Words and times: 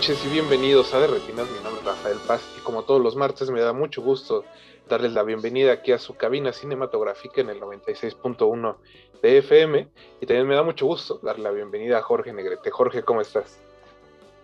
Noches 0.00 0.24
y 0.24 0.30
bienvenidos 0.30 0.94
a 0.94 1.00
De 1.00 1.08
Retinas. 1.08 1.46
Mi 1.50 1.62
nombre 1.62 1.78
es 1.80 1.84
Rafael 1.84 2.16
Paz 2.26 2.40
y 2.56 2.62
como 2.62 2.84
todos 2.84 3.02
los 3.02 3.16
martes 3.16 3.50
me 3.50 3.60
da 3.60 3.74
mucho 3.74 4.00
gusto 4.00 4.46
darles 4.88 5.12
la 5.12 5.22
bienvenida 5.22 5.72
aquí 5.72 5.92
a 5.92 5.98
su 5.98 6.14
cabina 6.14 6.54
cinematográfica 6.54 7.42
en 7.42 7.50
el 7.50 7.60
96.1 7.60 8.76
de 9.20 9.36
FM 9.36 9.88
y 10.22 10.24
también 10.24 10.48
me 10.48 10.54
da 10.54 10.62
mucho 10.62 10.86
gusto 10.86 11.20
darle 11.22 11.42
la 11.42 11.50
bienvenida 11.50 11.98
a 11.98 12.02
Jorge 12.02 12.32
Negrete. 12.32 12.70
Jorge, 12.70 13.02
¿cómo 13.02 13.20
estás? 13.20 13.60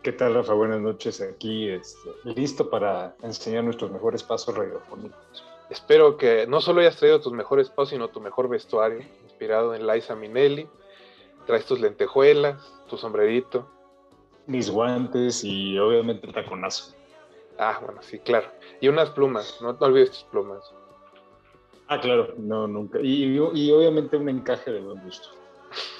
¿Qué 0.02 0.12
tal, 0.12 0.34
Rafa? 0.34 0.52
Buenas 0.52 0.82
noches. 0.82 1.23
Aquí 1.23 1.70
este, 1.70 2.10
listo 2.24 2.68
para 2.68 3.16
enseñar 3.23 3.65
nuestros 3.65 3.91
mejores 3.91 4.23
pasos 4.23 4.54
radiofónicos. 4.54 5.43
Espero 5.70 6.18
que 6.18 6.46
no 6.46 6.60
solo 6.60 6.82
hayas 6.82 6.96
traído 6.96 7.23
tus 7.23 7.32
mejores 7.32 7.70
pasos, 7.70 7.88
sino 7.88 8.09
tu 8.09 8.20
mejor 8.20 8.51
vestuario, 8.51 9.01
inspirado 9.24 9.74
en 9.74 9.87
Liza 9.87 10.16
Minnelli. 10.16 10.68
Traes 11.46 11.65
tus 11.65 11.80
lentejuelas, 11.80 12.60
tu 12.91 12.98
sombrerito. 12.98 13.70
Mis 14.46 14.70
guantes 14.70 15.42
y 15.44 15.78
obviamente 15.78 16.26
el 16.26 16.32
taconazo. 16.32 16.94
Ah, 17.58 17.80
bueno, 17.84 18.00
sí, 18.02 18.18
claro. 18.20 18.48
Y 18.80 18.88
unas 18.88 19.10
plumas, 19.10 19.58
no, 19.60 19.72
no 19.72 19.78
olvides 19.86 20.10
tus 20.10 20.24
plumas. 20.24 20.72
Ah, 21.88 22.00
claro, 22.00 22.34
no, 22.38 22.66
nunca. 22.66 23.00
Y, 23.00 23.24
y 23.54 23.70
obviamente 23.72 24.16
un 24.16 24.28
encaje 24.28 24.72
de 24.72 24.80
buen 24.80 25.02
gusto. 25.02 25.28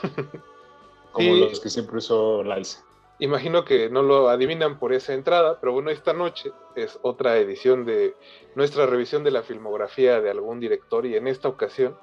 Como 1.12 1.34
Sí. 1.34 1.41
los 1.41 1.61
que 1.61 1.70
siempre 1.70 1.98
usó 1.98 2.42
Liza. 2.42 2.84
Imagino 3.19 3.64
que 3.64 3.89
no 3.89 4.02
lo 4.02 4.28
adivinan 4.28 4.78
por 4.78 4.92
esa 4.92 5.14
entrada, 5.14 5.58
pero 5.58 5.72
bueno, 5.72 5.89
esta 5.91 6.12
noche 6.12 6.52
es 6.74 6.98
otra 7.00 7.39
edición 7.39 7.86
de 7.86 8.14
nuestra 8.55 8.84
revisión 8.84 9.24
de 9.24 9.30
la 9.30 9.42
filmografía 9.42 10.20
de 10.20 10.28
algún 10.30 10.61
director 10.61 11.06
y 11.06 11.17
en 11.17 11.27
esta 11.27 11.48
ocasión 11.48 11.97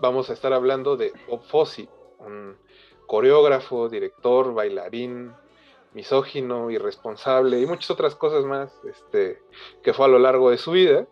vamos 0.00 0.28
a 0.28 0.34
estar 0.34 0.52
hablando 0.52 0.98
de 0.98 1.14
Bob 1.26 1.42
Fosse, 1.44 1.88
un 2.18 2.58
coreógrafo, 3.06 3.88
director, 3.88 4.52
bailarín, 4.52 5.32
misógino, 5.94 6.70
irresponsable 6.70 7.60
y 7.60 7.66
muchas 7.66 7.90
otras 7.90 8.14
cosas 8.14 8.44
más 8.44 8.72
este, 8.84 9.40
que 9.82 9.94
fue 9.94 10.06
a 10.06 10.08
lo 10.08 10.18
largo 10.18 10.50
de 10.50 10.58
su 10.58 10.72
vida. 10.72 11.06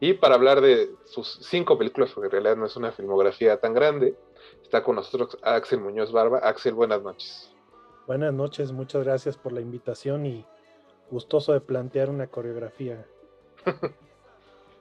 Y 0.00 0.14
para 0.14 0.34
hablar 0.34 0.60
de 0.60 0.90
sus 1.04 1.38
cinco 1.48 1.78
películas, 1.78 2.10
porque 2.12 2.26
en 2.26 2.32
realidad 2.32 2.56
no 2.56 2.66
es 2.66 2.76
una 2.76 2.90
filmografía 2.92 3.60
tan 3.60 3.74
grande, 3.74 4.16
está 4.62 4.82
con 4.82 4.96
nosotros 4.96 5.38
Axel 5.42 5.80
Muñoz 5.80 6.10
Barba. 6.10 6.38
Axel, 6.38 6.74
buenas 6.74 7.02
noches. 7.02 7.54
Buenas 8.06 8.34
noches, 8.34 8.72
muchas 8.72 9.04
gracias 9.04 9.36
por 9.36 9.52
la 9.52 9.60
invitación 9.60 10.26
y 10.26 10.44
gustoso 11.10 11.52
de 11.52 11.60
plantear 11.60 12.10
una 12.10 12.26
coreografía. 12.26 13.06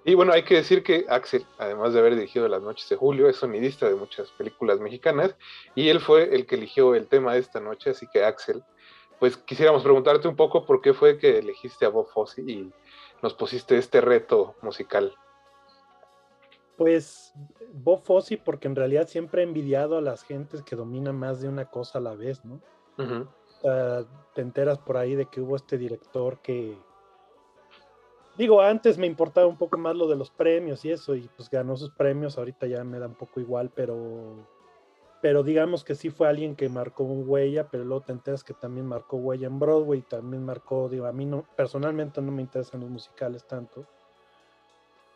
Y 0.05 0.15
bueno, 0.15 0.33
hay 0.33 0.43
que 0.43 0.55
decir 0.55 0.83
que 0.83 1.05
Axel, 1.07 1.45
además 1.57 1.93
de 1.93 1.99
haber 1.99 2.15
dirigido 2.15 2.49
Las 2.49 2.61
Noches 2.61 2.89
de 2.89 2.97
Julio, 2.97 3.29
es 3.29 3.37
sonidista 3.37 3.87
de 3.87 3.95
muchas 3.95 4.29
películas 4.31 4.81
mexicanas 4.81 5.35
y 5.75 5.87
él 5.87 6.01
fue 6.01 6.35
el 6.35 6.45
que 6.45 6.55
eligió 6.55 6.93
el 6.93 7.07
tema 7.07 7.33
de 7.33 7.39
esta 7.39 7.61
noche, 7.61 7.91
así 7.91 8.05
que 8.11 8.25
Axel, 8.25 8.61
pues 9.23 9.37
quisiéramos 9.37 9.83
preguntarte 9.83 10.27
un 10.27 10.35
poco 10.35 10.65
por 10.65 10.81
qué 10.81 10.93
fue 10.93 11.17
que 11.17 11.39
elegiste 11.39 11.85
a 11.85 11.89
Bob 11.89 12.07
Fosse 12.07 12.41
y 12.41 12.69
nos 13.21 13.33
pusiste 13.33 13.77
este 13.77 14.01
reto 14.01 14.55
musical. 14.61 15.15
Pues 16.75 17.33
Bob 17.71 18.03
Fosse, 18.03 18.37
porque 18.37 18.67
en 18.67 18.75
realidad 18.75 19.07
siempre 19.07 19.41
he 19.41 19.45
envidiado 19.45 19.97
a 19.97 20.01
las 20.01 20.25
gentes 20.25 20.61
que 20.61 20.75
dominan 20.75 21.17
más 21.17 21.39
de 21.39 21.47
una 21.47 21.63
cosa 21.69 21.99
a 21.99 22.01
la 22.01 22.15
vez, 22.15 22.43
¿no? 22.43 22.59
Te 24.35 24.41
enteras 24.41 24.77
por 24.79 24.97
ahí 24.97 25.15
de 25.15 25.27
que 25.27 25.39
hubo 25.39 25.55
este 25.55 25.77
director 25.77 26.39
que. 26.39 26.77
Digo, 28.37 28.59
antes 28.59 28.97
me 28.97 29.07
importaba 29.07 29.47
un 29.47 29.57
poco 29.57 29.77
más 29.77 29.95
lo 29.95 30.09
de 30.09 30.17
los 30.17 30.31
premios 30.31 30.83
y 30.83 30.91
eso, 30.91 31.15
y 31.15 31.29
pues 31.37 31.49
ganó 31.49 31.77
sus 31.77 31.91
premios, 31.91 32.37
ahorita 32.37 32.67
ya 32.67 32.83
me 32.83 32.99
da 32.99 33.07
un 33.07 33.15
poco 33.15 33.39
igual, 33.39 33.71
pero. 33.73 34.45
Pero 35.23 35.41
digamos 35.41 35.85
que 35.85 35.95
sí 35.95 36.09
fue 36.09 36.27
alguien 36.27 36.53
que 36.55 36.67
marcó 36.67 37.05
un 37.05 37.23
huella, 37.25 37.69
pero 37.69 37.85
luego 37.85 38.03
te 38.03 38.11
enteras 38.11 38.43
que 38.43 38.53
también 38.53 38.85
marcó 38.85 39.15
huella 39.17 39.47
en 39.47 39.57
Broadway, 39.57 40.01
también 40.03 40.43
marcó, 40.43 40.89
digo, 40.89 41.05
a 41.05 41.13
mí 41.13 41.25
no, 41.25 41.47
personalmente 41.55 42.21
no 42.21 42.33
me 42.33 42.41
interesan 42.41 42.81
los 42.81 42.89
musicales 42.89 43.45
tanto. 43.47 43.87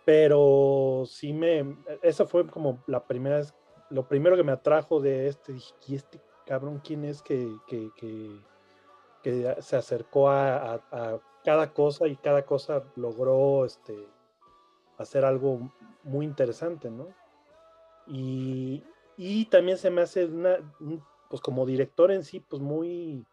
Pero 0.04 1.04
sí 1.06 1.34
me. 1.34 1.78
Esa 2.02 2.26
fue 2.26 2.48
como 2.48 2.82
la 2.86 3.06
primera 3.06 3.38
vez, 3.38 3.54
lo 3.90 4.08
primero 4.08 4.38
que 4.38 4.44
me 4.44 4.54
atrajo 4.54 5.02
de 5.02 5.28
este, 5.28 5.54
dije, 5.54 5.76
¿y 5.86 5.96
este 5.96 6.22
cabrón 6.46 6.80
quién 6.80 7.04
es 7.04 7.22
que, 7.22 7.62
que, 7.66 7.92
que- 7.94 8.46
se 9.62 9.76
acercó 9.76 10.30
a, 10.30 10.76
a- 10.76 10.84
a 10.92 11.22
cada 11.44 11.74
cosa 11.74 12.08
y 12.08 12.18
cada 12.18 12.46
cosa 12.46 12.86
logró 12.96 13.66
este, 13.66 14.14
hacer 14.98 15.26
algo 15.26 15.74
muy 16.04 16.26
interesante, 16.26 16.92
¿no? 16.92 17.16
Y, 18.06 18.86
y 19.18 19.46
también 19.46 19.78
se 19.78 19.90
me 19.90 20.02
hace 20.02 20.26
una, 20.26 20.58
un- 20.80 21.04
pues 21.30 21.42
como 21.42 21.66
director 21.66 22.12
en 22.12 22.24
sí, 22.24 22.40
pues 22.40 22.62
muy 22.62 23.26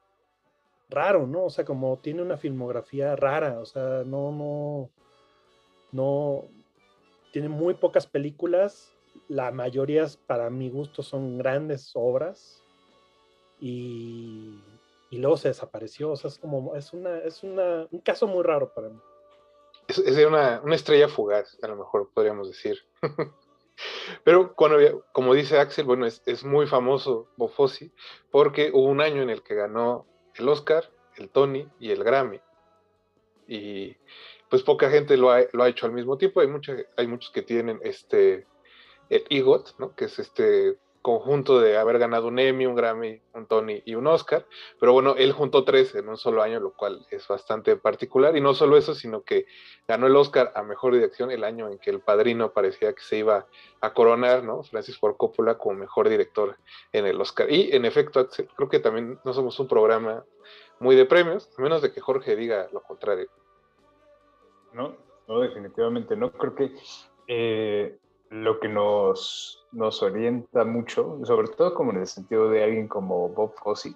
raro, 0.88 1.26
¿no? 1.26 1.44
O 1.44 1.50
sea, 1.50 1.64
como 1.64 1.98
tiene 1.98 2.22
una 2.22 2.36
filmografía 2.36 3.14
rara, 3.16 3.60
o 3.60 3.66
sea, 3.66 4.02
no, 4.04 4.32
no, 4.32 4.90
no, 5.92 6.48
tiene 7.32 7.48
muy 7.48 7.74
pocas 7.74 8.06
películas, 8.06 8.92
la 9.28 9.52
mayoría 9.52 10.06
para 10.26 10.50
mi 10.50 10.70
gusto 10.70 11.02
son 11.02 11.38
grandes 11.38 11.92
obras 11.94 12.62
y, 13.60 14.58
y 15.10 15.18
luego 15.18 15.36
se 15.36 15.48
desapareció, 15.48 16.10
o 16.10 16.16
sea, 16.16 16.28
es 16.28 16.38
como, 16.38 16.74
es 16.74 16.92
una, 16.92 17.18
es 17.18 17.42
una, 17.42 17.86
un 17.90 18.00
caso 18.00 18.26
muy 18.26 18.42
raro 18.42 18.72
para 18.72 18.88
mí. 18.88 18.98
Es, 19.86 19.98
es 19.98 20.26
una, 20.26 20.60
una 20.64 20.74
estrella 20.74 21.08
fugaz, 21.08 21.58
a 21.62 21.68
lo 21.68 21.76
mejor 21.76 22.10
podríamos 22.12 22.48
decir. 22.48 22.78
Pero 24.22 24.54
cuando, 24.54 25.04
como 25.12 25.34
dice 25.34 25.58
Axel, 25.58 25.84
bueno, 25.84 26.06
es, 26.06 26.22
es 26.26 26.44
muy 26.44 26.66
famoso 26.66 27.30
Bob 27.36 27.50
Fosse 27.50 27.92
porque 28.30 28.70
hubo 28.72 28.86
un 28.86 29.00
año 29.00 29.22
en 29.22 29.30
el 29.30 29.42
que 29.42 29.54
ganó 29.54 30.06
el 30.34 30.48
Oscar, 30.48 30.90
el 31.16 31.30
Tony 31.30 31.68
y 31.78 31.90
el 31.90 32.04
Grammy. 32.04 32.40
Y 33.46 33.96
pues 34.48 34.62
poca 34.62 34.90
gente 34.90 35.16
lo 35.16 35.30
ha, 35.30 35.40
lo 35.52 35.62
ha 35.62 35.68
hecho 35.68 35.86
al 35.86 35.92
mismo 35.92 36.16
tiempo. 36.16 36.40
Hay, 36.40 36.48
hay 36.96 37.06
muchos 37.06 37.30
que 37.30 37.42
tienen 37.42 37.80
este 37.82 38.46
el 39.10 39.24
EGOT, 39.28 39.78
¿no? 39.78 39.94
que 39.94 40.06
es 40.06 40.18
este 40.18 40.78
conjunto 41.04 41.60
de 41.60 41.76
haber 41.76 41.98
ganado 41.98 42.28
un 42.28 42.38
Emmy, 42.38 42.64
un 42.64 42.74
Grammy, 42.74 43.20
un 43.34 43.44
Tony 43.46 43.82
y 43.84 43.94
un 43.94 44.06
Oscar. 44.06 44.46
Pero 44.80 44.94
bueno, 44.94 45.16
él 45.18 45.32
juntó 45.32 45.62
tres 45.62 45.94
en 45.94 46.08
un 46.08 46.16
solo 46.16 46.42
año, 46.42 46.60
lo 46.60 46.72
cual 46.72 47.06
es 47.10 47.28
bastante 47.28 47.76
particular. 47.76 48.34
Y 48.38 48.40
no 48.40 48.54
solo 48.54 48.78
eso, 48.78 48.94
sino 48.94 49.22
que 49.22 49.44
ganó 49.86 50.06
el 50.06 50.16
Oscar 50.16 50.50
a 50.54 50.62
Mejor 50.62 50.94
Dirección 50.94 51.30
el 51.30 51.44
año 51.44 51.68
en 51.68 51.78
que 51.78 51.90
El 51.90 52.00
Padrino 52.00 52.54
parecía 52.54 52.94
que 52.94 53.02
se 53.02 53.18
iba 53.18 53.46
a 53.82 53.92
coronar, 53.92 54.44
¿no? 54.44 54.62
Francis 54.62 54.96
Ford 54.96 55.16
Coppola 55.18 55.58
como 55.58 55.78
Mejor 55.78 56.08
Director 56.08 56.56
en 56.90 57.04
el 57.04 57.20
Oscar. 57.20 57.52
Y 57.52 57.76
en 57.76 57.84
efecto, 57.84 58.26
creo 58.56 58.70
que 58.70 58.78
también 58.78 59.20
no 59.26 59.34
somos 59.34 59.60
un 59.60 59.68
programa 59.68 60.24
muy 60.80 60.96
de 60.96 61.04
premios, 61.04 61.50
a 61.58 61.60
menos 61.60 61.82
de 61.82 61.92
que 61.92 62.00
Jorge 62.00 62.34
diga 62.34 62.68
lo 62.72 62.80
contrario. 62.80 63.28
No, 64.72 64.96
no, 65.28 65.40
definitivamente 65.40 66.16
no. 66.16 66.32
Creo 66.32 66.54
que 66.54 66.74
eh, 67.26 67.98
lo 68.34 68.58
que 68.58 68.68
nos, 68.68 69.64
nos 69.70 70.02
orienta 70.02 70.64
mucho, 70.64 71.20
sobre 71.22 71.48
todo 71.48 71.72
como 71.72 71.92
en 71.92 71.98
el 71.98 72.06
sentido 72.08 72.50
de 72.50 72.64
alguien 72.64 72.88
como 72.88 73.28
Bob 73.28 73.54
Fosse, 73.62 73.94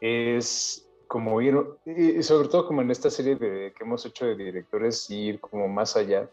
es 0.00 0.88
como 1.08 1.40
ir, 1.40 1.60
y 1.84 2.22
sobre 2.22 2.46
todo 2.46 2.68
como 2.68 2.82
en 2.82 2.92
esta 2.92 3.10
serie 3.10 3.34
de, 3.34 3.72
que 3.76 3.82
hemos 3.84 4.06
hecho 4.06 4.26
de 4.26 4.36
directores, 4.36 5.10
ir 5.10 5.40
como 5.40 5.66
más 5.66 5.96
allá 5.96 6.30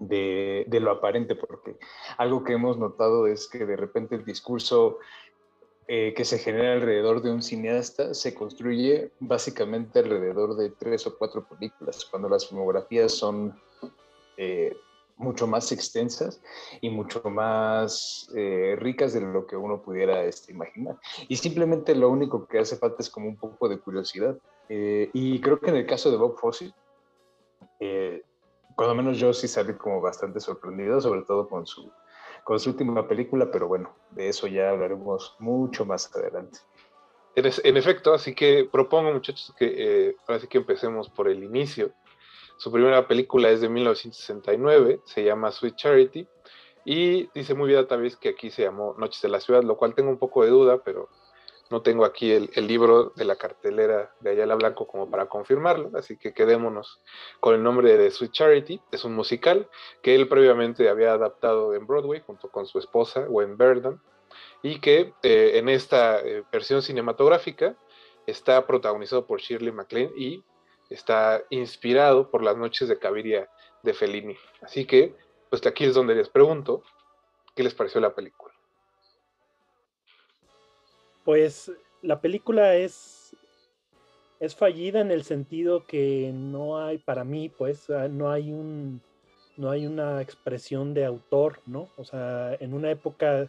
de, 0.00 0.64
de 0.66 0.80
lo 0.80 0.90
aparente, 0.90 1.36
porque 1.36 1.76
algo 2.18 2.42
que 2.42 2.54
hemos 2.54 2.76
notado 2.76 3.28
es 3.28 3.46
que 3.46 3.64
de 3.64 3.76
repente 3.76 4.16
el 4.16 4.24
discurso 4.24 4.98
eh, 5.86 6.12
que 6.16 6.24
se 6.24 6.38
genera 6.38 6.72
alrededor 6.72 7.22
de 7.22 7.30
un 7.30 7.40
cineasta 7.40 8.14
se 8.14 8.34
construye 8.34 9.12
básicamente 9.20 10.00
alrededor 10.00 10.56
de 10.56 10.70
tres 10.70 11.06
o 11.06 11.16
cuatro 11.16 11.46
películas, 11.46 12.04
cuando 12.04 12.28
las 12.28 12.48
filmografías 12.48 13.12
son 13.12 13.54
eh, 14.36 14.76
mucho 15.16 15.46
más 15.46 15.70
extensas 15.72 16.40
y 16.80 16.90
mucho 16.90 17.22
más 17.30 18.28
eh, 18.34 18.76
ricas 18.78 19.12
de 19.12 19.20
lo 19.20 19.46
que 19.46 19.56
uno 19.56 19.82
pudiera 19.82 20.24
este, 20.24 20.52
imaginar. 20.52 20.96
Y 21.28 21.36
simplemente 21.36 21.94
lo 21.94 22.10
único 22.10 22.46
que 22.46 22.58
hace 22.58 22.76
falta 22.76 22.96
es 23.00 23.10
como 23.10 23.28
un 23.28 23.36
poco 23.36 23.68
de 23.68 23.78
curiosidad. 23.78 24.36
Eh, 24.68 25.10
y 25.12 25.40
creo 25.40 25.60
que 25.60 25.70
en 25.70 25.76
el 25.76 25.86
caso 25.86 26.10
de 26.10 26.16
Bob 26.16 26.38
Fosse, 26.38 26.72
eh, 27.80 28.22
cuando 28.74 28.94
menos 28.94 29.18
yo 29.18 29.32
sí 29.32 29.46
salí 29.46 29.74
como 29.74 30.00
bastante 30.00 30.40
sorprendido, 30.40 31.00
sobre 31.00 31.22
todo 31.22 31.48
con 31.48 31.66
su 31.66 31.90
con 32.44 32.60
su 32.60 32.70
última 32.70 33.08
película, 33.08 33.50
pero 33.50 33.66
bueno, 33.66 33.94
de 34.10 34.28
eso 34.28 34.46
ya 34.46 34.70
hablaremos 34.70 35.34
mucho 35.38 35.84
más 35.84 36.14
adelante. 36.14 36.58
En, 37.36 37.76
efecto, 37.76 38.14
así 38.14 38.32
que 38.32 38.68
propongo 38.70 39.12
muchachos 39.12 39.52
que 39.58 39.74
eh, 39.76 40.16
ahora 40.28 40.46
que 40.46 40.58
empecemos 40.58 41.08
por 41.08 41.28
el 41.28 41.42
inicio. 41.42 41.90
Su 42.56 42.70
primera 42.72 43.06
película 43.06 43.50
es 43.50 43.60
de 43.60 43.68
1969, 43.68 45.00
se 45.04 45.24
llama 45.24 45.50
Sweet 45.50 45.76
Charity, 45.76 46.26
y 46.84 47.28
dice 47.34 47.54
muy 47.54 47.68
bien 47.68 47.86
vez 47.88 48.16
que 48.16 48.30
aquí 48.30 48.50
se 48.50 48.62
llamó 48.62 48.94
Noches 48.98 49.22
de 49.22 49.28
la 49.28 49.40
Ciudad, 49.40 49.62
lo 49.62 49.76
cual 49.76 49.94
tengo 49.94 50.10
un 50.10 50.18
poco 50.18 50.44
de 50.44 50.50
duda, 50.50 50.78
pero 50.84 51.08
no 51.70 51.82
tengo 51.82 52.04
aquí 52.04 52.30
el, 52.30 52.66
libro 52.66 53.12
de 53.16 53.24
la 53.24 53.36
cartelera 53.36 54.14
de 54.20 54.30
Ayala 54.30 54.54
Blanco 54.54 54.86
como 54.86 55.10
para 55.10 55.26
confirmarlo, 55.26 55.90
así 55.94 56.16
que 56.16 56.34
quedémonos 56.34 57.00
con 57.40 57.54
el 57.54 57.62
nombre 57.62 57.96
de 57.96 58.10
Sweet 58.10 58.32
Charity. 58.32 58.80
Es 58.92 59.04
un 59.04 59.14
musical 59.14 59.68
que 60.02 60.14
él 60.14 60.28
previamente 60.28 60.88
había 60.88 61.12
adaptado 61.12 61.74
en 61.74 61.86
Broadway 61.86 62.22
junto 62.24 62.50
con 62.50 62.66
su 62.66 62.78
esposa, 62.78 63.24
Gwen 63.24 63.56
Verdon, 63.56 64.00
y 64.62 64.78
que 64.80 65.14
eh, 65.22 65.52
en 65.54 65.68
esta 65.68 66.20
eh, 66.20 66.44
versión 66.52 66.82
cinematográfica 66.82 67.76
está 68.26 68.66
protagonizado 68.66 69.26
por 69.26 69.40
Shirley 69.40 69.72
MacLaine 69.72 70.12
y 70.16 70.44
está 70.90 71.42
inspirado 71.50 72.30
por 72.30 72.42
las 72.42 72.56
noches 72.56 72.88
de 72.88 72.98
Caviria 72.98 73.48
de 73.82 73.94
Fellini. 73.94 74.36
Así 74.62 74.84
que, 74.84 75.14
pues 75.50 75.64
aquí 75.66 75.84
es 75.84 75.94
donde 75.94 76.14
les 76.14 76.28
pregunto, 76.28 76.82
¿qué 77.54 77.62
les 77.62 77.74
pareció 77.74 78.00
la 78.00 78.14
película? 78.14 78.54
Pues 81.24 81.72
la 82.02 82.20
película 82.20 82.74
es, 82.76 83.34
es 84.40 84.54
fallida 84.54 85.00
en 85.00 85.10
el 85.10 85.24
sentido 85.24 85.86
que 85.86 86.32
no 86.34 86.78
hay, 86.78 86.98
para 86.98 87.24
mí, 87.24 87.48
pues, 87.48 87.88
ah, 87.90 88.08
no 88.08 88.30
hay 88.30 88.52
un, 88.52 89.00
no 89.56 89.70
hay 89.70 89.86
una 89.86 90.20
expresión 90.20 90.94
de 90.94 91.04
autor, 91.04 91.60
¿no? 91.66 91.88
O 91.96 92.04
sea, 92.04 92.54
en 92.60 92.74
una 92.74 92.90
época, 92.90 93.48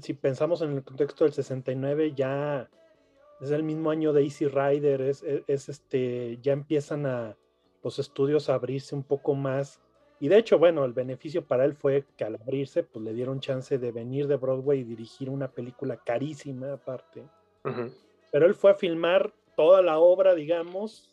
si 0.00 0.14
pensamos 0.14 0.62
en 0.62 0.76
el 0.76 0.82
contexto 0.82 1.24
del 1.24 1.32
69, 1.32 2.12
ya 2.14 2.68
es 3.40 3.50
el 3.50 3.62
mismo 3.62 3.90
año 3.90 4.12
de 4.12 4.22
Easy 4.22 4.46
Rider, 4.46 5.00
es, 5.00 5.22
es, 5.22 5.68
este, 5.68 6.38
ya 6.42 6.52
empiezan 6.52 7.06
a 7.06 7.36
los 7.82 7.98
estudios 7.98 8.48
a 8.48 8.54
abrirse 8.54 8.94
un 8.94 9.02
poco 9.02 9.34
más 9.34 9.80
y 10.20 10.28
de 10.28 10.36
hecho, 10.36 10.58
bueno, 10.58 10.84
el 10.84 10.92
beneficio 10.92 11.42
para 11.42 11.64
él 11.64 11.74
fue 11.74 12.04
que 12.18 12.24
al 12.24 12.34
abrirse, 12.34 12.82
pues 12.82 13.02
le 13.02 13.14
dieron 13.14 13.40
chance 13.40 13.78
de 13.78 13.90
venir 13.90 14.28
de 14.28 14.36
Broadway 14.36 14.80
y 14.80 14.84
dirigir 14.84 15.30
una 15.30 15.50
película 15.50 15.96
carísima 15.96 16.74
aparte. 16.74 17.24
Pero 18.30 18.46
él 18.46 18.54
fue 18.54 18.72
a 18.72 18.74
filmar 18.74 19.32
toda 19.56 19.80
la 19.80 19.98
obra, 19.98 20.34
digamos, 20.34 21.10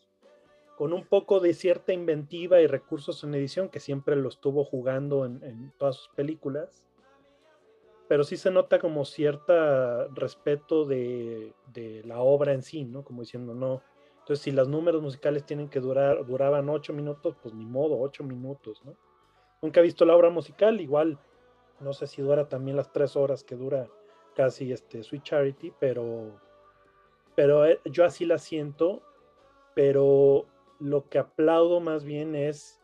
con 0.77 0.91
un 0.91 1.05
poco 1.05 1.39
de 1.39 1.53
cierta 1.53 1.93
inventiva 1.93 2.59
y 2.59 2.67
recursos 2.67 3.23
en 3.23 3.33
edición, 3.33 3.69
que 3.69 3.79
siempre 3.79 4.17
lo 4.17 4.27
estuvo 4.27 4.65
jugando 4.65 5.25
en, 5.25 5.71
todas 5.77 5.95
sus 5.95 6.09
películas. 6.09 6.83
Pero 8.07 8.23
sí 8.23 8.37
se 8.37 8.51
nota 8.51 8.79
como 8.79 9.03
cierto 9.05 10.07
respeto 10.09 10.85
de, 10.85 11.53
de, 11.73 12.03
la 12.05 12.19
obra 12.19 12.53
en 12.53 12.63
sí, 12.63 12.85
¿no? 12.85 13.03
Como 13.03 13.21
diciendo, 13.21 13.53
no, 13.53 13.81
entonces, 14.27 14.43
si 14.43 14.51
los 14.51 14.67
números 14.67 15.01
musicales 15.01 15.45
tienen 15.45 15.69
que 15.69 15.79
durar, 15.79 16.25
duraban 16.25 16.67
ocho 16.67 16.91
minutos, 16.91 17.37
pues 17.41 17.53
ni 17.53 17.65
modo, 17.65 17.97
ocho 17.97 18.25
minutos, 18.25 18.83
¿no? 18.83 18.93
Nunca 19.61 19.79
he 19.79 19.83
visto 19.83 20.03
la 20.03 20.17
obra 20.17 20.29
musical, 20.29 20.81
igual, 20.81 21.17
no 21.79 21.93
sé 21.93 22.07
si 22.07 22.21
dura 22.21 22.49
también 22.49 22.75
las 22.75 22.91
tres 22.91 23.15
horas 23.15 23.45
que 23.45 23.55
dura 23.55 23.87
casi 24.35 24.73
este 24.73 25.01
Sweet 25.01 25.23
Charity, 25.23 25.73
pero, 25.79 26.41
pero 27.35 27.65
eh, 27.65 27.79
yo 27.85 28.03
así 28.03 28.25
la 28.25 28.37
siento, 28.37 29.01
pero 29.73 30.45
lo 30.79 31.07
que 31.07 31.19
aplaudo 31.19 31.79
más 31.79 32.03
bien 32.03 32.35
es 32.35 32.81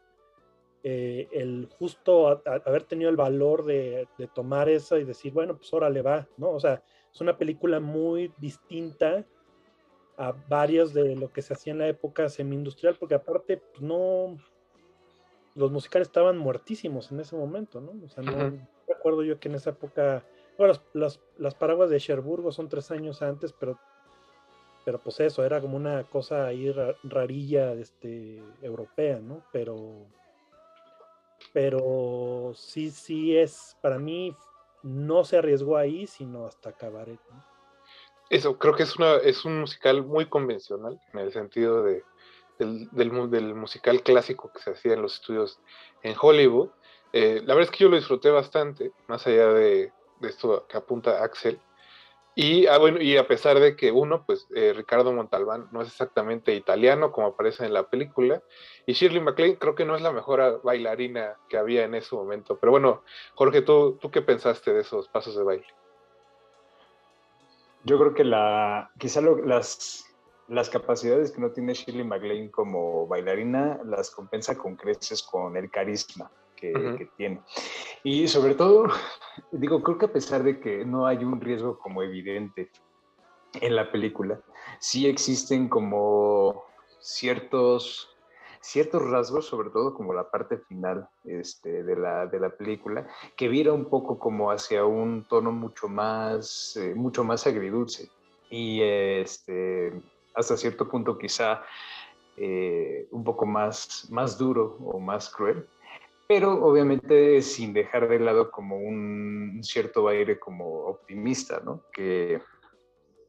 eh, 0.84 1.30
el 1.32 1.70
justo 1.78 2.42
haber 2.46 2.84
tenido 2.84 3.10
el 3.10 3.16
valor 3.16 3.66
de, 3.66 4.08
de, 4.18 4.28
tomar 4.28 4.68
eso 4.68 4.98
y 4.98 5.06
decir, 5.06 5.32
bueno, 5.32 5.56
pues 5.56 5.72
ahora 5.72 5.90
le 5.90 6.02
va, 6.02 6.28
¿no? 6.38 6.50
O 6.50 6.60
sea, 6.60 6.84
es 7.14 7.22
una 7.22 7.38
película 7.38 7.80
muy 7.80 8.34
distinta 8.38 9.26
a 10.18 10.34
varios 10.50 10.94
de 10.94 11.16
lo 11.16 11.32
que 11.32 11.42
se 11.42 11.54
hacía 11.54 11.74
en 11.74 11.80
la 11.80 11.88
época 11.88 12.30
semi-industrial, 12.30 12.96
porque 13.00 13.16
aparte, 13.16 13.58
pues, 13.58 13.82
no, 13.82 14.38
los 15.56 15.72
musicales 15.72 16.08
estaban 16.08 16.38
muertísimos 16.38 17.12
en 17.12 17.20
ese 17.20 17.36
momento, 17.36 17.82
¿no? 17.82 17.94
O 18.04 18.10
sea, 18.10 18.24
no, 18.24 18.60
recuerdo 18.88 19.24
yo 19.24 19.40
que 19.40 19.50
en 19.50 19.56
esa 19.56 19.72
época, 19.72 20.26
bueno, 20.58 20.74
las, 20.94 21.20
las, 21.38 21.56
paraguas 21.56 21.90
de 21.90 22.00
Cherburgo 22.00 22.52
son 22.52 22.70
tres 22.70 22.92
años 22.92 23.22
antes, 23.22 23.54
pero, 23.54 23.80
pero 24.86 25.00
pues 25.00 25.20
eso, 25.20 25.44
era 25.44 25.62
como 25.62 25.78
una 25.78 26.04
cosa 26.04 26.48
ahí 26.48 26.74
rarilla 27.04 27.74
este, 27.74 28.42
europea, 28.62 29.20
¿no? 29.20 29.44
Pero, 29.52 30.08
pero 31.54 32.52
sí, 32.56 32.92
sí 32.92 33.38
es, 33.38 33.78
para 33.82 34.00
mí, 34.00 34.36
no 34.82 35.24
se 35.24 35.38
arriesgó 35.38 35.78
ahí, 35.78 36.08
sino 36.08 36.46
hasta 36.46 36.74
Cabaret. 36.74 37.20
Eso, 38.30 38.58
creo 38.58 38.76
que 38.76 38.84
es, 38.84 38.98
una, 38.98 39.18
es 39.18 39.46
un 39.46 39.62
musical 39.62 40.04
muy 40.04 40.26
convencional 40.26 41.00
en 41.14 41.20
el 41.20 41.32
sentido 41.32 41.84
de, 41.84 42.04
del, 42.58 42.90
del, 42.92 43.54
musical 43.56 44.02
clásico 44.02 44.52
que 44.52 44.60
se 44.60 44.72
hacía 44.72 44.94
en 44.94 45.04
los 45.04 45.16
estudios 45.16 45.60
en 46.02 46.16
Hollywood. 46.20 46.70
Eh, 47.14 47.42
la 47.46 47.54
verdad 47.54 47.72
es 47.72 47.78
que 47.78 47.84
yo 47.84 47.90
lo 47.90 47.96
disfruté 47.96 48.32
bastante, 48.32 48.92
más 49.08 49.26
allá 49.28 49.54
de 49.54 49.94
esto 50.22 50.66
que 50.68 50.78
apunta 50.78 51.24
Axel. 51.24 51.60
Y, 52.36 52.66
ah, 52.66 52.80
bueno, 52.80 53.00
y 53.00 53.18
a 53.18 53.28
pesar 53.28 53.60
de 53.60 53.76
que 53.76 53.92
uno, 53.92 54.26
pues 54.26 54.48
eh, 54.56 54.74
Ricardo 54.76 55.14
Montalbán 55.14 55.68
no 55.72 55.82
es 55.82 55.90
exactamente 55.90 56.56
italiano 56.56 57.12
como 57.12 57.28
aparece 57.28 57.66
en 57.66 57.74
la 57.74 57.90
película, 57.90 58.42
y 58.88 58.94
Shirley 58.94 59.22
MacLaine 59.22 59.58
creo 59.58 59.76
que 59.76 59.86
no 59.86 59.96
es 59.96 60.02
la 60.02 60.12
mejor 60.12 60.62
bailarina 60.64 61.38
que 61.48 61.58
había 61.58 61.84
en 61.84 61.94
ese 61.94 62.16
momento. 62.16 62.58
Pero 62.60 62.72
bueno, 62.72 63.04
Jorge, 63.36 63.62
¿tú, 63.62 63.98
tú 64.02 64.10
qué 64.10 64.22
pensaste 64.22 64.74
de 64.74 64.82
esos 64.82 65.08
pasos 65.10 65.36
de 65.36 65.44
baile? 65.44 65.68
Yo 67.84 68.00
creo 68.00 68.14
que 68.14 68.24
la, 68.24 68.92
quizá 68.98 69.22
las, 69.22 70.06
las 70.48 70.70
capacidades 70.70 71.32
que 71.32 71.42
no 71.42 71.52
tiene 71.52 71.74
Shirley 71.74 72.04
MacLaine 72.04 72.50
como 72.50 73.06
bailarina 73.06 73.80
las 73.86 74.10
compensa 74.10 74.58
con 74.58 74.76
creces 74.76 75.22
con 75.22 75.56
el 75.56 75.70
carisma 75.70 76.32
que, 76.72 77.10
tiene. 77.18 77.42
Y 78.04 78.28
sobre 78.28 78.56
todo, 78.56 78.88
digo, 79.52 79.82
creo 79.82 79.98
que 79.98 80.06
a 80.06 80.14
pesar 80.14 80.44
de 80.44 80.60
que 80.60 80.86
no 80.86 81.06
hay 81.06 81.18
un 81.18 81.42
riesgo 81.42 81.80
como 81.80 82.04
evidente 82.04 82.70
en 83.62 83.76
la 83.76 83.92
película, 83.92 84.40
sí 84.80 85.08
existen 85.08 85.70
como 85.70 86.64
ciertos 87.00 88.10
ciertos 88.64 89.02
rasgos, 89.10 89.46
sobre 89.46 89.70
todo 89.72 89.94
como 89.94 90.14
la 90.14 90.32
parte 90.32 90.58
final 90.58 91.10
este, 91.26 91.84
de, 91.84 91.98
la, 91.98 92.28
de 92.28 92.40
la 92.40 92.50
película, 92.50 93.06
que 93.36 93.50
vira 93.50 93.74
un 93.74 93.90
poco 93.90 94.18
como 94.18 94.52
hacia 94.52 94.86
un 94.86 95.26
tono 95.28 95.52
mucho 95.52 95.90
más, 95.90 96.78
eh, 96.78 96.94
mucho 96.96 97.26
más 97.26 97.46
agridulce. 97.46 98.10
Y 98.50 98.82
este, 98.82 99.92
hasta 100.34 100.56
cierto 100.56 100.88
punto 100.88 101.18
quizá 101.18 101.62
eh, 102.38 103.08
un 103.12 103.26
poco 103.26 103.46
más, 103.46 104.08
más 104.10 104.38
duro 104.38 104.78
o 104.80 104.98
más 104.98 105.30
cruel, 105.30 105.68
pero 106.28 106.64
obviamente 106.66 107.42
sin 107.42 107.74
dejar 107.74 108.08
de 108.08 108.20
lado 108.20 108.52
como 108.52 108.78
un 108.78 109.60
cierto 109.62 110.08
aire 110.08 110.40
como 110.40 110.86
optimista, 110.86 111.62
¿no? 111.64 111.84
Que, 111.92 112.42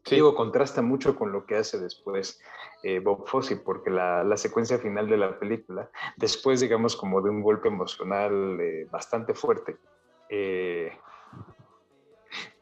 digo, 0.09 0.35
contrasta 0.35 0.83
mucho 0.83 1.17
con 1.17 1.33
lo 1.33 1.45
que 1.45 1.57
hace 1.57 1.79
después 1.79 2.41
eh, 2.83 3.01
Bob 3.01 3.27
Fosse, 3.27 3.57
porque 3.57 3.91
la, 3.91 4.37
secuencia 4.37 4.79
final 4.79 5.09
de 5.09 5.17
la 5.17 5.39
película, 5.39 5.91
después, 6.17 6.61
digamos, 6.61 6.97
como 6.97 7.21
de 7.21 7.31
un 7.31 7.43
golpe 7.43 7.69
emocional 7.69 8.59
eh, 8.61 8.87
bastante 8.91 9.35
fuerte, 9.35 9.77
eh, 10.29 10.93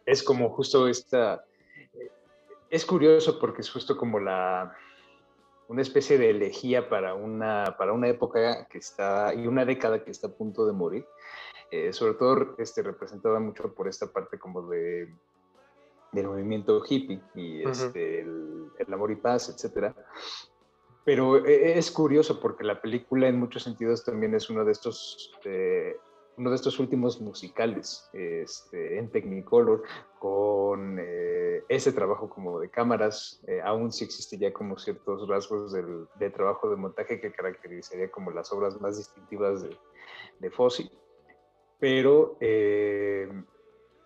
es 0.06 0.22
como 0.22 0.50
justo 0.50 0.88
esta... 0.88 1.44
es 2.70 2.86
curioso 2.86 3.38
porque 3.38 3.60
es 3.60 3.70
justo 3.70 3.96
como 3.96 4.18
la 4.18 4.74
una 5.72 5.82
especie 5.82 6.18
de 6.18 6.30
elegía 6.30 6.88
para 6.88 7.14
una, 7.14 7.76
para 7.78 7.92
una 7.92 8.08
época 8.08 8.68
que 8.68 8.78
está, 8.78 9.34
y 9.34 9.46
una 9.46 9.64
década 9.64 10.04
que 10.04 10.10
está 10.10 10.28
a 10.28 10.30
punto 10.30 10.66
de 10.66 10.72
morir, 10.72 11.06
sobre 11.92 12.14
todo 12.14 12.54
este, 12.58 12.82
representada 12.82 13.40
mucho 13.40 13.74
por 13.74 13.88
esta 13.88 14.06
parte 14.06 14.38
como 14.38 14.62
de 14.68 15.08
del 16.12 16.26
movimiento 16.26 16.82
hippie 16.88 17.20
y 17.34 17.66
este, 17.66 18.20
el, 18.20 18.70
amor 18.92 19.10
y 19.10 19.16
paz, 19.16 19.48
etcétera. 19.48 19.94
Pero 21.04 21.44
e, 21.44 21.78
es 21.78 21.90
curioso 21.90 22.38
porque 22.38 22.64
la 22.64 22.80
película 22.80 23.28
en 23.28 23.40
muchos 23.40 23.62
sentidos 23.62 24.04
también 24.04 24.34
es 24.34 24.48
uno 24.50 24.64
de 24.64 24.72
estos, 24.72 25.32
eh, 25.44 25.96
uno 26.36 26.50
de 26.50 26.56
estos 26.56 26.78
últimos 26.78 27.20
musicales 27.20 28.08
este, 28.12 28.98
en 28.98 29.10
Technicolor 29.10 29.82
con 30.18 30.98
eh, 31.00 31.62
ese 31.68 31.92
trabajo 31.92 32.28
como 32.28 32.60
de 32.60 32.70
cámaras, 32.70 33.42
eh, 33.46 33.60
aún 33.62 33.92
si 33.92 34.04
existe 34.04 34.38
ya 34.38 34.52
como 34.52 34.78
ciertos 34.78 35.28
rasgos 35.28 35.72
del, 35.72 36.06
trabajo 36.32 36.70
de 36.70 36.76
montaje 36.76 37.20
que 37.20 37.32
caracterizaría 37.32 38.10
como 38.10 38.30
las 38.30 38.52
obras 38.52 38.80
más 38.80 38.96
distintivas 38.96 39.62
de, 39.62 39.76
de 40.38 40.50
Fossi. 40.50 40.90
Pero 41.78 42.38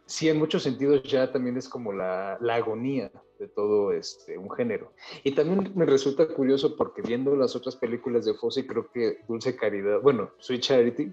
sí, 0.06 0.28
en 0.28 0.38
muchos 0.38 0.62
sentidos 0.62 1.02
ya 1.02 1.30
también 1.30 1.56
es 1.56 1.68
como 1.68 1.92
la, 1.92 2.34
agonía 2.34 3.10
de 3.38 3.48
todo 3.48 3.92
este, 3.92 4.38
un 4.38 4.50
género. 4.50 4.92
Y 5.24 5.32
también 5.32 5.72
me 5.74 5.84
resulta 5.84 6.26
curioso 6.28 6.76
porque 6.76 7.02
viendo 7.02 7.36
las 7.36 7.54
otras 7.54 7.76
películas 7.76 8.24
de 8.24 8.34
Fosse, 8.34 8.66
creo 8.66 8.90
que 8.90 9.18
Dulce 9.28 9.56
Caridad, 9.56 10.00
bueno, 10.00 10.30
Sweet 10.38 10.62
Charity, 10.62 11.12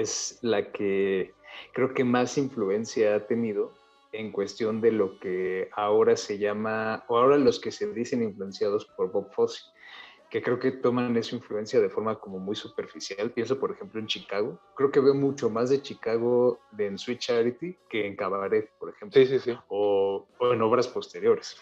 es 0.00 0.38
la 0.42 0.72
que 0.72 1.34
creo 1.72 1.94
que 1.94 2.04
más 2.04 2.36
influencia 2.38 3.16
ha 3.16 3.26
tenido 3.26 3.72
en 4.12 4.30
cuestión 4.30 4.80
de 4.80 4.92
lo 4.92 5.18
que 5.18 5.68
ahora 5.72 6.16
se 6.16 6.38
llama, 6.38 7.04
o 7.08 7.18
ahora 7.18 7.36
los 7.36 7.60
que 7.60 7.72
se 7.72 7.92
dicen 7.92 8.22
influenciados 8.22 8.86
por 8.96 9.10
Bob 9.10 9.32
Fosse, 9.32 9.62
que 10.30 10.42
creo 10.42 10.58
que 10.58 10.72
toman 10.72 11.16
esa 11.16 11.36
influencia 11.36 11.80
de 11.80 11.88
forma 11.88 12.18
como 12.18 12.38
muy 12.38 12.56
superficial. 12.56 13.30
Pienso, 13.32 13.58
por 13.58 13.72
ejemplo, 13.72 14.00
en 14.00 14.06
Chicago. 14.06 14.58
Creo 14.76 14.90
que 14.90 15.00
veo 15.00 15.14
mucho 15.14 15.50
más 15.50 15.70
de 15.70 15.82
Chicago 15.82 16.60
de 16.72 16.86
en 16.86 16.98
Sweet 16.98 17.20
Charity 17.20 17.76
que 17.88 18.06
en 18.06 18.16
Cabaret, 18.16 18.70
por 18.78 18.90
ejemplo. 18.90 19.20
Sí, 19.20 19.26
sí, 19.26 19.38
sí. 19.38 19.56
O, 19.68 20.26
o 20.38 20.52
en 20.52 20.62
obras 20.62 20.88
posteriores 20.88 21.56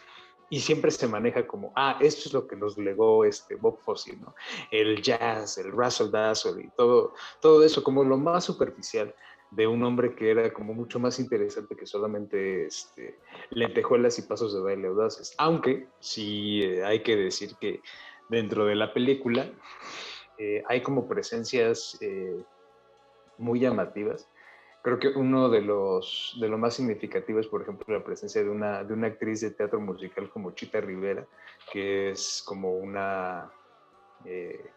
y 0.52 0.60
siempre 0.60 0.90
se 0.90 1.08
maneja 1.08 1.46
como, 1.46 1.72
ah, 1.76 1.96
esto 1.98 2.28
es 2.28 2.34
lo 2.34 2.46
que 2.46 2.56
nos 2.56 2.76
legó 2.76 3.24
este 3.24 3.54
Bob 3.54 3.78
Fosse, 3.78 4.14
¿no? 4.18 4.34
El 4.70 5.00
jazz, 5.00 5.56
el 5.56 5.72
razzle 5.72 6.10
dazzle 6.10 6.64
y 6.64 6.68
todo, 6.76 7.14
todo 7.40 7.64
eso, 7.64 7.82
como 7.82 8.04
lo 8.04 8.18
más 8.18 8.44
superficial 8.44 9.14
de 9.50 9.66
un 9.66 9.82
hombre 9.82 10.14
que 10.14 10.30
era 10.30 10.52
como 10.52 10.74
mucho 10.74 11.00
más 11.00 11.18
interesante 11.18 11.74
que 11.74 11.86
solamente 11.86 12.66
este, 12.66 13.18
lentejuelas 13.48 14.18
y 14.18 14.22
pasos 14.22 14.52
de 14.52 14.60
baile 14.60 14.88
audaces. 14.88 15.34
Aunque 15.38 15.88
sí 16.00 16.62
eh, 16.62 16.84
hay 16.84 17.02
que 17.02 17.16
decir 17.16 17.56
que 17.58 17.80
dentro 18.28 18.66
de 18.66 18.74
la 18.74 18.92
película 18.92 19.50
eh, 20.36 20.62
hay 20.68 20.82
como 20.82 21.08
presencias 21.08 21.96
eh, 22.02 22.44
muy 23.38 23.60
llamativas 23.60 24.28
creo 24.82 24.98
que 24.98 25.08
uno 25.08 25.48
de 25.48 25.62
los 25.62 26.36
de 26.40 26.48
lo 26.48 26.58
más 26.58 26.74
significativos 26.74 27.46
es, 27.46 27.50
por 27.50 27.62
ejemplo, 27.62 27.96
la 27.96 28.04
presencia 28.04 28.42
de 28.42 28.50
una, 28.50 28.82
de 28.82 28.92
una 28.92 29.06
actriz 29.06 29.40
de 29.40 29.52
teatro 29.52 29.80
musical 29.80 30.28
como 30.28 30.50
Chita 30.52 30.80
Rivera, 30.80 31.26
que 31.72 32.10
es 32.10 32.42
como 32.44 32.72
una, 32.72 33.50
eh, 34.24 34.70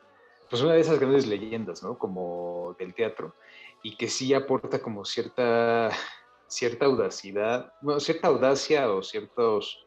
pues 0.49 0.61
una 0.61 0.73
de 0.73 0.81
esas 0.81 0.99
grandes 0.99 1.25
leyendas, 1.25 1.81
¿no? 1.81 1.97
Como 1.97 2.75
del 2.77 2.93
teatro, 2.93 3.33
y 3.81 3.97
que 3.97 4.07
sí 4.07 4.33
aporta 4.33 4.79
como 4.79 5.03
cierta, 5.05 5.89
cierta 6.47 6.85
audacidad, 6.85 7.73
bueno, 7.81 7.99
cierta 7.99 8.27
audacia 8.27 8.91
o 8.91 9.01
ciertos, 9.01 9.83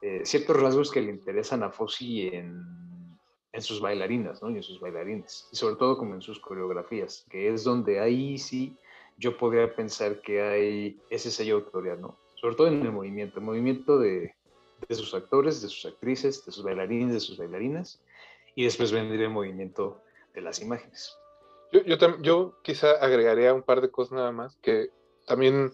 eh, 0.00 0.20
ciertos 0.24 0.56
rasgos 0.60 0.92
que 0.92 1.02
le 1.02 1.10
interesan 1.10 1.64
a 1.64 1.70
Fossi 1.70 2.28
en, 2.28 3.18
en 3.52 3.62
sus 3.62 3.80
bailarinas, 3.80 4.40
¿no? 4.40 4.50
Y 4.50 4.56
en 4.56 4.62
sus 4.62 4.78
bailarines, 4.78 5.48
y 5.50 5.56
sobre 5.56 5.74
todo 5.74 5.98
como 5.98 6.14
en 6.14 6.22
sus 6.22 6.38
coreografías, 6.38 7.26
que 7.28 7.52
es 7.52 7.64
donde 7.64 7.98
ahí 7.98 8.38
sí 8.38 8.78
yo 9.16 9.36
podría 9.36 9.74
pensar 9.74 10.20
que 10.20 10.42
hay 10.42 11.00
ese 11.10 11.30
sello 11.30 11.56
autorial, 11.56 12.00
¿no? 12.00 12.18
Sobre 12.36 12.56
todo 12.56 12.66
en 12.66 12.82
el 12.82 12.92
movimiento, 12.92 13.38
el 13.38 13.44
movimiento 13.44 13.98
de, 13.98 14.34
de 14.88 14.94
sus 14.94 15.14
actores, 15.14 15.62
de 15.62 15.68
sus 15.68 15.86
actrices, 15.86 16.44
de 16.44 16.52
sus 16.52 16.64
bailarines, 16.64 17.14
de 17.14 17.20
sus 17.20 17.38
bailarinas, 17.38 18.02
y 18.54 18.64
después 18.64 18.92
vendría 18.92 19.26
el 19.26 19.32
movimiento 19.32 20.00
de 20.34 20.40
las 20.40 20.60
imágenes. 20.60 21.16
Yo, 21.72 21.96
yo, 22.20 22.58
quizá 22.62 22.92
agregaría 22.92 23.52
un 23.52 23.62
par 23.62 23.80
de 23.80 23.90
cosas 23.90 24.12
nada 24.12 24.32
más, 24.32 24.56
que 24.62 24.90
también 25.26 25.72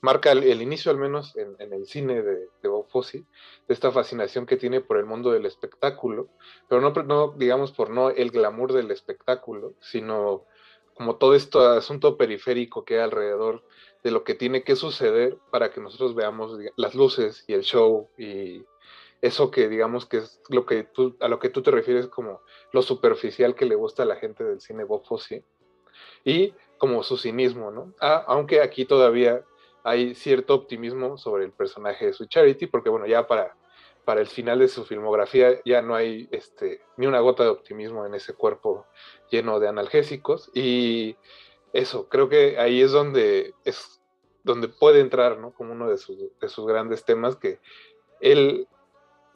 marca 0.00 0.32
el, 0.32 0.60
inicio, 0.60 0.90
al 0.90 0.98
menos 0.98 1.34
en, 1.36 1.56
en 1.58 1.72
el 1.72 1.86
cine 1.86 2.22
de, 2.22 2.48
de 2.62 2.68
Bob 2.68 2.88
Fosse, 2.90 3.24
de 3.66 3.74
esta 3.74 3.90
fascinación 3.90 4.44
que 4.44 4.56
tiene 4.56 4.80
por 4.80 4.98
el 4.98 5.06
mundo 5.06 5.30
del 5.30 5.46
espectáculo, 5.46 6.28
pero 6.68 6.80
no, 6.80 6.90
no 7.02 7.32
digamos 7.32 7.72
por 7.72 7.90
no 7.90 8.10
el 8.10 8.30
glamour 8.30 8.72
del 8.72 8.90
espectáculo, 8.90 9.74
sino 9.80 10.44
como 10.98 11.14
todo 11.14 11.36
este 11.36 11.58
asunto 11.58 12.16
periférico 12.16 12.84
que 12.84 12.96
hay 12.96 13.00
alrededor 13.02 13.62
de 14.02 14.10
lo 14.10 14.24
que 14.24 14.34
tiene 14.34 14.64
que 14.64 14.74
suceder 14.74 15.38
para 15.52 15.70
que 15.70 15.80
nosotros 15.80 16.16
veamos 16.16 16.58
las 16.76 16.96
luces 16.96 17.44
y 17.46 17.54
el 17.54 17.62
show 17.62 18.08
y 18.18 18.64
eso 19.22 19.52
que 19.52 19.68
digamos 19.68 20.06
que 20.06 20.18
es 20.18 20.40
lo 20.48 20.66
que 20.66 20.82
tú, 20.82 21.16
a 21.20 21.28
lo 21.28 21.38
que 21.38 21.50
tú 21.50 21.62
te 21.62 21.70
refieres 21.70 22.08
como 22.08 22.40
lo 22.72 22.82
superficial 22.82 23.54
que 23.54 23.64
le 23.64 23.76
gusta 23.76 24.02
a 24.02 24.06
la 24.06 24.16
gente 24.16 24.42
del 24.42 24.60
cine 24.60 24.82
Bob 24.82 25.04
Fosse 25.04 25.44
y 26.24 26.52
como 26.78 27.04
su 27.04 27.16
cinismo, 27.16 27.70
¿no? 27.70 27.94
Ah, 28.00 28.24
aunque 28.26 28.60
aquí 28.60 28.84
todavía 28.84 29.44
hay 29.84 30.16
cierto 30.16 30.54
optimismo 30.54 31.16
sobre 31.16 31.44
el 31.44 31.52
personaje 31.52 32.06
de 32.06 32.12
su 32.12 32.26
Charity, 32.26 32.66
porque 32.66 32.90
bueno, 32.90 33.06
ya 33.06 33.26
para 33.28 33.56
para 34.08 34.22
el 34.22 34.26
final 34.26 34.58
de 34.60 34.68
su 34.68 34.86
filmografía 34.86 35.60
ya 35.66 35.82
no 35.82 35.94
hay 35.94 36.30
este, 36.30 36.80
ni 36.96 37.06
una 37.06 37.20
gota 37.20 37.42
de 37.42 37.50
optimismo 37.50 38.06
en 38.06 38.14
ese 38.14 38.32
cuerpo 38.32 38.86
lleno 39.30 39.60
de 39.60 39.68
analgésicos 39.68 40.50
y 40.54 41.14
eso, 41.74 42.08
creo 42.08 42.30
que 42.30 42.58
ahí 42.58 42.80
es 42.80 42.90
donde, 42.90 43.52
es 43.66 44.00
donde 44.44 44.68
puede 44.68 45.00
entrar, 45.00 45.36
¿no? 45.36 45.52
Como 45.52 45.72
uno 45.72 45.90
de 45.90 45.98
sus, 45.98 46.16
de 46.40 46.48
sus 46.48 46.66
grandes 46.66 47.04
temas, 47.04 47.36
que 47.36 47.60
él 48.20 48.66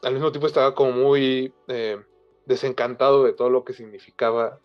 al 0.03 0.15
mismo 0.15 0.33
tiempo 0.33 0.47
estaba 0.47 0.75
como 0.75 0.93
muy 0.93 1.53
eh, 1.69 2.03
desencantado 2.47 3.25
de 3.25 3.35
todo 3.35 3.51
lo 3.51 3.65
que 3.65 3.75
significaba 3.75 4.59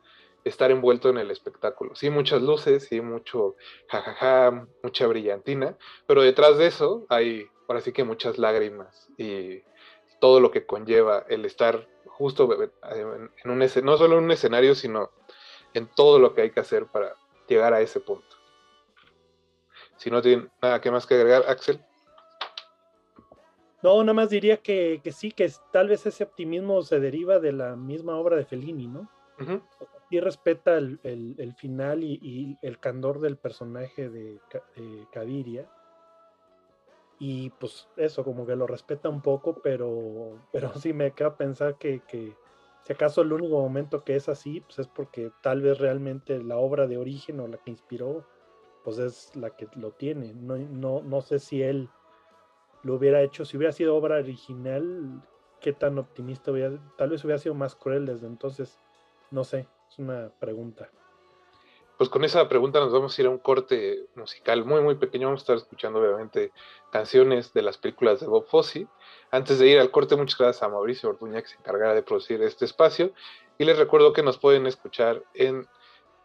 estar 0.45 0.71
envuelto 0.71 1.09
en 1.09 1.17
el 1.17 1.31
espectáculo. 1.31 1.95
Sí, 1.95 2.09
muchas 2.09 2.41
luces, 2.41 2.85
sí, 2.85 3.01
mucho 3.01 3.57
jajaja, 3.89 4.69
mucha 4.81 5.05
brillantina, 5.05 5.77
pero 6.05 6.21
detrás 6.21 6.57
de 6.57 6.67
eso 6.67 7.05
hay 7.09 7.49
ahora 7.67 7.81
sí 7.81 7.91
que 7.91 8.05
muchas 8.05 8.37
lágrimas 8.37 9.09
y 9.17 9.63
todo 10.19 10.39
lo 10.39 10.51
que 10.51 10.65
conlleva 10.65 11.25
el 11.29 11.45
estar 11.45 11.87
justo 12.05 12.49
en 12.91 13.51
un 13.51 13.59
no 13.59 13.97
solo 13.97 14.17
en 14.17 14.23
un 14.23 14.31
escenario, 14.31 14.75
sino 14.75 15.11
en 15.73 15.87
todo 15.87 16.19
lo 16.19 16.33
que 16.33 16.41
hay 16.41 16.51
que 16.51 16.59
hacer 16.59 16.87
para 16.87 17.15
llegar 17.47 17.73
a 17.73 17.81
ese 17.81 17.99
punto. 17.99 18.35
Si 19.97 20.09
no 20.11 20.21
tienen 20.21 20.49
nada 20.61 20.81
que 20.81 20.91
más 20.91 21.05
que 21.05 21.15
agregar, 21.15 21.43
Axel. 21.47 21.83
No, 23.83 24.01
nada 24.01 24.13
más 24.13 24.29
diría 24.29 24.57
que, 24.57 25.01
sí, 25.11 25.31
que 25.31 25.51
tal 25.71 25.89
vez 25.89 26.05
ese 26.05 26.23
optimismo 26.23 26.81
se 26.81 26.99
deriva 26.99 27.39
de 27.39 27.51
la 27.53 27.75
misma 27.75 28.17
obra 28.17 28.35
de 28.35 28.45
Fellini, 28.45 28.87
¿no? 28.87 29.09
Y 30.09 30.19
respeta 30.19 30.77
el, 30.77 31.55
final 31.57 32.03
y, 32.03 32.57
el 32.61 32.79
candor 32.79 33.19
del 33.19 33.37
personaje 33.37 34.09
de, 34.09 34.39
de 34.75 35.07
Caviria 35.11 35.69
y 37.19 37.49
pues 37.51 37.87
eso, 37.97 38.23
como 38.23 38.45
que 38.45 38.55
lo 38.55 38.67
respeta 38.67 39.09
un 39.09 39.21
poco, 39.21 39.59
pero, 39.63 40.39
pero 40.51 40.73
sí 40.75 40.93
me 40.93 41.11
queda 41.11 41.35
pensar 41.35 41.77
que, 41.77 42.01
que, 42.01 42.35
si 42.83 42.93
acaso 42.93 43.21
el 43.21 43.33
único 43.33 43.59
momento 43.59 44.03
que 44.03 44.15
es 44.15 44.29
así, 44.29 44.61
pues 44.61 44.79
es 44.79 44.87
porque 44.87 45.31
tal 45.41 45.61
vez 45.61 45.79
realmente 45.79 46.41
la 46.41 46.57
obra 46.57 46.87
de 46.87 46.97
origen 46.97 47.39
o 47.39 47.47
la 47.47 47.57
que 47.57 47.71
inspiró, 47.71 48.25
pues 48.83 48.97
es 48.99 49.35
la 49.35 49.49
que 49.49 49.67
lo 49.75 49.91
tiene. 49.91 50.33
No, 50.33 50.57
no, 50.57 51.01
no 51.01 51.21
sé 51.21 51.39
si 51.39 51.61
él 51.61 51.89
lo 52.83 52.95
hubiera 52.95 53.21
hecho, 53.21 53.43
si 53.43 53.57
hubiera 53.57 53.73
sido 53.73 53.95
obra 53.95 54.17
original, 54.17 55.21
qué 55.59 55.73
tan 55.73 55.97
optimista 55.97 56.51
hubiera, 56.51 56.77
tal 56.97 57.09
vez 57.09 57.25
hubiera 57.25 57.39
sido 57.39 57.55
más 57.55 57.75
cruel 57.75 58.05
desde 58.05 58.27
entonces, 58.27 58.79
no 59.31 59.43
sé, 59.43 59.67
es 59.89 59.99
una 59.99 60.31
pregunta 60.39 60.89
pues 61.97 62.09
con 62.09 62.23
esa 62.23 62.47
pregunta 62.47 62.79
nos 62.79 62.93
vamos 62.93 63.17
a 63.17 63.21
ir 63.21 63.27
a 63.27 63.31
un 63.31 63.39
corte 63.39 64.05
musical 64.15 64.63
muy, 64.63 64.81
muy 64.81 64.95
pequeño. 64.95 65.27
Vamos 65.27 65.41
a 65.41 65.43
estar 65.43 65.57
escuchando, 65.57 65.99
obviamente, 65.99 66.51
canciones 66.91 67.53
de 67.53 67.63
las 67.63 67.77
películas 67.77 68.19
de 68.19 68.27
Bob 68.27 68.45
Fosse. 68.45 68.87
Antes 69.31 69.57
de 69.57 69.67
ir 69.67 69.79
al 69.79 69.89
corte, 69.89 70.15
muchas 70.15 70.37
gracias 70.37 70.61
a 70.61 70.69
Mauricio 70.69 71.09
Orduña, 71.09 71.41
que 71.41 71.47
se 71.47 71.55
encargará 71.55 71.95
de 71.95 72.03
producir 72.03 72.41
este 72.43 72.65
espacio. 72.65 73.11
Y 73.57 73.65
les 73.65 73.79
recuerdo 73.79 74.13
que 74.13 74.21
nos 74.21 74.37
pueden 74.37 74.67
escuchar 74.67 75.23
en, 75.33 75.67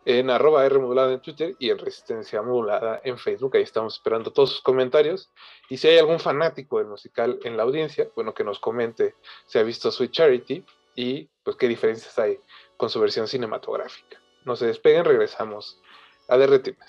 en 0.05 0.29
arroba 0.29 0.67
R 0.67 0.79
modulada 0.79 1.15
en 1.15 1.21
Twitter 1.21 1.57
y 1.59 1.71
en 1.71 1.79
Resistencia 1.79 2.43
Modulada 2.43 3.01
en 3.03 3.17
Facebook. 3.17 3.57
Ahí 3.57 3.63
estamos 3.63 3.95
esperando 3.95 4.31
todos 4.31 4.51
sus 4.51 4.61
comentarios. 4.61 5.33
Y 5.71 5.79
si 5.79 5.89
hay 5.89 5.97
algún 5.99 6.21
fanático 6.21 6.79
del 6.79 6.89
musical 6.89 7.39
en 7.45 7.57
la 7.57 7.63
audiencia, 7.63 8.11
bueno, 8.15 8.35
que 8.35 8.45
nos 8.45 8.59
comente 8.59 9.15
si 9.47 9.59
ha 9.59 9.63
visto 9.63 9.91
Sweet 9.91 10.13
Charity 10.13 10.67
y 10.95 11.31
pues 11.43 11.57
qué 11.57 11.67
diferencias 11.67 12.19
hay 12.19 12.39
con 12.77 12.91
su 12.91 13.01
versión 13.01 13.27
cinematográfica. 13.27 14.22
No 14.45 14.57
se 14.57 14.67
despeguen, 14.67 15.05
regresamos 15.05 15.81
a 16.29 16.37
Derretinas. 16.37 16.89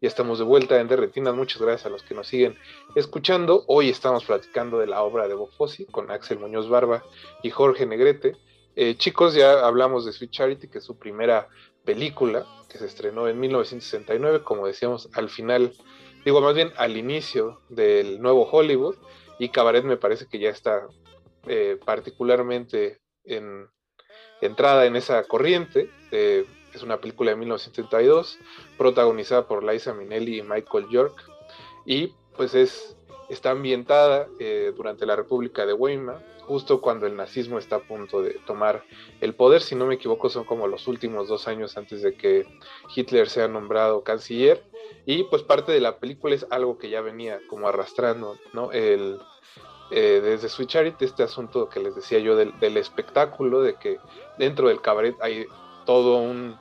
Ya 0.00 0.08
estamos 0.08 0.38
de 0.38 0.44
vuelta 0.44 0.80
en 0.80 0.88
Derretinas. 0.88 1.34
Muchas 1.34 1.62
gracias 1.62 1.86
a 1.86 1.88
los 1.88 2.02
que 2.02 2.14
nos 2.14 2.26
siguen 2.26 2.58
escuchando. 2.96 3.64
Hoy 3.68 3.90
estamos 3.90 4.24
platicando 4.24 4.78
de 4.78 4.88
la 4.88 5.02
obra 5.02 5.28
de 5.28 5.34
Bob 5.34 5.50
Fosse 5.52 5.86
con 5.86 6.10
Axel 6.10 6.40
Muñoz 6.40 6.68
Barba 6.68 7.04
y 7.42 7.50
Jorge 7.50 7.86
Negrete. 7.86 8.36
Eh, 8.74 8.96
chicos, 8.96 9.34
ya 9.34 9.64
hablamos 9.64 10.04
de 10.04 10.12
Sweet 10.12 10.32
Charity, 10.32 10.68
que 10.68 10.78
es 10.78 10.84
su 10.84 10.98
primera 10.98 11.48
película 11.84 12.44
que 12.68 12.78
se 12.78 12.86
estrenó 12.86 13.28
en 13.28 13.38
1969, 13.38 14.42
como 14.42 14.66
decíamos, 14.66 15.08
al 15.14 15.28
final, 15.28 15.72
digo 16.24 16.40
más 16.40 16.56
bien 16.56 16.72
al 16.76 16.96
inicio 16.96 17.60
del 17.68 18.20
nuevo 18.20 18.48
Hollywood. 18.50 18.96
Y 19.38 19.50
Cabaret 19.50 19.84
me 19.84 19.96
parece 19.96 20.26
que 20.26 20.40
ya 20.40 20.50
está 20.50 20.88
eh, 21.46 21.78
particularmente 21.84 23.03
en, 23.24 23.68
entrada 24.40 24.86
en 24.86 24.96
esa 24.96 25.24
corriente. 25.24 25.90
es 26.10 26.82
una 26.82 26.98
película 27.00 27.30
de 27.30 27.36
1972, 27.36 28.38
protagonizada 28.76 29.46
por 29.46 29.62
Liza 29.62 29.94
Minnelli 29.94 30.38
y 30.38 30.42
Michael 30.42 30.88
York. 30.90 31.14
Y 31.86 32.12
pues 32.36 32.54
es, 32.54 32.96
está 33.28 33.50
ambientada 33.50 34.28
eh, 34.38 34.72
durante 34.76 35.06
la 35.06 35.16
República 35.16 35.66
de 35.66 35.72
Weimar, 35.72 36.24
justo 36.42 36.80
cuando 36.80 37.06
el 37.06 37.16
nazismo 37.16 37.58
está 37.58 37.76
a 37.76 37.80
punto 37.80 38.22
de 38.22 38.34
tomar 38.46 38.84
el 39.20 39.34
poder. 39.34 39.62
Si 39.62 39.74
no 39.74 39.86
me 39.86 39.94
equivoco, 39.94 40.28
son 40.28 40.44
como 40.44 40.66
los 40.66 40.88
últimos 40.88 41.28
dos 41.28 41.48
años 41.48 41.76
antes 41.76 42.02
de 42.02 42.14
que 42.14 42.46
Hitler 42.94 43.28
sea 43.28 43.48
nombrado 43.48 44.02
canciller. 44.02 44.62
Y 45.06 45.24
pues 45.24 45.42
parte 45.42 45.72
de 45.72 45.80
la 45.80 45.98
película 45.98 46.34
es 46.34 46.46
algo 46.50 46.78
que 46.78 46.90
ya 46.90 47.00
venía 47.00 47.40
como 47.48 47.68
arrastrando, 47.68 48.38
¿no? 48.52 48.72
El, 48.72 49.18
eh, 49.96 50.20
desde 50.20 50.48
Sweet 50.48 50.68
Charity 50.68 51.04
este 51.04 51.22
asunto 51.22 51.68
que 51.68 51.78
les 51.78 51.94
decía 51.94 52.18
yo 52.18 52.34
del, 52.34 52.76
espectáculo, 52.76 53.62
de 53.62 53.76
que 53.76 53.98
dentro 54.38 54.68
del 54.68 54.80
cabaret 54.80 55.14
hay 55.20 55.46
todo 55.86 56.16
un, 56.16 56.56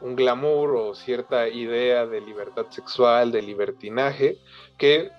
un 0.00 0.16
glamour 0.16 0.76
o 0.76 0.94
cierta 0.94 1.48
idea 1.48 2.06
de 2.06 2.22
libertad 2.22 2.66
sexual, 2.70 3.32
de 3.32 3.42
libertinaje, 3.42 4.38
que 4.78 5.10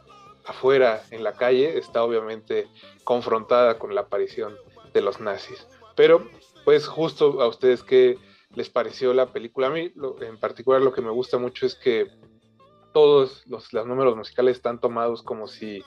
afuera 0.46 1.03
en 1.12 1.24
la 1.24 1.34
calle 1.34 1.77
está 1.77 2.03
obviamente 2.03 2.68
confrontada 3.03 3.77
con 3.77 3.94
la 3.94 4.01
aparición 4.01 4.56
de 4.91 5.01
los 5.01 5.20
nazis. 5.20 5.68
Pero, 5.96 6.27
pues 6.65 6.88
justo 6.88 7.41
a 7.41 7.48
ustedes 7.48 7.84
qué 7.84 8.18
les 8.56 8.70
pareció 8.70 9.13
la 9.13 9.27
película. 9.27 9.68
A 9.68 9.70
mí, 9.70 9.94
en 10.22 10.39
particular, 10.39 10.82
lo 10.82 10.94
que 10.94 11.01
me 11.01 11.12
gusta 11.12 11.38
mucho 11.38 11.65
es 11.65 11.75
que 11.75 12.08
todos 12.94 13.44
los, 13.48 13.72
números 13.74 14.15
musicales 14.15 14.58
están 14.58 14.80
tomados 14.80 15.24
como 15.24 15.48
si, 15.48 15.84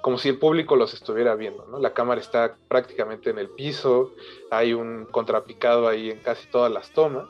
como 0.00 0.18
si 0.18 0.28
el 0.28 0.38
público 0.38 0.76
los 0.76 0.94
estuviera 0.94 1.34
viendo. 1.34 1.66
¿no? 1.66 1.78
La 1.78 1.92
cámara 1.92 2.20
está 2.20 2.56
prácticamente 2.68 3.30
en 3.30 3.38
el 3.38 3.48
piso, 3.48 4.12
hay 4.50 4.72
un 4.72 5.06
contrapicado 5.06 5.88
ahí 5.88 6.10
en 6.10 6.18
casi 6.20 6.48
todas 6.48 6.72
las 6.72 6.90
tomas. 6.92 7.28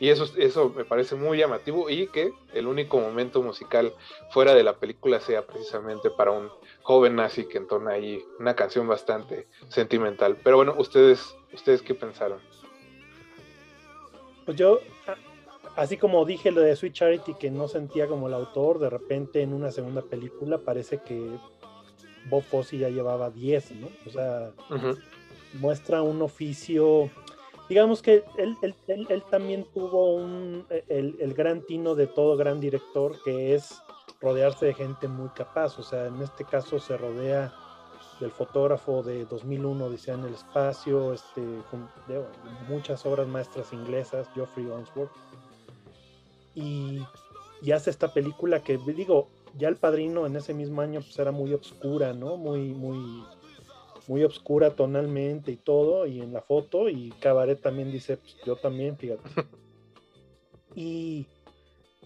Y 0.00 0.10
eso, 0.10 0.26
eso 0.36 0.72
me 0.76 0.84
parece 0.84 1.16
muy 1.16 1.38
llamativo 1.38 1.90
y 1.90 2.06
que 2.06 2.32
el 2.54 2.68
único 2.68 3.00
momento 3.00 3.42
musical 3.42 3.92
fuera 4.30 4.54
de 4.54 4.62
la 4.62 4.74
película 4.76 5.18
sea 5.18 5.44
precisamente 5.44 6.08
para 6.08 6.30
un 6.30 6.50
joven 6.82 7.16
nazi 7.16 7.46
que 7.46 7.58
entona 7.58 7.92
ahí 7.92 8.24
una 8.38 8.54
canción 8.54 8.86
bastante 8.86 9.48
sentimental. 9.68 10.36
Pero 10.44 10.56
bueno, 10.56 10.74
ustedes, 10.78 11.34
ustedes 11.52 11.82
qué 11.82 11.94
pensaron? 11.94 12.38
Pues 14.44 14.56
yo, 14.56 14.78
así 15.74 15.96
como 15.96 16.24
dije 16.24 16.52
lo 16.52 16.60
de 16.60 16.76
Sweet 16.76 16.94
Charity 16.94 17.34
que 17.34 17.50
no 17.50 17.66
sentía 17.66 18.06
como 18.06 18.28
el 18.28 18.34
autor, 18.34 18.78
de 18.78 18.90
repente 18.90 19.42
en 19.42 19.52
una 19.52 19.72
segunda 19.72 20.02
película 20.02 20.58
parece 20.58 20.98
que 20.98 21.38
Bob 22.28 22.42
Fosse 22.42 22.78
ya 22.78 22.88
llevaba 22.88 23.30
10, 23.30 23.72
¿no? 23.72 23.88
O 24.06 24.10
sea, 24.10 24.52
muestra 25.54 26.02
un 26.02 26.22
oficio 26.22 27.10
digamos 27.68 28.02
que 28.02 28.24
él, 28.36 28.56
él, 28.88 29.22
también 29.30 29.66
tuvo 29.74 30.14
un, 30.14 30.66
e, 30.70 30.84
el, 30.88 31.34
gran 31.34 31.62
tino 31.62 31.94
de 31.94 32.06
todo 32.06 32.36
gran 32.36 32.60
director, 32.60 33.22
que 33.22 33.54
es 33.54 33.82
rodearse 34.20 34.66
de 34.66 34.74
gente 34.74 35.06
muy 35.06 35.28
capaz. 35.30 35.78
O 35.78 35.82
sea, 35.82 36.06
en 36.06 36.20
este 36.22 36.44
caso 36.44 36.80
se 36.80 36.96
rodea 36.96 37.52
del 38.20 38.30
fotógrafo 38.30 39.02
de 39.02 39.26
2001, 39.26 39.90
Dice 39.90 40.12
en 40.12 40.24
el 40.24 40.34
espacio, 40.34 41.12
este, 41.12 41.40
de, 41.40 42.24
muchas 42.68 43.04
obras 43.06 43.28
maestras 43.28 43.72
inglesas, 43.72 44.28
Geoffrey 44.34 44.66
Onsworth. 44.66 45.12
Y, 46.54 47.00
y, 47.62 47.72
hace 47.72 47.90
esta 47.90 48.12
película 48.12 48.60
que, 48.60 48.78
digo, 48.78 49.28
ya 49.58 49.68
el 49.68 49.76
padrino 49.76 50.26
en 50.26 50.36
ese 50.36 50.54
mismo 50.54 50.80
año 50.80 51.00
pues 51.00 51.18
era 51.18 51.32
muy 51.32 51.52
oscura, 51.52 52.12
¿no? 52.12 52.36
Muy, 52.36 52.74
muy 52.74 53.24
muy 54.08 54.24
oscura 54.24 54.74
tonalmente 54.74 55.52
y 55.52 55.56
todo, 55.56 56.06
y 56.06 56.20
en 56.20 56.32
la 56.32 56.40
foto, 56.40 56.88
y 56.88 57.10
Cabaret 57.20 57.60
también 57.60 57.92
dice, 57.92 58.16
pues, 58.16 58.36
yo 58.44 58.56
también, 58.56 58.96
fíjate. 58.96 59.22
Y, 60.74 61.26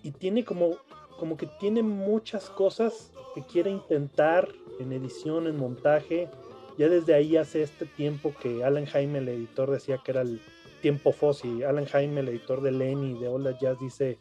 y 0.03 0.13
tiene 0.13 0.45
como, 0.45 0.79
como 1.19 1.37
que 1.37 1.47
tiene 1.61 1.83
muchas 1.83 2.49
cosas 2.49 3.13
que 3.35 3.43
quiere 3.43 3.71
intentar 3.71 4.49
en 4.79 4.93
edición, 4.93 5.47
en 5.47 5.59
montaje. 5.59 6.31
Ya 6.79 6.89
desde 6.89 7.13
ahí 7.13 7.37
hace 7.37 7.63
este 7.63 7.85
tiempo 7.85 8.33
que 8.41 8.65
Alan 8.65 8.87
Jaime, 8.87 9.19
el 9.19 9.29
editor, 9.29 9.71
decía 9.71 10.01
que 10.03 10.13
era 10.13 10.23
el 10.23 10.41
tiempo 10.81 11.13
Fossi. 11.13 11.63
Alan 11.65 11.85
Jaime, 11.85 12.21
el 12.21 12.29
editor 12.29 12.63
de 12.63 12.71
Lenny, 12.71 13.19
de 13.19 13.29
Hola 13.29 13.59
Jazz, 13.61 13.79
dice, 13.79 14.17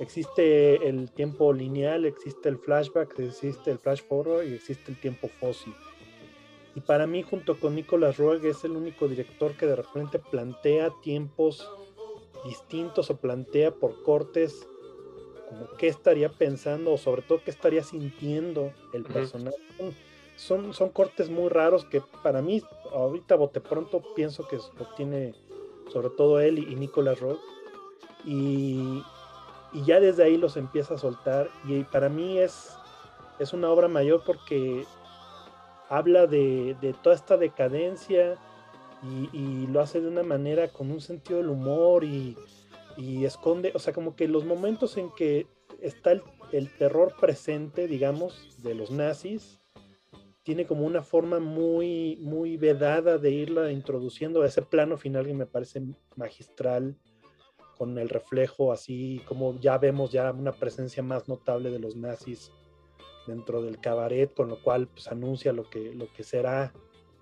existe 0.00 0.88
el 0.88 1.10
tiempo 1.12 1.52
lineal, 1.52 2.04
existe 2.04 2.48
el 2.48 2.58
flashback, 2.58 3.18
existe 3.18 3.70
el 3.70 3.78
flash 3.78 4.02
forward 4.02 4.44
y 4.44 4.54
existe 4.54 4.90
el 4.90 5.00
tiempo 5.00 5.28
Fossi 5.40 5.72
y 6.74 6.80
para 6.80 7.06
mí, 7.06 7.22
junto 7.22 7.58
con 7.60 7.74
Nicolas 7.74 8.16
Roeg, 8.16 8.44
es 8.46 8.64
el 8.64 8.72
único 8.72 9.08
director 9.08 9.52
que 9.56 9.66
de 9.66 9.76
repente 9.76 10.18
plantea 10.18 10.90
tiempos 11.02 11.68
distintos 12.46 13.10
o 13.10 13.16
plantea 13.16 13.72
por 13.72 14.02
cortes 14.02 14.66
como 15.48 15.66
qué 15.78 15.88
estaría 15.88 16.30
pensando 16.30 16.92
o 16.92 16.98
sobre 16.98 17.22
todo 17.22 17.42
qué 17.44 17.50
estaría 17.50 17.84
sintiendo 17.84 18.72
el 18.94 19.04
personaje. 19.04 19.56
Son, 20.36 20.72
son 20.72 20.88
cortes 20.88 21.28
muy 21.28 21.50
raros 21.50 21.84
que 21.84 22.02
para 22.22 22.40
mí, 22.40 22.62
ahorita 22.90 23.36
bote 23.36 23.60
pronto, 23.60 24.02
pienso 24.16 24.48
que 24.48 24.56
lo 24.56 24.86
tiene 24.96 25.34
sobre 25.92 26.08
todo 26.08 26.40
él 26.40 26.58
y, 26.58 26.74
Nicolas 26.74 27.20
Roeg. 27.20 27.38
Y, 28.24 29.02
y, 29.72 29.84
ya 29.84 30.00
desde 30.00 30.24
ahí 30.24 30.36
los 30.36 30.56
empieza 30.56 30.94
a 30.94 30.98
soltar. 30.98 31.50
Y 31.64 31.84
para 31.84 32.08
mí 32.08 32.38
es, 32.38 32.76
es 33.38 33.52
una 33.52 33.70
obra 33.70 33.88
mayor 33.88 34.22
porque 34.24 34.84
habla 35.88 36.26
de, 36.26 36.94
toda 37.02 37.14
esta 37.14 37.36
decadencia 37.36 38.38
y, 39.32 39.66
lo 39.66 39.80
hace 39.80 40.00
de 40.00 40.08
una 40.08 40.22
manera 40.22 40.68
con 40.68 40.90
un 40.90 41.00
sentido 41.00 41.38
del 41.38 41.50
humor 41.50 42.04
y, 42.04 42.36
esconde, 43.24 43.72
o 43.74 43.78
sea, 43.78 43.92
como 43.92 44.16
que 44.16 44.28
los 44.28 44.44
momentos 44.44 44.96
en 44.96 45.10
que 45.14 45.46
está 45.80 46.12
el, 46.12 46.70
terror 46.78 47.14
presente, 47.20 47.86
digamos, 47.86 48.56
de 48.62 48.74
los 48.74 48.90
nazis, 48.90 49.60
tiene 50.42 50.66
como 50.66 50.86
una 50.86 51.02
forma 51.02 51.38
muy, 51.40 52.16
muy 52.20 52.56
vedada 52.56 53.18
de 53.18 53.30
irla 53.30 53.70
introduciendo 53.70 54.42
a 54.42 54.46
ese 54.46 54.62
plano 54.62 54.96
final 54.96 55.26
que 55.26 55.34
me 55.34 55.46
parece 55.46 55.82
magistral, 56.16 56.96
con 57.82 57.98
el 57.98 58.08
reflejo 58.08 58.70
así, 58.70 59.20
como 59.26 59.58
ya 59.58 59.76
vemos 59.76 60.12
ya 60.12 60.30
una 60.30 60.52
presencia 60.52 61.02
más 61.02 61.26
notable 61.26 61.68
de 61.68 61.80
los 61.80 61.96
nazis 61.96 62.52
dentro 63.26 63.60
del 63.60 63.80
cabaret, 63.80 64.32
con 64.32 64.46
lo 64.46 64.62
cual 64.62 64.86
pues, 64.86 65.08
anuncia 65.08 65.52
lo 65.52 65.68
que, 65.68 65.92
lo 65.92 66.06
que 66.12 66.22
será, 66.22 66.72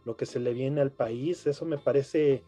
lo 0.05 0.19
que 0.19 0.27
se 0.27 0.39
le 0.39 0.53
viene 0.53 0.83
al 0.83 0.93
país. 0.93 1.47
Eso 1.47 1.65
me 1.65 1.79
parece 1.79 2.45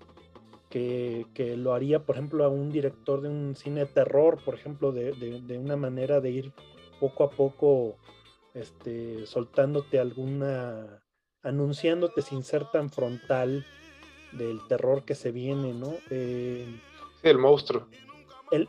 que, 0.68 1.24
lo 1.56 1.72
haría, 1.72 2.04
por 2.04 2.16
ejemplo, 2.16 2.44
a 2.44 2.50
un 2.50 2.70
director 2.70 3.22
de 3.22 3.30
un 3.30 3.56
cine 3.56 3.80
de 3.80 3.86
terror, 3.86 4.44
por 4.44 4.56
ejemplo, 4.56 4.92
de, 4.92 5.58
una 5.58 5.76
manera 5.76 6.20
de 6.20 6.32
ir 6.32 6.52
poco 7.00 7.24
a 7.24 7.30
poco 7.30 7.96
este, 8.52 9.24
soltándote 9.24 9.98
alguna, 9.98 11.02
anunciándote 11.42 12.20
sin 12.20 12.42
ser 12.42 12.70
tan 12.70 12.90
frontal 12.90 13.64
del 14.32 14.60
terror 14.68 15.02
que 15.06 15.14
se 15.14 15.32
viene, 15.32 15.72
¿no? 15.72 15.94
Eh, 16.10 16.66
el 17.22 17.38
monstruo 17.38 17.88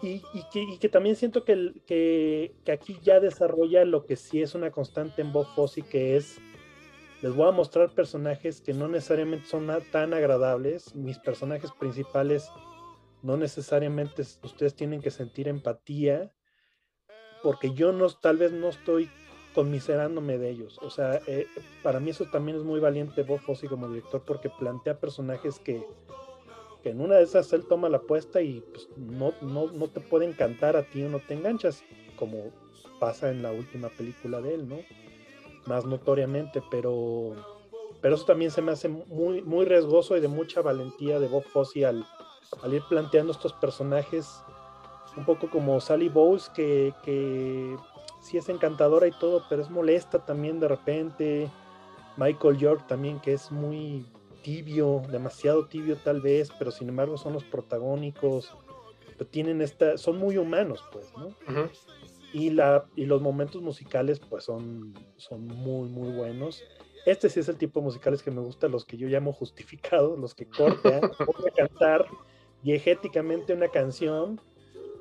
y, 0.01 0.77
que, 0.79 0.89
también 0.89 1.15
siento 1.15 1.43
que, 1.43 1.73
que, 1.85 2.71
aquí 2.71 2.99
ya 3.01 3.19
desarrolla 3.19 3.83
lo 3.83 4.05
que 4.05 4.15
sí 4.15 4.41
es 4.41 4.55
una 4.55 4.71
constante 4.71 5.21
en 5.21 5.33
Bob 5.33 5.45
Fosse, 5.55 5.81
que 5.81 6.15
es, 6.15 6.39
les 7.21 7.35
voy 7.35 7.49
a 7.49 7.51
mostrar 7.51 7.93
personajes 7.93 8.61
que 8.61 8.73
no 8.73 8.87
necesariamente 8.87 9.45
son 9.45 9.69
tan 9.91 10.13
agradables, 10.13 10.95
mis 10.95 11.19
personajes 11.19 11.71
principales 11.71 12.49
no 13.21 13.37
necesariamente 13.37 14.21
ustedes 14.21 14.75
tienen 14.75 15.01
que 15.01 15.11
sentir 15.11 15.47
empatía, 15.47 16.33
porque 17.41 17.73
yo 17.73 17.91
no, 17.91 18.09
tal 18.09 18.37
vez 18.37 18.51
no 18.51 18.69
estoy 18.69 19.09
conmiserándome 19.53 20.37
de 20.37 20.49
ellos. 20.49 20.79
O 20.81 20.89
sea, 20.89 21.21
eh, 21.27 21.47
para 21.83 21.99
mí 21.99 22.11
eso 22.11 22.25
también 22.31 22.57
es 22.57 22.63
muy 22.63 22.79
valiente 22.79 23.23
Bob 23.23 23.39
Fosse 23.39 23.67
como 23.67 23.89
director, 23.89 24.23
porque 24.25 24.49
plantea 24.49 24.99
personajes 24.99 25.59
que 25.59 25.85
que 26.83 26.89
en 26.89 27.01
una 27.01 27.15
de 27.15 27.23
esas 27.23 27.51
él 27.53 27.65
toma 27.65 27.89
la 27.89 27.97
apuesta 27.97 28.41
y 28.41 28.61
pues, 28.71 28.89
no, 28.97 29.33
no, 29.41 29.71
no 29.71 29.87
te 29.87 30.01
puede 30.01 30.25
encantar 30.25 30.75
a 30.75 30.83
ti 30.83 31.01
o 31.03 31.09
no 31.09 31.19
te 31.19 31.33
enganchas, 31.33 31.83
como 32.17 32.51
pasa 32.99 33.31
en 33.31 33.41
la 33.41 33.51
última 33.51 33.89
película 33.89 34.41
de 34.41 34.55
él, 34.55 34.67
¿no? 34.67 34.77
Más 35.65 35.85
notoriamente, 35.85 36.61
pero, 36.69 37.33
pero 38.01 38.15
eso 38.15 38.25
también 38.25 38.51
se 38.51 38.61
me 38.61 38.73
hace 38.73 38.89
muy, 38.89 39.41
muy 39.41 39.65
riesgoso 39.65 40.17
y 40.17 40.19
de 40.21 40.27
mucha 40.27 40.61
valentía 40.61 41.19
de 41.19 41.29
Bob 41.29 41.43
Fosse 41.43 41.85
al, 41.85 42.05
al 42.61 42.73
ir 42.73 42.83
planteando 42.89 43.31
estos 43.31 43.53
personajes 43.53 44.43
un 45.15 45.25
poco 45.25 45.49
como 45.49 45.79
Sally 45.79 46.09
Bowles, 46.09 46.49
que, 46.49 46.93
que 47.03 47.77
sí 48.21 48.37
es 48.37 48.49
encantadora 48.49 49.07
y 49.07 49.11
todo, 49.11 49.43
pero 49.47 49.61
es 49.61 49.69
molesta 49.69 50.19
también 50.25 50.59
de 50.59 50.67
repente. 50.67 51.51
Michael 52.15 52.57
York 52.57 52.85
también, 52.87 53.19
que 53.19 53.33
es 53.33 53.51
muy 53.51 54.05
tibio, 54.43 55.01
demasiado 55.09 55.65
tibio 55.65 55.97
tal 55.97 56.21
vez, 56.21 56.51
pero 56.59 56.69
sin 56.69 56.89
embargo 56.89 57.17
son 57.17 57.33
los 57.33 57.43
protagónicos, 57.43 58.55
pero 59.17 59.27
tienen 59.27 59.61
esta, 59.61 59.97
son 59.97 60.17
muy 60.17 60.37
humanos, 60.37 60.83
pues, 60.91 61.11
¿no? 61.17 61.35
y, 62.33 62.51
la, 62.51 62.85
y 62.95 63.05
los 63.05 63.21
momentos 63.21 63.61
musicales, 63.61 64.19
pues, 64.19 64.43
son, 64.43 64.93
son 65.17 65.47
muy, 65.47 65.89
muy 65.89 66.11
buenos. 66.11 66.63
Este 67.05 67.29
sí 67.29 67.39
es 67.39 67.49
el 67.49 67.57
tipo 67.57 67.79
de 67.79 67.85
musicales 67.85 68.21
que 68.21 68.31
me 68.31 68.41
gusta, 68.41 68.67
los 68.67 68.85
que 68.85 68.97
yo 68.97 69.07
llamo 69.07 69.33
justificados, 69.33 70.19
los 70.19 70.35
que 70.35 70.45
cortan, 70.45 71.01
voy 71.25 71.49
a 71.49 71.51
cantar 71.55 72.05
diegéticamente 72.61 73.53
una 73.53 73.67
canción 73.67 74.39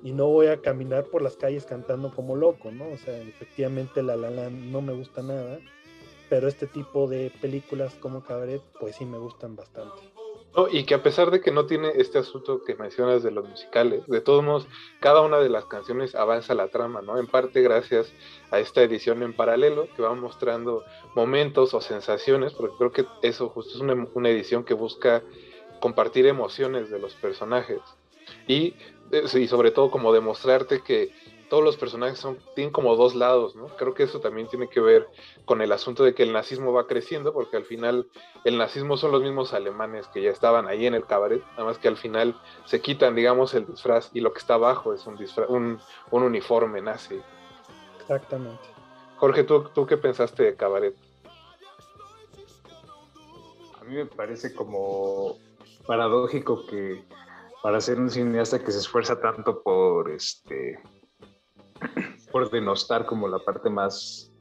y 0.03 0.13
no 0.13 0.27
voy 0.27 0.49
a 0.49 0.61
caminar 0.61 1.05
por 1.05 1.23
las 1.23 1.37
calles 1.37 1.65
cantando 1.65 2.13
como 2.13 2.35
loco, 2.35 2.73
¿no? 2.73 2.89
O 2.89 2.97
sea, 2.97 3.17
efectivamente 3.21 4.03
La 4.03 4.17
La 4.17 4.31
La 4.31 4.51
no 4.51 4.83
me 4.83 4.93
gusta 4.93 5.23
nada 5.23 5.61
pero 6.33 6.49
este 6.49 6.67
tipo 6.67 7.09
de 7.09 7.31
películas 7.43 7.95
como 8.01 8.25
Cabaret, 8.25 8.63
pues 8.81 8.97
sí 8.97 9.05
me 9.05 9.19
gustan 9.19 9.55
bastante. 9.55 10.01
No, 10.57 10.67
y 10.67 10.85
que 10.85 10.95
a 10.95 11.03
pesar 11.03 11.31
de 11.31 11.43
que 11.43 11.51
no 11.51 11.67
tiene 11.67 11.93
este 11.97 12.17
asunto 12.17 12.63
que 12.65 12.75
mencionas 12.75 13.23
de 13.23 13.31
los 13.31 13.47
musicales, 13.47 14.07
de 14.07 14.23
todos 14.23 14.43
modos, 14.43 14.67
cada 14.99 15.21
una 15.21 15.41
de 15.41 15.51
las 15.51 15.67
canciones 15.67 16.15
avanza 16.15 16.55
la 16.55 16.69
trama, 16.69 17.03
¿no? 17.03 17.19
En 17.19 17.27
parte 17.27 17.61
gracias 17.61 18.11
a 18.51 18.61
esta 18.61 18.81
edición 18.81 19.23
en 19.23 19.37
paralelo 19.37 19.89
que 19.95 20.01
va 20.01 20.15
mostrando 20.15 20.85
momentos 21.15 21.75
o 21.75 21.83
sensaciones, 21.83 22.55
porque 22.55 22.77
creo 22.79 22.93
que 22.93 23.05
eso 23.21 23.51
justo 23.51 23.75
es 23.75 23.81
una, 23.83 24.09
una 24.15 24.31
edición 24.31 24.65
que 24.65 24.73
busca 24.73 25.23
compartir 25.81 26.25
emociones 26.25 26.89
de 26.89 26.99
los 26.99 27.13
personajes 27.13 27.81
y, 28.49 28.75
eh, 29.11 29.25
y 29.35 29.49
sobre 29.49 29.71
todo 29.71 29.91
como 29.91 30.15
demostrarte 30.15 30.81
que 30.81 31.11
todos 31.53 31.63
los 31.63 31.77
personajes 31.77 32.19
son, 32.19 32.39
tienen 32.55 32.73
como 32.73 32.97
dos 32.97 33.15
lados, 33.15 33.55
¿no? 33.55 33.67
Creo 33.77 33.93
que 33.93 34.05
eso 34.05 34.21
también 34.21 34.49
tiene 34.49 34.71
que 34.71 34.81
ver 34.81 35.07
con 35.45 35.61
el 35.61 35.71
asunto 35.73 36.03
de 36.03 36.15
que 36.15 36.23
el 36.23 36.33
nazismo 36.33 36.73
va 36.73 36.87
creciendo, 36.87 37.35
porque 37.35 37.59
al 37.59 37.67
final 37.67 38.09
el 38.45 38.57
nazismo 38.57 38.97
son 38.97 39.13
los 39.13 39.21
mismos 39.21 39.53
alemanes 39.53 40.07
que 40.07 40.23
ya 40.23 40.31
estaban 40.31 40.67
ahí 40.67 40.87
en 40.87 40.95
el 40.95 41.05
cabaret, 41.05 41.45
nada 41.51 41.65
más 41.65 41.77
que 41.77 41.89
al 41.89 41.99
final 41.99 42.41
se 42.65 42.81
quitan, 42.81 43.15
digamos, 43.15 43.53
el 43.53 43.67
disfraz 43.67 44.09
y 44.15 44.23
lo 44.23 44.33
que 44.33 44.39
está 44.39 44.55
abajo 44.55 44.95
es 44.95 45.07
un, 45.07 45.19
disfraz, 45.19 45.51
un, 45.51 45.79
un 46.11 46.23
uniforme 46.23 46.81
nazi. 46.81 47.21
Exactamente. 48.01 48.65
Jorge, 49.19 49.45
¿tú, 49.45 49.65
¿tú 49.75 49.85
qué 49.85 49.99
pensaste 49.99 50.45
de 50.45 50.57
cabaret? 50.57 50.97
A 53.79 53.85
mí 53.85 53.95
me 53.95 54.07
parece 54.07 54.55
como 54.55 55.37
paradójico 55.87 56.65
que 56.65 57.05
para 57.63 57.79
ser 57.83 58.01
un 58.01 58.09
cineasta 58.09 58.65
que 58.65 58.73
se 58.73 58.79
esfuerza 58.79 59.21
tanto 59.21 59.63
por 59.63 60.11
este 60.11 60.81
por 62.33 62.51
denostar 62.51 63.07
como 63.07 63.29
la 63.29 63.39
parte 63.39 63.71
más, 63.71 64.33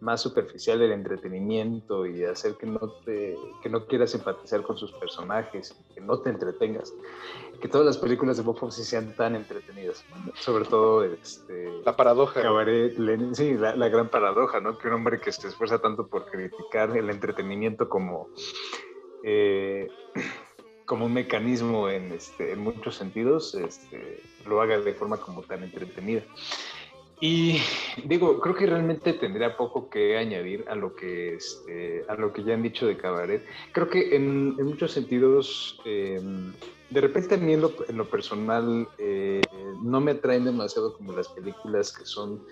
más 0.00 0.20
superficial 0.20 0.78
del 0.78 0.92
entretenimiento 0.92 2.06
y 2.06 2.24
hacer 2.24 2.56
que 2.56 2.66
no, 2.66 2.80
te, 3.04 3.36
que 3.62 3.68
no 3.68 3.86
quieras 3.86 4.14
empatizar 4.14 4.62
con 4.62 4.76
sus 4.76 4.92
personajes, 4.92 5.74
que 5.94 6.00
no 6.00 6.18
te 6.20 6.30
entretengas, 6.30 6.92
que 7.60 7.68
todas 7.68 7.86
las 7.86 7.98
películas 7.98 8.36
de 8.36 8.42
Bob 8.42 8.58
Fosse 8.58 8.84
sean 8.84 9.14
tan 9.16 9.34
entretenidas, 9.34 10.04
sobre 10.34 10.64
todo 10.64 11.04
este, 11.04 11.72
la 11.84 11.96
paradoja. 11.96 12.42
Cabaret, 12.42 12.94
sí, 13.32 13.54
la, 13.54 13.74
la, 13.74 13.88
gran 13.88 14.08
paradoja, 14.08 14.60
¿no? 14.60 14.76
Que 14.76 14.88
un 14.88 14.94
hombre 14.94 15.20
que 15.20 15.32
se 15.32 15.48
esfuerza 15.48 15.78
tanto 15.78 16.08
por 16.08 16.26
criticar 16.26 16.96
el 16.96 17.08
entretenimiento 17.10 17.88
como... 17.88 18.28
Eh, 19.24 19.88
como 20.88 21.04
un 21.04 21.12
mecanismo 21.12 21.90
en, 21.90 22.12
este, 22.12 22.52
en 22.52 22.60
muchos 22.60 22.96
sentidos, 22.96 23.54
este, 23.54 24.22
lo 24.46 24.62
haga 24.62 24.80
de 24.80 24.94
forma 24.94 25.18
como 25.18 25.42
tan 25.42 25.62
entretenida. 25.62 26.22
Y 27.20 27.58
digo, 28.04 28.40
creo 28.40 28.54
que 28.54 28.66
realmente 28.66 29.12
tendría 29.14 29.56
poco 29.56 29.88
que 29.88 30.16
añadir 30.16 30.64
a 30.68 30.74
lo 30.74 30.94
que, 30.94 31.34
este, 31.34 32.04
a 32.08 32.14
lo 32.14 32.32
que 32.32 32.44
ya 32.44 32.54
han 32.54 32.62
dicho 32.62 32.86
de 32.86 32.96
Cabaret. 32.96 33.44
Creo 33.72 33.88
que 33.88 34.14
en, 34.14 34.54
muchos 34.56 34.92
sentidos, 34.92 35.80
eh, 35.84 36.20
de 36.90 37.00
repente 37.00 37.34
a 37.34 37.38
mí 37.38 37.52
en 37.52 37.62
lo, 37.62 37.72
en 37.88 37.96
lo 37.96 38.08
personal 38.08 38.88
eh, 38.98 39.42
no 39.82 40.00
me 40.00 40.12
atraen 40.12 40.44
demasiado 40.44 40.96
como 40.96 41.12
las 41.12 41.28
películas 41.28 41.92
que 41.92 42.04
son 42.04 42.42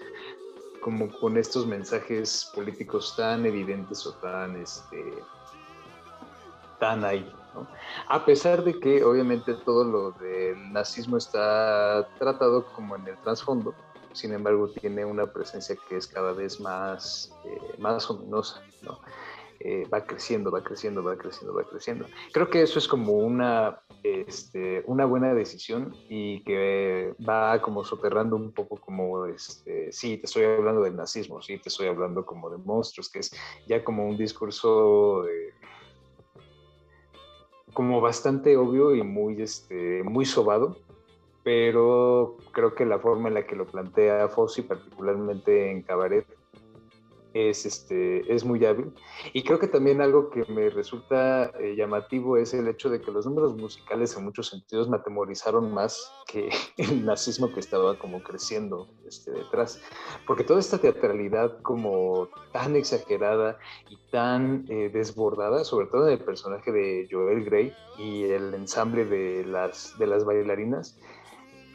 como 0.81 1.11
con 1.19 1.37
estos 1.37 1.67
mensajes 1.67 2.49
políticos 2.55 3.15
tan 3.17 3.45
evidentes 3.45 4.07
o 4.07 4.13
tan, 4.15 4.55
este, 4.63 5.03
tan 6.79 7.05
ahí. 7.05 7.29
A 8.07 8.25
pesar 8.25 8.63
de 8.63 8.79
que 8.79 9.03
obviamente 9.03 9.55
todo 9.65 9.83
lo 9.83 10.13
del 10.13 10.73
nazismo 10.73 11.17
está 11.17 12.07
tratado 12.21 12.67
como 12.67 12.95
en 12.95 13.09
el 13.09 13.17
trasfondo, 13.19 13.75
sin 14.17 14.33
embargo 14.33 14.69
tiene 14.69 15.05
una 15.05 15.33
presencia 15.33 15.77
que 15.89 15.97
es 15.97 16.07
cada 16.07 16.33
vez 16.33 16.61
más, 16.61 17.33
eh, 17.45 17.75
más 17.79 18.11
ominosa, 18.11 18.63
¿no? 18.83 18.99
eh, 19.61 19.85
va 19.93 20.05
creciendo, 20.05 20.51
va 20.51 20.63
creciendo, 20.63 21.03
va 21.03 21.17
creciendo, 21.17 21.55
va 21.55 21.65
creciendo. 21.65 22.07
Creo 22.33 22.49
que 22.51 22.63
eso 22.63 22.79
es 22.79 22.87
como 22.87 23.15
una, 23.15 23.81
este, 24.03 24.83
una 24.87 25.05
buena 25.05 25.35
decisión 25.35 25.95
y 26.09 26.43
que 26.45 27.15
va 27.27 27.61
como 27.61 27.85
soterrando 27.85 28.37
un 28.37 28.53
poco 28.53 28.77
como, 28.77 29.27
este, 29.27 29.91
sí, 29.93 30.19
te 30.19 30.27
estoy 30.27 30.45
hablando 30.45 30.83
del 30.83 30.97
nazismo, 30.97 31.41
sí, 31.43 31.59
te 31.59 31.69
estoy 31.69 31.89
hablando 31.89 32.25
como 32.25 32.51
de 32.51 32.59
monstruos, 32.59 33.11
que 33.11 33.21
es 33.21 33.33
ya 33.67 33.83
como 33.85 34.07
un 34.07 34.17
discurso... 34.17 35.27
Eh, 35.27 35.53
como 37.73 38.01
bastante 38.01 38.57
obvio 38.57 38.95
y 38.95 39.03
muy, 39.03 39.43
este, 39.43 40.03
muy 40.03 40.25
sobado, 40.25 40.79
pero 41.47 42.39
creo 42.51 42.75
que 42.75 42.85
la 42.85 42.99
forma 42.99 43.29
en 43.29 43.35
la 43.35 43.47
que 43.47 43.55
lo 43.55 43.67
plantea 43.67 44.29
Fossi, 44.29 44.63
particularmente 44.63 45.71
en 45.71 45.83
Cabaret, 45.83 46.27
es, 47.35 47.65
este, 47.65 48.35
es 48.35 48.45
muy 48.45 48.65
hábil. 48.65 48.93
Y 49.33 49.45
creo 49.45 49.61
que 49.61 49.69
también 49.69 50.01
algo 50.01 50.29
que 50.31 50.45
me 50.49 50.71
resulta 50.71 51.53
eh, 51.61 51.77
llamativo 51.77 52.37
es 52.37 52.53
el 52.53 52.67
hecho 52.67 52.91
de 52.91 53.01
que 53.01 53.13
los 53.13 53.27
números 53.27 53.55
musicales 53.55 54.17
en 54.17 54.25
muchos 54.25 54.49
sentidos 54.49 54.89
me 54.89 54.97
atemorizaron 54.97 55.73
más 55.73 56.13
que 56.27 56.49
el 56.79 57.05
nazismo 57.05 57.53
que 57.53 57.61
estaba 57.61 57.97
como 57.97 58.25
creciendo 58.25 58.89
este, 59.07 59.31
detrás. 59.31 59.81
Porque 60.27 60.43
toda 60.43 60.59
esta 60.59 60.79
teatralidad 60.79 61.63
como 61.63 62.29
tan 62.53 62.75
exagerada 62.75 63.57
y 63.89 63.97
tan 64.11 64.65
eh, 64.69 64.91
desbordada, 64.93 65.63
sobre 65.63 65.87
todo 65.87 66.09
en 66.09 66.15
el 66.15 66.25
personaje 66.25 66.73
de 66.73 67.07
Joel 67.09 67.45
Grey 67.45 67.73
y 67.99 68.25
el 68.25 68.53
ensamble 68.53 69.05
de 69.05 69.45
las, 69.45 69.97
de 69.97 70.09
las 70.09 70.25
bailarinas, 70.25 70.99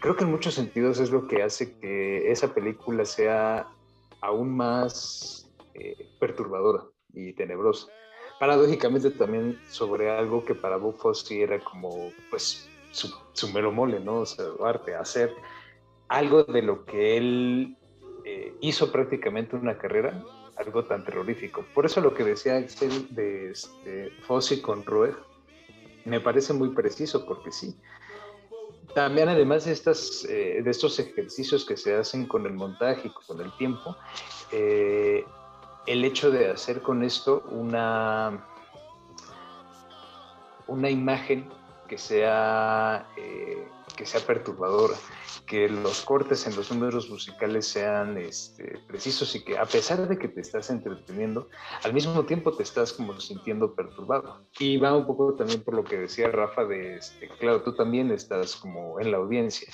creo 0.01 0.15
que 0.15 0.23
en 0.25 0.31
muchos 0.31 0.55
sentidos 0.55 0.99
es 0.99 1.11
lo 1.11 1.27
que 1.27 1.43
hace 1.43 1.77
que 1.79 2.31
esa 2.31 2.53
película 2.53 3.05
sea 3.05 3.67
aún 4.19 4.55
más 4.55 5.49
eh, 5.75 6.09
perturbadora 6.19 6.83
y 7.13 7.33
tenebrosa. 7.33 7.87
Paradójicamente 8.39 9.11
también 9.11 9.59
sobre 9.69 10.09
algo 10.09 10.43
que 10.43 10.55
para 10.55 10.77
Bob 10.77 10.97
Fosse 10.97 11.43
era 11.43 11.59
como 11.59 12.11
pues 12.31 12.67
su, 12.91 13.13
su 13.33 13.49
mero 13.53 13.71
mole, 13.71 13.99
¿no? 13.99 14.21
O 14.21 14.25
sea, 14.25 14.45
arte, 14.65 14.95
hacer 14.95 15.33
algo 16.07 16.43
de 16.43 16.63
lo 16.63 16.83
que 16.83 17.17
él 17.17 17.77
eh, 18.25 18.55
hizo 18.59 18.91
prácticamente 18.91 19.55
una 19.55 19.77
carrera, 19.77 20.23
algo 20.55 20.83
tan 20.83 21.05
terrorífico. 21.05 21.63
Por 21.75 21.85
eso 21.85 22.01
lo 22.01 22.15
que 22.15 22.23
decía 22.23 22.57
Axel 22.57 23.13
de 23.13 23.51
este, 23.51 24.09
Fosse 24.25 24.63
con 24.63 24.83
Roeg 24.83 25.15
me 26.05 26.19
parece 26.19 26.53
muy 26.53 26.69
preciso, 26.69 27.27
porque 27.27 27.51
sí, 27.51 27.75
también 28.93 29.29
además 29.29 29.65
de, 29.65 29.71
estas, 29.71 30.25
eh, 30.25 30.61
de 30.63 30.71
estos 30.71 30.99
ejercicios 30.99 31.65
que 31.65 31.77
se 31.77 31.95
hacen 31.95 32.25
con 32.27 32.45
el 32.45 32.53
montaje 32.53 33.07
y 33.07 33.11
con 33.11 33.41
el 33.41 33.51
tiempo, 33.57 33.95
eh, 34.51 35.25
el 35.87 36.05
hecho 36.05 36.31
de 36.31 36.51
hacer 36.51 36.81
con 36.81 37.03
esto 37.03 37.43
una, 37.49 38.45
una 40.67 40.89
imagen 40.89 41.49
que 41.87 41.97
sea, 41.97 43.07
eh, 43.17 43.67
que 43.93 44.05
sea 44.05 44.21
perturbadora, 44.21 44.95
que 45.45 45.69
los 45.69 46.01
cortes 46.01 46.47
en 46.47 46.55
los 46.55 46.71
números 46.71 47.09
musicales 47.09 47.67
sean 47.67 48.17
este, 48.17 48.79
precisos 48.87 49.35
y 49.35 49.43
que 49.43 49.57
a 49.57 49.65
pesar 49.65 50.07
de 50.07 50.17
que 50.17 50.27
te 50.27 50.41
estás 50.41 50.69
entreteniendo, 50.69 51.49
al 51.83 51.93
mismo 51.93 52.25
tiempo 52.25 52.53
te 52.53 52.63
estás 52.63 52.93
como 52.93 53.19
sintiendo 53.19 53.73
perturbado. 53.75 54.45
Y 54.59 54.77
va 54.77 54.95
un 54.95 55.05
poco 55.05 55.35
también 55.35 55.61
por 55.63 55.73
lo 55.73 55.83
que 55.83 55.97
decía 55.97 56.29
Rafa 56.29 56.65
de, 56.65 56.97
este, 56.97 57.27
claro, 57.39 57.63
tú 57.63 57.75
también 57.75 58.11
estás 58.11 58.55
como 58.55 58.99
en 58.99 59.11
la 59.11 59.17
audiencia. 59.17 59.71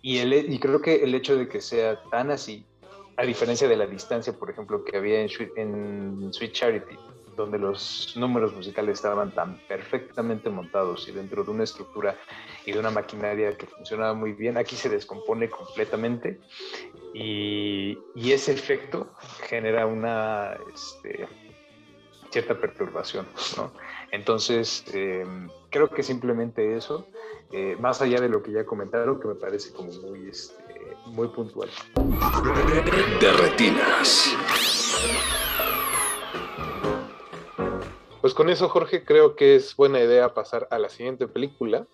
Y, 0.00 0.18
el, 0.18 0.32
y 0.32 0.58
creo 0.58 0.80
que 0.80 0.96
el 0.96 1.14
hecho 1.14 1.36
de 1.36 1.48
que 1.48 1.60
sea 1.60 2.02
tan 2.10 2.30
así, 2.30 2.66
a 3.16 3.24
diferencia 3.24 3.68
de 3.68 3.76
la 3.76 3.86
distancia, 3.86 4.32
por 4.32 4.50
ejemplo, 4.50 4.84
que 4.84 4.96
había 4.96 5.20
en, 5.20 5.28
en 5.56 6.32
Sweet 6.32 6.52
Charity, 6.52 6.96
donde 7.38 7.58
los 7.58 8.14
números 8.16 8.52
musicales 8.52 8.98
estaban 8.98 9.30
tan 9.30 9.56
perfectamente 9.68 10.50
montados 10.50 11.08
y 11.08 11.12
dentro 11.12 11.44
de 11.44 11.50
una 11.52 11.64
estructura 11.64 12.16
y 12.66 12.72
de 12.72 12.78
una 12.78 12.90
maquinaria 12.90 13.56
que 13.56 13.66
funcionaba 13.66 14.12
muy 14.12 14.32
bien, 14.32 14.58
aquí 14.58 14.76
se 14.76 14.88
descompone 14.88 15.48
completamente 15.48 16.40
y, 17.14 17.96
ese 18.16 18.52
efecto 18.52 19.10
genera 19.48 19.86
una 19.86 20.58
este, 20.74 21.26
cierta 22.30 22.54
perturbación. 22.60 23.26
Entonces, 24.10 24.84
eh, 24.92 25.24
creo 25.70 25.88
que 25.88 26.02
simplemente 26.02 26.76
eso, 26.76 27.06
eh, 27.52 27.76
más 27.80 28.02
allá 28.02 28.20
de 28.20 28.28
lo 28.28 28.42
que 28.42 28.52
ya 28.52 28.66
comentaron, 28.66 29.18
que 29.18 29.28
me 29.28 29.34
parece 29.34 29.72
como 29.72 29.90
muy... 29.92 30.28
Este, 30.28 30.58
muy 31.06 31.28
puntual. 31.28 31.70
De 33.20 33.32
retinas. 33.32 34.36
Con 38.38 38.50
eso, 38.50 38.68
Jorge, 38.68 39.02
creo 39.02 39.34
que 39.34 39.56
es 39.56 39.74
buena 39.74 39.98
idea 39.98 40.32
pasar 40.32 40.68
a 40.70 40.78
la 40.78 40.90
siguiente 40.90 41.26
película. 41.26 41.88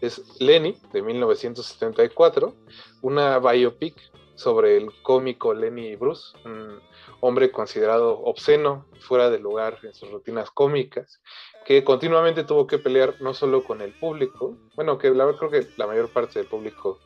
Es 0.00 0.40
Lenny, 0.40 0.80
de 0.92 1.02
1974, 1.02 2.54
una 3.02 3.40
biopic 3.40 3.96
sobre 4.36 4.76
el 4.76 4.92
cómico 5.02 5.52
Lenny 5.54 5.96
Bruce, 5.96 6.38
un 6.44 6.80
hombre 7.20 7.50
considerado 7.50 8.20
obsceno, 8.20 8.86
fuera 9.00 9.28
de 9.28 9.40
lugar 9.40 9.80
en 9.82 9.92
sus 9.92 10.08
rutinas 10.12 10.52
cómicas, 10.52 11.20
que 11.66 11.82
continuamente 11.82 12.44
tuvo 12.44 12.68
que 12.68 12.78
pelear 12.78 13.16
no 13.20 13.34
solo 13.34 13.64
con 13.64 13.80
el 13.80 13.92
público, 13.98 14.56
bueno, 14.76 14.98
que 14.98 15.10
la, 15.10 15.26
creo 15.36 15.50
que 15.50 15.66
la 15.76 15.88
mayor 15.88 16.10
parte 16.10 16.38
del 16.38 16.46
público 16.46 17.00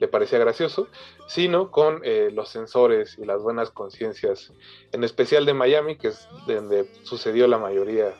le 0.00 0.08
parecía 0.08 0.38
gracioso, 0.38 0.88
sino 1.26 1.70
con 1.70 2.00
eh, 2.02 2.30
los 2.32 2.48
censores 2.48 3.18
y 3.18 3.26
las 3.26 3.42
buenas 3.42 3.70
conciencias, 3.70 4.54
en 4.92 5.04
especial 5.04 5.44
de 5.44 5.52
Miami, 5.52 5.98
que 5.98 6.08
es 6.08 6.26
donde 6.46 6.90
sucedió 7.04 7.46
la 7.46 7.58
mayoría 7.58 8.14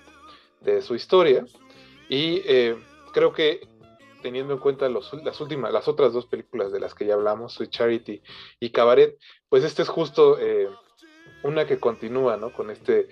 de 0.61 0.83
su 0.83 0.95
historia. 0.95 1.45
Y 2.09 2.43
eh, 2.47 2.77
creo 3.13 3.33
que 3.33 3.61
teniendo 4.23 4.55
en 4.55 4.61
cuenta 4.61 4.89
las 4.89 5.41
últimas, 5.41 5.73
las 5.73 5.89
otras 5.89 6.13
dos 6.13 6.27
películas 6.27 6.73
de 6.73 6.81
las 6.81 6.95
que 6.95 7.07
ya 7.07 7.15
hablamos, 7.15 7.55
Sweet 7.55 7.71
Charity 7.71 8.23
y 8.61 8.71
Cabaret, 8.71 9.17
pues 9.49 9.65
este 9.65 9.83
es 9.83 9.89
justo 9.89 10.39
eh, 10.41 10.69
una 11.43 11.67
que 11.67 11.79
continúa, 11.79 12.37
¿no? 12.37 12.53
Con 12.53 12.71
este 12.71 13.09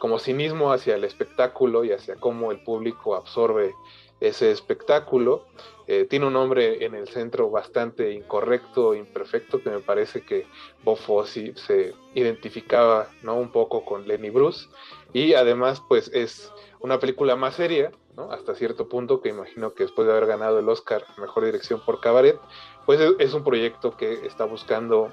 como 0.00 0.18
cinismo 0.18 0.72
hacia 0.72 0.94
el 0.94 1.04
espectáculo 1.04 1.84
y 1.84 1.92
hacia 1.92 2.16
cómo 2.16 2.52
el 2.52 2.64
público 2.64 3.14
absorbe 3.14 3.74
ese 4.20 4.50
espectáculo. 4.50 5.46
Eh, 5.86 6.06
tiene 6.08 6.26
un 6.26 6.32
nombre 6.32 6.84
en 6.84 6.94
el 6.94 7.08
centro 7.08 7.50
bastante 7.50 8.12
incorrecto, 8.12 8.94
imperfecto, 8.94 9.62
que 9.62 9.70
me 9.70 9.80
parece 9.80 10.22
que 10.22 10.46
Bob 10.84 10.96
Fosse 10.96 11.54
se 11.56 11.94
identificaba 12.14 13.10
¿no? 13.22 13.36
un 13.36 13.52
poco 13.52 13.84
con 13.84 14.08
Lenny 14.08 14.30
Bruce. 14.30 14.68
Y 15.12 15.34
además, 15.34 15.82
pues 15.88 16.10
es 16.12 16.52
una 16.80 16.98
película 16.98 17.36
más 17.36 17.56
seria, 17.56 17.90
¿no? 18.16 18.30
hasta 18.32 18.54
cierto 18.54 18.88
punto, 18.88 19.20
que 19.20 19.30
imagino 19.30 19.74
que 19.74 19.84
después 19.84 20.06
de 20.06 20.12
haber 20.12 20.26
ganado 20.26 20.58
el 20.58 20.68
Oscar 20.68 21.04
Mejor 21.18 21.44
Dirección 21.44 21.80
por 21.84 22.00
Cabaret, 22.00 22.38
pues 22.86 23.00
es 23.18 23.34
un 23.34 23.44
proyecto 23.44 23.96
que 23.96 24.26
está 24.26 24.44
buscando 24.44 25.12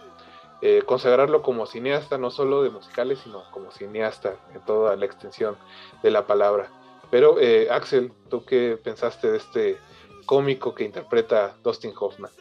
eh, 0.62 0.82
consagrarlo 0.86 1.44
como 1.44 1.68
cineasta, 1.68 2.18
no 2.18 2.32
solo 2.32 2.64
de 2.64 2.72
musicales, 2.72 3.20
sino 3.20 3.44
como 3.52 3.72
cineasta 3.72 4.38
en 4.56 4.62
toda 4.66 4.96
la 4.96 5.06
extensión 5.06 5.56
de 6.02 6.12
la 6.12 6.26
palabra. 6.26 6.72
Pero 7.12 7.40
eh, 7.40 7.68
Axel, 7.70 8.12
¿tú 8.30 8.44
qué 8.44 8.78
pensaste 8.84 9.32
de 9.32 9.38
este 9.38 9.78
cómico 10.26 10.74
que 10.74 10.84
interpreta 10.84 11.56
Dustin 11.64 11.94
Hoffman? 11.98 12.32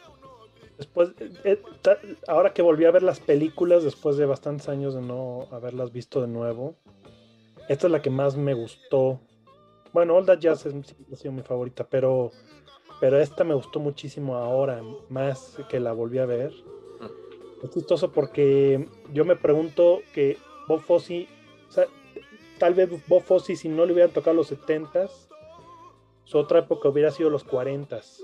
Después, 0.77 1.11
eh, 1.43 1.61
ahora 2.27 2.53
que 2.53 2.61
volví 2.61 2.85
a 2.85 2.91
ver 2.91 3.03
las 3.03 3.19
películas 3.19 3.83
después 3.83 4.17
de 4.17 4.25
bastantes 4.25 4.69
años 4.69 4.93
de 4.93 5.01
no 5.01 5.47
haberlas 5.51 5.91
visto 5.91 6.21
de 6.21 6.27
nuevo, 6.27 6.75
esta 7.67 7.87
es 7.87 7.91
la 7.91 8.01
que 8.01 8.09
más 8.09 8.35
me 8.35 8.53
gustó. 8.53 9.19
Bueno, 9.93 10.15
All 10.15 10.25
That 10.25 10.39
Jazz 10.39 10.65
ha 10.65 11.15
sido 11.15 11.31
mi 11.31 11.41
favorita, 11.41 11.87
pero, 11.87 12.31
pero 12.99 13.19
esta 13.19 13.43
me 13.43 13.53
gustó 13.53 13.79
muchísimo 13.79 14.35
ahora, 14.35 14.81
más 15.09 15.57
que 15.69 15.79
la 15.79 15.93
volví 15.93 16.19
a 16.19 16.25
ver. 16.25 16.51
Mm. 16.51 17.65
Es 17.65 17.71
chistoso 17.71 18.11
porque 18.11 18.87
yo 19.13 19.25
me 19.25 19.35
pregunto 19.35 20.01
que 20.13 20.37
Bob 20.67 20.81
Fosse, 20.81 21.27
tal 22.59 22.73
vez 22.73 22.89
Bob 23.07 23.23
Fosse 23.23 23.55
si 23.55 23.69
no 23.69 23.85
le 23.85 23.93
hubieran 23.93 24.11
tocado 24.11 24.35
los 24.35 24.51
70s, 24.51 25.27
su 26.25 26.37
otra 26.37 26.59
época 26.59 26.89
hubiera 26.89 27.11
sido 27.11 27.29
los 27.29 27.45
40s. 27.45 28.21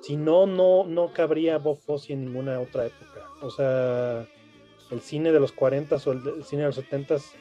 Si 0.00 0.16
no, 0.16 0.46
no, 0.46 0.84
no 0.84 1.12
cabría 1.12 1.58
Bob 1.58 1.78
Fosse 1.78 2.12
en 2.12 2.26
ninguna 2.26 2.60
otra 2.60 2.86
época. 2.86 3.28
O 3.42 3.50
sea, 3.50 4.26
el 4.90 5.00
cine 5.00 5.32
de 5.32 5.40
los 5.40 5.54
40s 5.54 6.06
o 6.06 6.12
el, 6.12 6.44
cine 6.44 6.62
de 6.62 6.68
los 6.68 6.78
70s 6.78 7.32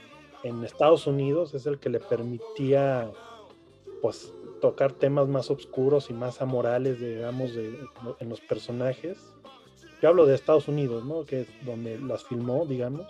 en 0.43 0.63
Estados 0.63 1.07
Unidos 1.07 1.53
es 1.53 1.65
el 1.65 1.79
que 1.79 1.89
le 1.89 1.99
permitía 1.99 3.09
pues 4.01 4.33
tocar 4.61 4.91
temas 4.91 5.27
más 5.27 5.49
oscuros 5.49 6.09
y 6.09 6.13
más 6.13 6.41
amorales, 6.41 6.99
digamos, 6.99 7.53
de, 7.53 7.79
en 8.19 8.29
los 8.29 8.41
personajes. 8.41 9.17
Yo 10.01 10.09
hablo 10.09 10.25
de 10.25 10.35
Estados 10.35 10.67
Unidos, 10.67 11.05
¿no? 11.05 11.25
Que 11.25 11.41
es 11.41 11.65
donde 11.65 11.97
las 11.99 12.23
filmó, 12.25 12.65
digamos. 12.65 13.05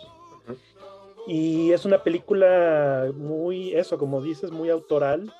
Y 1.25 1.71
es 1.71 1.85
una 1.85 2.03
película 2.03 3.11
muy, 3.15 3.73
eso, 3.73 3.97
como 3.97 4.21
dices, 4.21 4.51
muy 4.51 4.69
autoral, 4.69 5.33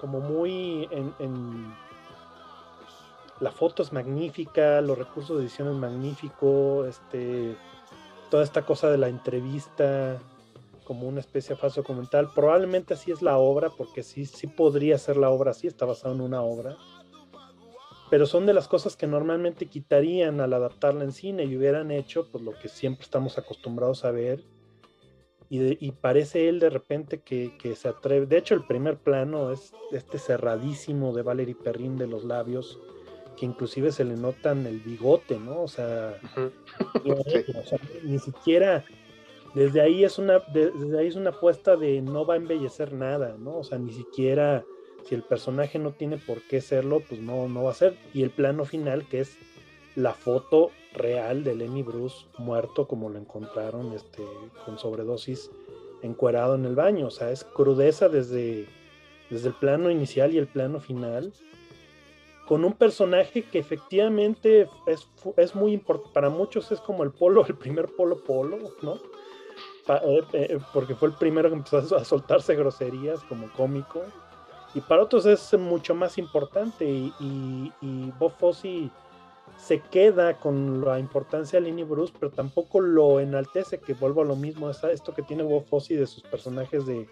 como 0.00 0.20
muy 0.20 0.88
en, 0.90 1.74
la 3.40 3.50
foto 3.50 3.82
es 3.82 3.92
magnífica, 3.92 4.80
los 4.80 4.98
recursos 4.98 5.38
de 5.38 5.44
edición 5.44 5.68
es 5.68 5.74
magnífico, 5.74 6.84
este, 6.84 7.56
toda 8.30 8.44
esta 8.44 8.66
cosa 8.66 8.90
de 8.90 8.98
la 8.98 9.08
entrevista 9.08 10.20
como 10.84 11.08
una 11.08 11.20
especie 11.20 11.54
de 11.54 11.60
falso 11.60 11.82
documental, 11.82 12.28
probablemente 12.34 12.94
así 12.94 13.10
es 13.10 13.22
la 13.22 13.38
obra, 13.38 13.70
porque 13.70 14.02
sí, 14.02 14.26
sí 14.26 14.46
podría 14.46 14.98
ser 14.98 15.16
la 15.16 15.30
obra 15.30 15.52
así, 15.52 15.66
está 15.66 15.86
basado 15.86 16.14
en 16.14 16.20
una 16.20 16.42
obra, 16.42 16.76
pero 18.10 18.26
son 18.26 18.46
de 18.46 18.54
las 18.54 18.68
cosas 18.68 18.96
que 18.96 19.06
normalmente 19.06 19.66
quitarían 19.66 20.40
al 20.40 20.52
adaptarla 20.52 21.04
en 21.04 21.12
cine 21.12 21.44
y 21.44 21.56
hubieran 21.56 21.90
hecho 21.90 22.28
pues 22.30 22.44
lo 22.44 22.52
que 22.52 22.68
siempre 22.68 23.04
estamos 23.04 23.38
acostumbrados 23.38 24.04
a 24.04 24.10
ver, 24.10 24.44
y, 25.50 25.92
parece 25.92 26.48
él 26.48 26.58
de 26.58 26.70
repente 26.70 27.20
que, 27.20 27.74
se 27.76 27.88
atreve. 27.88 28.26
De 28.26 28.38
hecho, 28.38 28.54
el 28.54 28.64
primer 28.64 28.98
plano 28.98 29.52
es 29.52 29.72
este 29.92 30.18
cerradísimo 30.18 31.12
de 31.12 31.22
Valerie 31.22 31.54
Perrin 31.54 31.96
de 31.96 32.06
los 32.06 32.24
labios, 32.24 32.80
que 33.36 33.46
inclusive 33.46 33.92
se 33.92 34.04
le 34.04 34.16
notan 34.16 34.66
el 34.66 34.80
bigote, 34.80 35.38
¿no? 35.38 35.62
O 35.62 35.68
sea, 35.68 36.18
ni 38.02 38.18
siquiera. 38.18 38.84
Desde 39.54 39.80
ahí 39.80 40.04
es 40.04 40.18
una, 40.18 40.40
desde 40.52 40.98
ahí 40.98 41.06
es 41.06 41.16
una 41.16 41.30
apuesta 41.30 41.76
de 41.76 42.02
no 42.02 42.26
va 42.26 42.34
a 42.34 42.38
embellecer 42.38 42.92
nada, 42.92 43.36
¿no? 43.38 43.58
O 43.58 43.64
sea, 43.64 43.78
ni 43.78 43.92
siquiera 43.92 44.64
si 45.04 45.14
el 45.14 45.22
personaje 45.22 45.78
no 45.78 45.92
tiene 45.92 46.16
por 46.16 46.40
qué 46.42 46.60
serlo, 46.60 47.00
pues 47.00 47.20
no, 47.20 47.48
no 47.48 47.64
va 47.64 47.70
a 47.70 47.74
ser. 47.74 47.96
Y 48.12 48.22
el 48.22 48.30
plano 48.30 48.64
final, 48.64 49.06
que 49.06 49.20
es 49.20 49.36
la 49.96 50.14
foto 50.14 50.70
real 50.94 51.44
de 51.44 51.54
Lenny 51.54 51.82
Bruce 51.82 52.26
muerto 52.38 52.86
como 52.86 53.10
lo 53.10 53.18
encontraron 53.18 53.92
este, 53.92 54.22
con 54.64 54.78
sobredosis 54.78 55.50
encuerado 56.02 56.54
en 56.54 56.64
el 56.64 56.74
baño. 56.74 57.06
O 57.06 57.10
sea, 57.10 57.30
es 57.30 57.44
crudeza 57.44 58.08
desde, 58.08 58.66
desde 59.30 59.48
el 59.48 59.54
plano 59.54 59.90
inicial 59.90 60.34
y 60.34 60.38
el 60.38 60.46
plano 60.46 60.80
final. 60.80 61.32
Con 62.48 62.64
un 62.64 62.74
personaje 62.74 63.42
que 63.42 63.58
efectivamente 63.58 64.68
es, 64.86 65.08
es 65.36 65.54
muy 65.54 65.72
importante. 65.72 66.12
Para 66.12 66.28
muchos 66.28 66.72
es 66.72 66.80
como 66.80 67.02
el 67.02 67.10
polo, 67.10 67.44
el 67.46 67.56
primer 67.56 67.86
polo 67.94 68.22
polo, 68.22 68.58
¿no? 68.82 68.98
Eh, 69.88 70.24
eh, 70.32 70.58
porque 70.72 70.94
fue 70.94 71.08
el 71.08 71.14
primero 71.14 71.48
que 71.48 71.56
empezó 71.56 71.96
a 71.96 72.04
soltarse 72.04 72.54
groserías 72.54 73.22
como 73.24 73.52
cómico. 73.52 74.02
Y 74.74 74.80
para 74.80 75.02
otros 75.02 75.26
es 75.26 75.52
mucho 75.58 75.94
más 75.94 76.18
importante. 76.18 76.84
Y, 76.84 77.12
y, 77.20 77.72
y 77.80 78.12
Bob 78.18 78.32
se 79.56 79.80
queda 79.80 80.38
con 80.38 80.84
la 80.84 80.98
importancia 80.98 81.60
de 81.60 81.66
Lenny 81.66 81.84
Bruce, 81.84 82.12
pero 82.18 82.32
tampoco 82.32 82.80
lo 82.80 83.20
enaltece, 83.20 83.78
que 83.78 83.94
vuelvo 83.94 84.22
a 84.22 84.24
lo 84.24 84.36
mismo, 84.36 84.68
esto 84.70 85.14
que 85.14 85.22
tiene 85.22 85.42
Bob 85.42 85.64
Fosse 85.64 85.96
de 85.96 86.06
sus 86.06 86.22
personajes 86.24 86.86
de, 86.86 87.06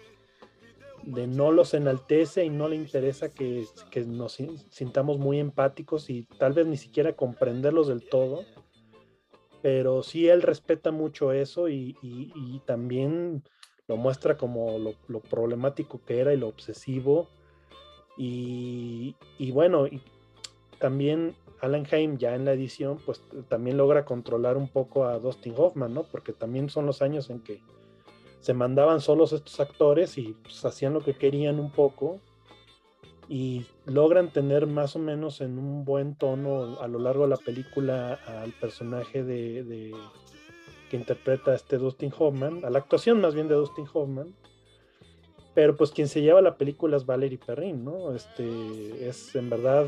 de 1.03 1.27
no 1.27 1.51
los 1.51 1.73
enaltece 1.73 2.45
y 2.45 2.49
no 2.49 2.67
le 2.67 2.75
interesa 2.75 3.29
que, 3.29 3.65
nos 4.05 4.37
sintamos 4.69 5.17
muy 5.19 5.39
empáticos 5.39 6.09
y 6.09 6.23
tal 6.37 6.53
vez 6.53 6.67
ni 6.67 6.77
siquiera 6.77 7.13
comprenderlos 7.13 7.87
del 7.87 8.07
todo, 8.07 8.43
pero 9.63 10.03
sí 10.03 10.27
él 10.27 10.41
respeta 10.41 10.91
mucho 10.91 11.31
eso 11.31 11.69
y, 11.69 11.95
también 12.65 13.43
lo 13.87 13.95
muestra 13.95 14.37
como 14.37 14.77
lo, 14.77 15.19
problemático 15.21 16.01
que 16.05 16.19
era 16.19 16.33
y 16.33 16.37
lo 16.37 16.49
obsesivo. 16.49 17.29
Y, 18.17 19.15
y 19.39 19.51
bueno, 19.51 19.87
y 19.87 20.01
también 20.79 21.33
Alan 21.61 21.87
Haim 21.89 22.17
ya 22.17 22.35
en 22.35 22.43
la 22.43 22.51
edición, 22.51 22.99
pues 23.05 23.21
también 23.47 23.77
logra 23.77 24.03
controlar 24.03 24.57
un 24.57 24.67
poco 24.67 25.05
a 25.05 25.17
Dustin 25.17 25.53
Hoffman, 25.55 25.93
¿no? 25.93 26.03
Porque 26.03 26.33
también 26.33 26.69
son 26.69 26.85
los 26.85 27.01
años 27.01 27.29
en 27.29 27.39
que 27.39 27.61
se 28.41 28.53
mandaban 28.53 28.99
solos 28.99 29.31
estos 29.31 29.61
actores 29.61 30.17
y 30.17 30.35
pues, 30.43 30.65
hacían 30.65 30.93
lo 30.93 31.05
que 31.05 31.13
querían 31.13 31.61
un 31.61 31.71
poco 31.71 32.19
y 33.29 33.65
logran 33.85 34.31
tener 34.31 34.67
más 34.67 34.95
o 34.95 34.99
menos 34.99 35.41
en 35.41 35.57
un 35.57 35.85
buen 35.85 36.15
tono 36.15 36.79
a 36.81 36.87
lo 36.87 36.99
largo 36.99 37.23
de 37.23 37.29
la 37.29 37.37
película 37.37 38.19
al 38.25 38.51
personaje 38.53 39.23
de, 39.23 39.93
que 40.89 40.97
interpreta 40.97 41.51
a 41.51 41.55
este 41.55 41.77
Dustin 41.77 42.13
Hoffman, 42.17 42.65
a 42.65 42.69
la 42.69 42.79
actuación 42.79 43.21
más 43.21 43.33
bien 43.33 43.47
de 43.47 43.55
Dustin 43.55 43.87
Hoffman. 43.93 44.35
Pero 45.53 45.75
pues 45.75 45.91
quien 45.91 46.07
se 46.07 46.21
lleva 46.21 46.41
la 46.41 46.57
película 46.57 46.97
es 46.97 47.05
Valerie 47.05 47.37
Perrin, 47.37 47.83
¿no? 47.83 48.15
Este 48.15 49.07
es 49.07 49.35
en 49.35 49.51
verdad 49.51 49.87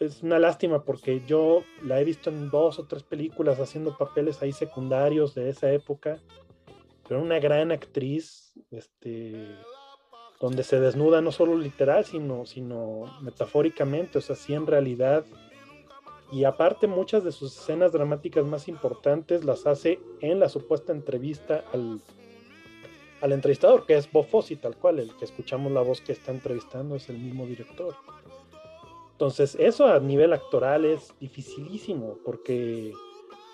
es 0.00 0.22
una 0.22 0.38
lástima 0.38 0.84
porque 0.84 1.22
yo 1.26 1.62
la 1.82 2.00
he 2.00 2.04
visto 2.04 2.30
en 2.30 2.50
dos 2.50 2.78
o 2.78 2.84
tres 2.84 3.02
películas 3.02 3.58
haciendo 3.60 3.96
papeles 3.96 4.42
ahí 4.42 4.52
secundarios 4.52 5.34
de 5.34 5.48
esa 5.48 5.72
época, 5.72 6.20
pero 7.08 7.22
una 7.22 7.38
gran 7.38 7.72
actriz, 7.72 8.52
este, 8.70 9.56
donde 10.40 10.62
se 10.62 10.80
desnuda 10.80 11.20
no 11.20 11.32
solo 11.32 11.56
literal, 11.56 12.04
sino, 12.04 12.44
sino 12.46 13.04
metafóricamente, 13.22 14.18
o 14.18 14.20
sea, 14.20 14.36
sí 14.36 14.54
en 14.54 14.66
realidad. 14.66 15.24
Y 16.32 16.44
aparte 16.44 16.86
muchas 16.86 17.24
de 17.24 17.32
sus 17.32 17.56
escenas 17.56 17.92
dramáticas 17.92 18.44
más 18.44 18.68
importantes 18.68 19.44
las 19.44 19.66
hace 19.66 20.00
en 20.20 20.40
la 20.40 20.48
supuesta 20.48 20.92
entrevista 20.92 21.64
al, 21.72 22.00
al 23.20 23.32
entrevistador, 23.32 23.86
que 23.86 23.96
es 23.96 24.10
Bob 24.10 24.26
Fosse, 24.26 24.56
tal 24.56 24.76
cual, 24.76 24.98
el 24.98 25.16
que 25.16 25.24
escuchamos 25.24 25.72
la 25.72 25.82
voz 25.82 26.00
que 26.00 26.12
está 26.12 26.32
entrevistando 26.32 26.96
es 26.96 27.08
el 27.08 27.18
mismo 27.18 27.46
director. 27.46 27.94
Entonces, 29.12 29.56
eso 29.58 29.86
a 29.86 29.98
nivel 29.98 30.34
actoral 30.34 30.84
es 30.84 31.14
dificilísimo 31.18 32.18
porque 32.22 32.92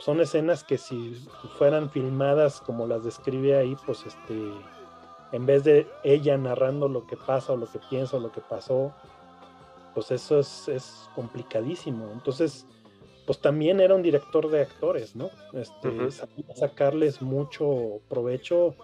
son 0.00 0.20
escenas 0.20 0.64
que 0.64 0.78
si 0.78 1.14
fueran 1.56 1.88
filmadas 1.88 2.60
como 2.60 2.88
las 2.88 3.04
describe 3.04 3.56
ahí, 3.56 3.76
pues 3.86 4.04
este, 4.04 4.50
en 5.32 5.46
vez 5.46 5.64
de 5.64 5.86
ella 6.04 6.36
narrando 6.36 6.88
lo 6.88 7.06
que 7.06 7.16
pasa 7.16 7.52
o 7.52 7.56
lo 7.56 7.66
que 7.70 7.80
piensa 7.90 8.16
o 8.16 8.20
lo 8.20 8.30
que 8.30 8.40
pasó, 8.40 8.94
pues 9.94 10.10
eso 10.10 10.38
es, 10.38 10.68
es 10.68 11.08
complicadísimo. 11.14 12.10
Entonces, 12.12 12.66
pues 13.26 13.40
también 13.40 13.80
era 13.80 13.94
un 13.94 14.02
director 14.02 14.50
de 14.50 14.62
actores, 14.62 15.16
¿no? 15.16 15.30
Este, 15.52 16.10
Sacarles 16.54 17.22
mucho 17.22 18.00
provecho 18.08 18.74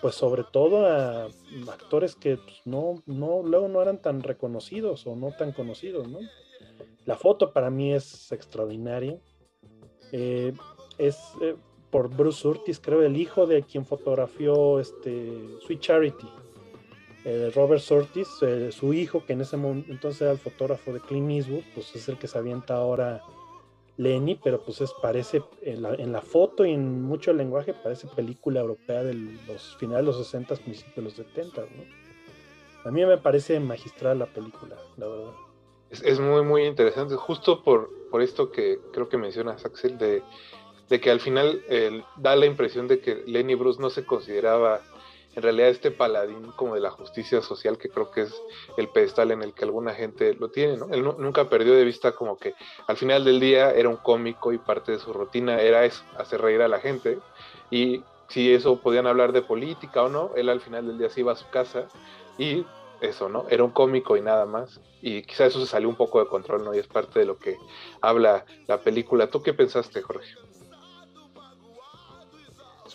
pues 0.00 0.14
sobre 0.14 0.44
todo 0.44 0.86
a 0.86 1.28
actores 1.72 2.14
que 2.14 2.36
pues, 2.36 2.60
no, 2.64 3.02
no, 3.06 3.42
luego 3.42 3.68
no 3.68 3.80
eran 3.80 4.00
tan 4.00 4.22
reconocidos 4.22 5.06
o 5.06 5.16
no 5.16 5.32
tan 5.32 5.52
conocidos, 5.52 6.08
¿no? 6.08 6.18
La 7.04 7.16
foto 7.16 7.52
para 7.52 7.70
mí 7.70 7.94
es 7.94 8.30
extraordinaria. 8.32 9.18
Eh, 10.12 10.52
es 10.98 11.18
eh, 11.40 11.56
por 11.96 12.14
Bruce 12.14 12.42
Surtis, 12.42 12.78
creo, 12.78 13.00
el 13.00 13.16
hijo 13.16 13.46
de 13.46 13.62
quien 13.62 13.86
fotografió 13.86 14.80
este, 14.80 15.32
Sweet 15.64 15.80
Charity. 15.80 16.28
Robert 17.54 17.80
Surtis, 17.80 18.28
su 18.68 18.92
hijo, 18.92 19.24
que 19.24 19.32
en 19.32 19.40
ese 19.40 19.56
momento 19.56 19.90
entonces 19.90 20.20
era 20.20 20.32
el 20.32 20.38
fotógrafo 20.38 20.92
de 20.92 21.00
Clint 21.00 21.30
Eastwood, 21.30 21.62
pues 21.74 21.96
es 21.96 22.06
el 22.10 22.18
que 22.18 22.28
se 22.28 22.36
avienta 22.36 22.74
ahora 22.74 23.22
Lenny, 23.96 24.34
pero 24.34 24.60
pues 24.60 24.82
es, 24.82 24.92
parece, 25.00 25.42
en 25.62 26.12
la, 26.12 26.20
foto 26.20 26.66
y 26.66 26.72
en 26.72 27.00
mucho 27.00 27.32
lenguaje, 27.32 27.72
parece 27.72 28.08
película 28.08 28.60
europea 28.60 29.02
de 29.02 29.14
los 29.14 29.74
finales 29.78 30.04
de 30.04 30.06
los 30.12 30.18
60, 30.18 30.54
principios 30.56 30.96
de 30.96 31.02
los 31.02 31.14
70, 31.14 31.62
¿no? 31.62 32.88
A 32.88 32.90
mí 32.90 33.06
me 33.06 33.16
parece 33.16 33.58
magistral 33.58 34.18
la 34.18 34.26
película, 34.26 34.76
la 34.98 35.08
verdad. 35.08 35.32
Es, 35.88 36.20
muy, 36.20 36.42
muy 36.42 36.64
interesante, 36.66 37.16
justo 37.16 37.62
por, 37.62 37.88
por 38.10 38.20
esto 38.20 38.50
que 38.50 38.80
creo 38.92 39.08
que 39.08 39.16
mencionas, 39.16 39.64
Axel, 39.64 39.96
de, 39.96 40.22
de 40.88 41.00
que 41.00 41.10
al 41.10 41.20
final 41.20 41.62
da 42.16 42.36
la 42.36 42.46
impresión 42.46 42.88
de 42.88 43.00
que 43.00 43.22
Lenny 43.26 43.54
Bruce 43.54 43.80
no 43.80 43.90
se 43.90 44.04
consideraba 44.04 44.80
en 45.34 45.42
realidad 45.42 45.68
este 45.68 45.90
paladín 45.90 46.50
como 46.56 46.74
de 46.74 46.80
la 46.80 46.90
justicia 46.90 47.42
social 47.42 47.76
que 47.76 47.90
creo 47.90 48.10
que 48.10 48.22
es 48.22 48.34
el 48.78 48.88
pedestal 48.88 49.30
en 49.32 49.42
el 49.42 49.52
que 49.52 49.64
alguna 49.64 49.92
gente 49.92 50.34
lo 50.34 50.48
tiene, 50.48 50.78
¿no? 50.78 50.88
Él 50.90 51.04
nunca 51.04 51.50
perdió 51.50 51.74
de 51.74 51.84
vista 51.84 52.12
como 52.12 52.38
que 52.38 52.54
al 52.86 52.96
final 52.96 53.24
del 53.24 53.38
día 53.38 53.70
era 53.70 53.90
un 53.90 53.96
cómico 53.96 54.52
y 54.52 54.58
parte 54.58 54.92
de 54.92 54.98
su 54.98 55.12
rutina 55.12 55.60
era 55.60 55.84
eso, 55.84 56.02
hacer 56.16 56.40
reír 56.40 56.62
a 56.62 56.68
la 56.68 56.80
gente 56.80 57.18
y 57.70 58.02
si 58.28 58.52
eso 58.52 58.80
podían 58.80 59.06
hablar 59.06 59.32
de 59.32 59.42
política 59.42 60.02
o 60.02 60.08
no, 60.08 60.30
él 60.36 60.48
al 60.48 60.60
final 60.60 60.86
del 60.86 60.98
día 60.98 61.10
se 61.10 61.20
iba 61.20 61.32
a 61.32 61.36
su 61.36 61.48
casa 61.50 61.86
y 62.38 62.64
eso, 63.00 63.28
¿no? 63.28 63.46
Era 63.50 63.62
un 63.62 63.70
cómico 63.70 64.16
y 64.16 64.22
nada 64.22 64.46
más. 64.46 64.80
Y 65.02 65.22
quizá 65.22 65.46
eso 65.46 65.60
se 65.60 65.66
salió 65.66 65.88
un 65.88 65.96
poco 65.96 66.18
de 66.18 66.26
control, 66.26 66.64
¿no? 66.64 66.74
Y 66.74 66.78
es 66.78 66.86
parte 66.86 67.20
de 67.20 67.26
lo 67.26 67.38
que 67.38 67.56
habla 68.00 68.44
la 68.66 68.80
película. 68.80 69.28
¿Tú 69.28 69.42
qué 69.42 69.52
pensaste, 69.52 70.02
Jorge? 70.02 70.26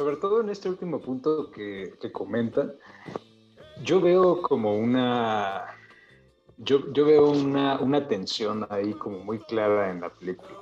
Sobre 0.01 0.17
todo 0.17 0.41
en 0.41 0.49
este 0.49 0.67
último 0.67 0.99
punto 0.99 1.51
que, 1.51 1.93
que 2.01 2.11
comenta, 2.11 2.73
yo 3.83 4.01
veo 4.01 4.41
como 4.41 4.75
una, 4.75 5.77
yo, 6.57 6.81
veo 6.91 7.29
una, 7.29 7.79
una, 7.79 8.07
tensión 8.07 8.65
ahí 8.71 8.93
como 8.95 9.19
muy 9.19 9.37
clara 9.37 9.91
en 9.91 10.01
la 10.01 10.09
película. 10.09 10.57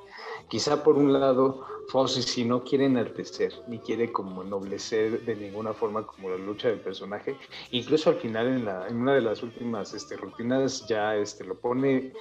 Quizá 0.49 0.83
por 0.83 0.97
un 0.97 1.13
lado, 1.13 1.65
Fosse 1.87 2.21
si 2.21 2.43
no 2.43 2.65
quiere 2.65 2.83
enaltecer, 2.87 3.53
ni 3.69 3.79
quiere 3.79 4.11
como 4.11 4.43
ennoblecer 4.43 5.23
de 5.23 5.37
ninguna 5.37 5.71
forma 5.73 6.05
como 6.05 6.31
la 6.31 6.37
lucha 6.37 6.67
del 6.67 6.81
personaje. 6.81 7.37
Incluso 7.71 8.09
al 8.09 8.17
final, 8.17 8.45
en, 8.45 8.67
en 8.67 9.01
una 9.01 9.13
de 9.13 9.21
las 9.21 9.41
últimas 9.41 9.93
este, 9.93 10.17
rutinas, 10.17 10.85
ya 10.85 11.15
este, 11.15 11.45
lo 11.45 11.57
pone 11.57 12.11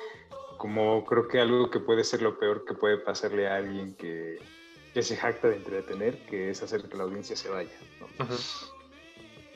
como 0.57 1.04
creo 1.04 1.26
que 1.26 1.40
algo 1.40 1.68
que 1.68 1.81
puede 1.81 2.04
ser 2.04 2.22
lo 2.22 2.38
peor 2.38 2.64
que 2.64 2.74
puede 2.74 2.98
pasarle 2.98 3.48
a 3.48 3.57
alguien 3.57 3.94
que, 3.96 4.38
que 4.99 5.05
se 5.05 5.17
jacta 5.17 5.47
de 5.47 5.55
entretener, 5.55 6.19
que 6.27 6.51
es 6.51 6.61
hacer 6.61 6.83
que 6.83 6.97
la 6.97 7.05
audiencia 7.05 7.37
se 7.37 7.49
vaya. 7.49 7.71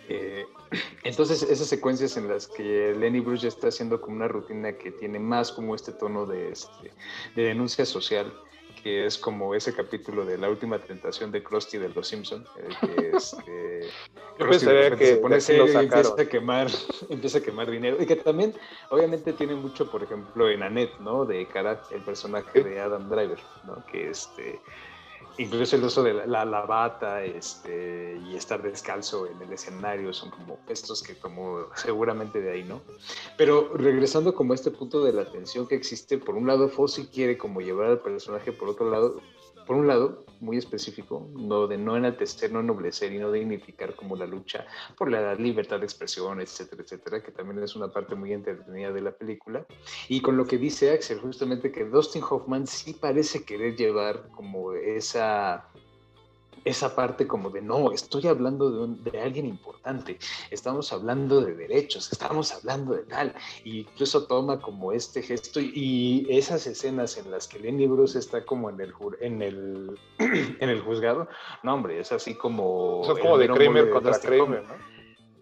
Eh, 0.09 0.47
entonces, 1.03 1.43
esas 1.43 1.67
secuencias 1.67 2.17
en 2.17 2.29
las 2.29 2.47
que 2.47 2.95
Lenny 2.97 3.19
Bruce 3.19 3.43
ya 3.43 3.49
está 3.49 3.67
haciendo 3.67 4.01
como 4.01 4.15
una 4.15 4.29
rutina 4.29 4.73
que 4.79 4.93
tiene 4.93 5.19
más 5.19 5.51
como 5.51 5.75
este 5.75 5.91
tono 5.91 6.27
de, 6.27 6.51
este, 6.53 6.93
de 7.35 7.43
denuncia 7.43 7.85
social, 7.85 8.33
que 8.85 9.05
es 9.05 9.19
como 9.19 9.53
ese 9.57 9.75
capítulo 9.75 10.25
de 10.25 10.39
la 10.39 10.49
última 10.49 10.79
tentación 10.79 11.33
de 11.33 11.43
Krusty 11.43 11.79
de 11.79 11.89
Los 11.89 12.07
Simpson, 12.07 12.47
que 12.81 13.11
este, 13.17 13.89
Yo 14.39 14.49
pensaría 14.49 14.97
que 14.97 15.07
se 15.07 15.17
pone 15.17 15.41
serio 15.41 15.67
y 15.67 15.75
empieza 15.75 16.23
a 16.23 16.25
quemar, 16.25 16.69
empieza 17.09 17.39
a 17.39 17.41
quemar 17.41 17.69
dinero 17.69 18.01
y 18.01 18.07
que 18.07 18.15
también, 18.15 18.55
obviamente, 18.91 19.33
tiene 19.33 19.57
mucho, 19.57 19.91
por 19.91 20.05
ejemplo, 20.05 20.49
en 20.49 20.63
Annette, 20.63 21.01
¿no? 21.01 21.25
De 21.25 21.45
cara 21.49 21.83
el 21.91 22.03
personaje 22.03 22.63
de 22.63 22.79
Adam 22.79 23.09
Driver, 23.09 23.41
¿no? 23.67 23.85
Que 23.87 24.11
este 24.11 24.61
incluso 25.39 25.77
el 25.77 25.85
uso 25.85 26.03
de 26.03 26.15
la, 26.27 26.45
la, 26.45 26.61
bata 26.63 27.25
este, 27.25 28.21
y 28.27 28.37
estar 28.37 28.63
descalzo 28.63 29.27
en 29.27 29.41
el 29.43 29.53
escenario 29.53 30.13
son 30.13 30.31
como 30.31 30.59
gestos 30.67 31.03
que 31.03 31.17
como 31.17 31.67
seguramente 31.75 32.41
de 32.41 32.53
ahí, 32.53 32.65
¿no? 32.65 32.81
Pero 33.37 33.73
regresando 33.75 34.35
como 34.35 34.53
a 34.53 34.57
este 34.57 34.71
punto 34.71 35.03
de 35.05 35.13
la 35.13 35.31
tensión 35.31 35.67
que 35.67 35.75
existe, 35.75 36.19
por 36.19 36.35
un 36.35 36.47
lado 36.47 36.69
Fossi 36.69 37.07
quiere 37.07 37.39
como 37.39 37.61
llevar 37.61 37.87
al 37.87 38.01
personaje, 38.01 38.53
por 38.53 38.69
otro 38.69 38.91
lado 38.91 39.21
por 39.73 39.81
un 39.81 39.89
lado, 39.89 40.27
muy 40.41 40.59
específico, 40.59 41.31
no 41.33 41.67
de 41.67 41.79
no 41.79 41.97
enaltecer, 41.97 42.53
no 42.53 42.61
ennoblecer 42.61 43.11
y 43.11 43.19
no 43.19 43.33
dignificar 43.33 43.95
como 43.95 44.17
la 44.17 44.27
lucha 44.27 44.67
por 44.99 45.11
la 45.11 45.35
libertad 45.35 45.79
de 45.79 45.87
expresión, 45.87 46.43
etcétera, 46.43 46.83
etcétera, 46.83 47.23
que 47.23 47.33
también 47.33 47.65
es 47.65 47.75
una 47.75 47.91
parte 47.91 48.15
muy 48.15 48.35
entretenida 48.35 48.93
de 48.93 49.01
la 49.01 49.13
película. 49.13 49.65
Y 50.11 50.21
con 50.21 50.37
lo 50.37 50.45
que 50.45 50.59
dice 50.59 50.91
Axel, 50.91 51.21
justamente 51.21 51.73
que 51.73 51.87
Dustin 51.87 52.23
Hoffman 52.23 52.67
sí 52.67 52.93
parece 52.93 53.47
querer 53.47 53.75
llevar 53.75 54.29
como 54.33 54.75
esa 54.75 55.71
esa 56.64 56.94
parte 56.94 57.27
como 57.27 57.51
de 57.51 57.61
no, 57.62 57.92
estoy 57.92 58.27
hablando 58.27 58.87
de, 58.96 59.20
alguien 59.20 59.46
importante, 59.46 60.18
estamos 60.51 60.92
hablando 60.92 61.40
de 61.40 61.55
derechos, 61.55 62.11
estamos 62.12 62.53
hablando 62.53 62.94
de 62.94 63.03
tal, 63.03 63.35
y 63.64 63.81
incluso 63.81 64.27
toma 64.27 64.61
como 64.61 64.92
este 64.92 65.22
gesto 65.22 65.61
y, 65.61 66.27
esas 66.29 66.66
escenas 66.66 67.18
en 67.18 67.31
las 67.31 67.46
que 67.46 67.59
Lenny 67.59 67.87
Bruce 67.87 68.18
está 68.18 68.44
como 68.44 68.70
en 68.70 68.81
el 68.81 68.92
en 69.20 69.42
el 69.42 70.01
en 70.18 70.68
el 70.68 70.81
juzgado, 70.81 71.29
no 71.62 71.75
hombre, 71.75 72.01
es 72.01 72.12
así 72.12 72.35
como... 72.35 73.03
Son 73.05 73.18
como 73.18 73.38
de 73.38 73.48
Kramer 73.48 73.90
contra 73.90 74.18
Kramer, 74.18 74.62
¿no? 74.64 74.92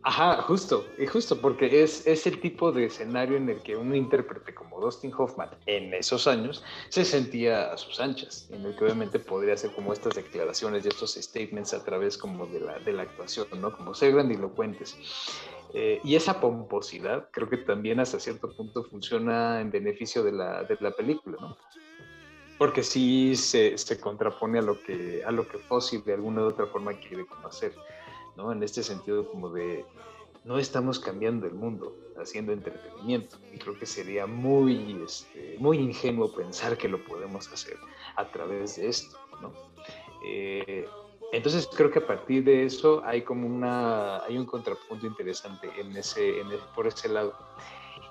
Ajá, 0.02 0.40
justo, 0.42 0.86
justo, 1.12 1.38
porque 1.42 1.82
es, 1.82 2.06
es 2.06 2.26
el 2.26 2.40
tipo 2.40 2.72
de 2.72 2.86
escenario 2.86 3.36
en 3.36 3.50
el 3.50 3.60
que 3.60 3.76
un 3.76 3.94
intérprete 3.94 4.54
como 4.54 4.80
Dustin 4.80 5.12
Hoffman 5.12 5.50
en 5.66 5.92
esos 5.92 6.26
años 6.26 6.64
se 6.88 7.04
sentía 7.04 7.70
a 7.70 7.76
sus 7.76 8.00
anchas, 8.00 8.48
en 8.50 8.64
el 8.64 8.74
que 8.74 8.84
obviamente 8.84 9.18
podría 9.18 9.54
hacer 9.54 9.72
como 9.72 9.92
estas 9.92 10.14
declaraciones 10.14 10.86
y 10.86 10.88
estos 10.88 11.16
statements 11.16 11.74
a 11.74 11.84
través 11.84 12.16
como 12.16 12.46
de 12.46 12.60
la, 12.60 12.78
de 12.78 12.94
la 12.94 13.02
actuación, 13.02 13.46
¿no? 13.60 13.76
Como 13.76 13.92
ser 13.94 14.12
grandilocuentes. 14.12 14.96
Eh, 15.74 16.00
y 16.02 16.16
esa 16.16 16.40
pomposidad 16.40 17.28
creo 17.30 17.50
que 17.50 17.58
también 17.58 18.00
hasta 18.00 18.18
cierto 18.18 18.50
punto 18.56 18.84
funciona 18.84 19.60
en 19.60 19.70
beneficio 19.70 20.22
de 20.22 20.32
la, 20.32 20.64
de 20.64 20.78
la 20.80 20.92
película, 20.92 21.36
¿no? 21.38 21.58
Porque 22.56 22.82
sí 22.82 23.36
se, 23.36 23.76
se, 23.76 24.00
contrapone 24.00 24.58
a 24.58 24.62
lo 24.62 24.82
que, 24.82 25.22
a 25.26 25.30
lo 25.30 25.46
que 25.46 25.58
Fossi 25.58 25.98
de 25.98 26.14
alguna 26.14 26.42
u 26.42 26.46
otra 26.46 26.66
forma 26.66 26.94
quiere 26.94 27.26
como 27.26 27.48
hacer. 28.36 28.52
En 28.52 28.62
este 28.62 28.82
sentido 28.82 29.28
como 29.30 29.50
de 29.50 29.84
no 30.44 30.58
estamos 30.58 30.98
cambiando 30.98 31.46
el 31.46 31.54
mundo 31.54 31.96
haciendo 32.18 32.52
entretenimiento 32.52 33.36
y 33.52 33.58
creo 33.58 33.78
que 33.78 33.86
sería 33.86 34.26
muy, 34.26 35.00
este, 35.04 35.56
muy 35.58 35.78
ingenuo 35.78 36.32
pensar 36.32 36.76
que 36.76 36.88
lo 36.88 37.02
podemos 37.04 37.50
hacer 37.52 37.76
a 38.16 38.30
través 38.30 38.76
de 38.76 38.88
esto, 38.88 39.18
eh, 40.24 40.86
entonces 41.32 41.68
creo 41.74 41.90
que 41.90 42.00
a 42.00 42.06
partir 42.06 42.44
de 42.44 42.64
eso 42.64 43.02
hay 43.04 43.22
como 43.22 43.46
una, 43.46 44.18
hay 44.24 44.36
un 44.36 44.46
contrapunto 44.46 45.06
interesante 45.06 45.70
en 45.78 45.96
ese, 45.96 46.34
por 46.74 46.86
ese 46.86 47.08
lado. 47.08 47.34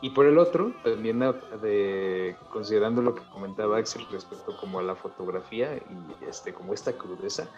Y 0.02 0.12
por 0.12 0.26
el 0.26 0.38
otro, 0.38 0.72
también 0.82 1.20
de, 1.20 2.38
considerando 2.52 3.02
lo 3.02 3.16
que 3.16 3.22
comentaba 3.34 3.78
Axel 3.78 4.08
respecto 4.10 4.56
como 4.56 4.80
a 4.80 4.84
la 4.84 4.96
fotografía 4.96 5.76
y 5.76 6.26
este, 6.26 6.54
como 6.54 6.74
esta 6.74 6.94
crudeza, 6.94 7.50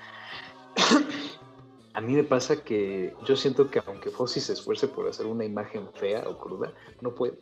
a 1.94 2.02
mí 2.02 2.14
me 2.14 2.24
pasa 2.24 2.64
que 2.64 3.14
yo 3.26 3.36
siento 3.36 3.70
que 3.70 3.82
aunque 3.86 4.10
Fossi 4.10 4.40
se 4.40 4.54
esfuerce 4.54 4.88
por 4.88 5.08
hacer 5.08 5.26
una 5.26 5.46
imagen 5.46 5.88
fea 5.94 6.24
o 6.28 6.38
cruda, 6.38 6.74
no 7.02 7.14
puede. 7.14 7.40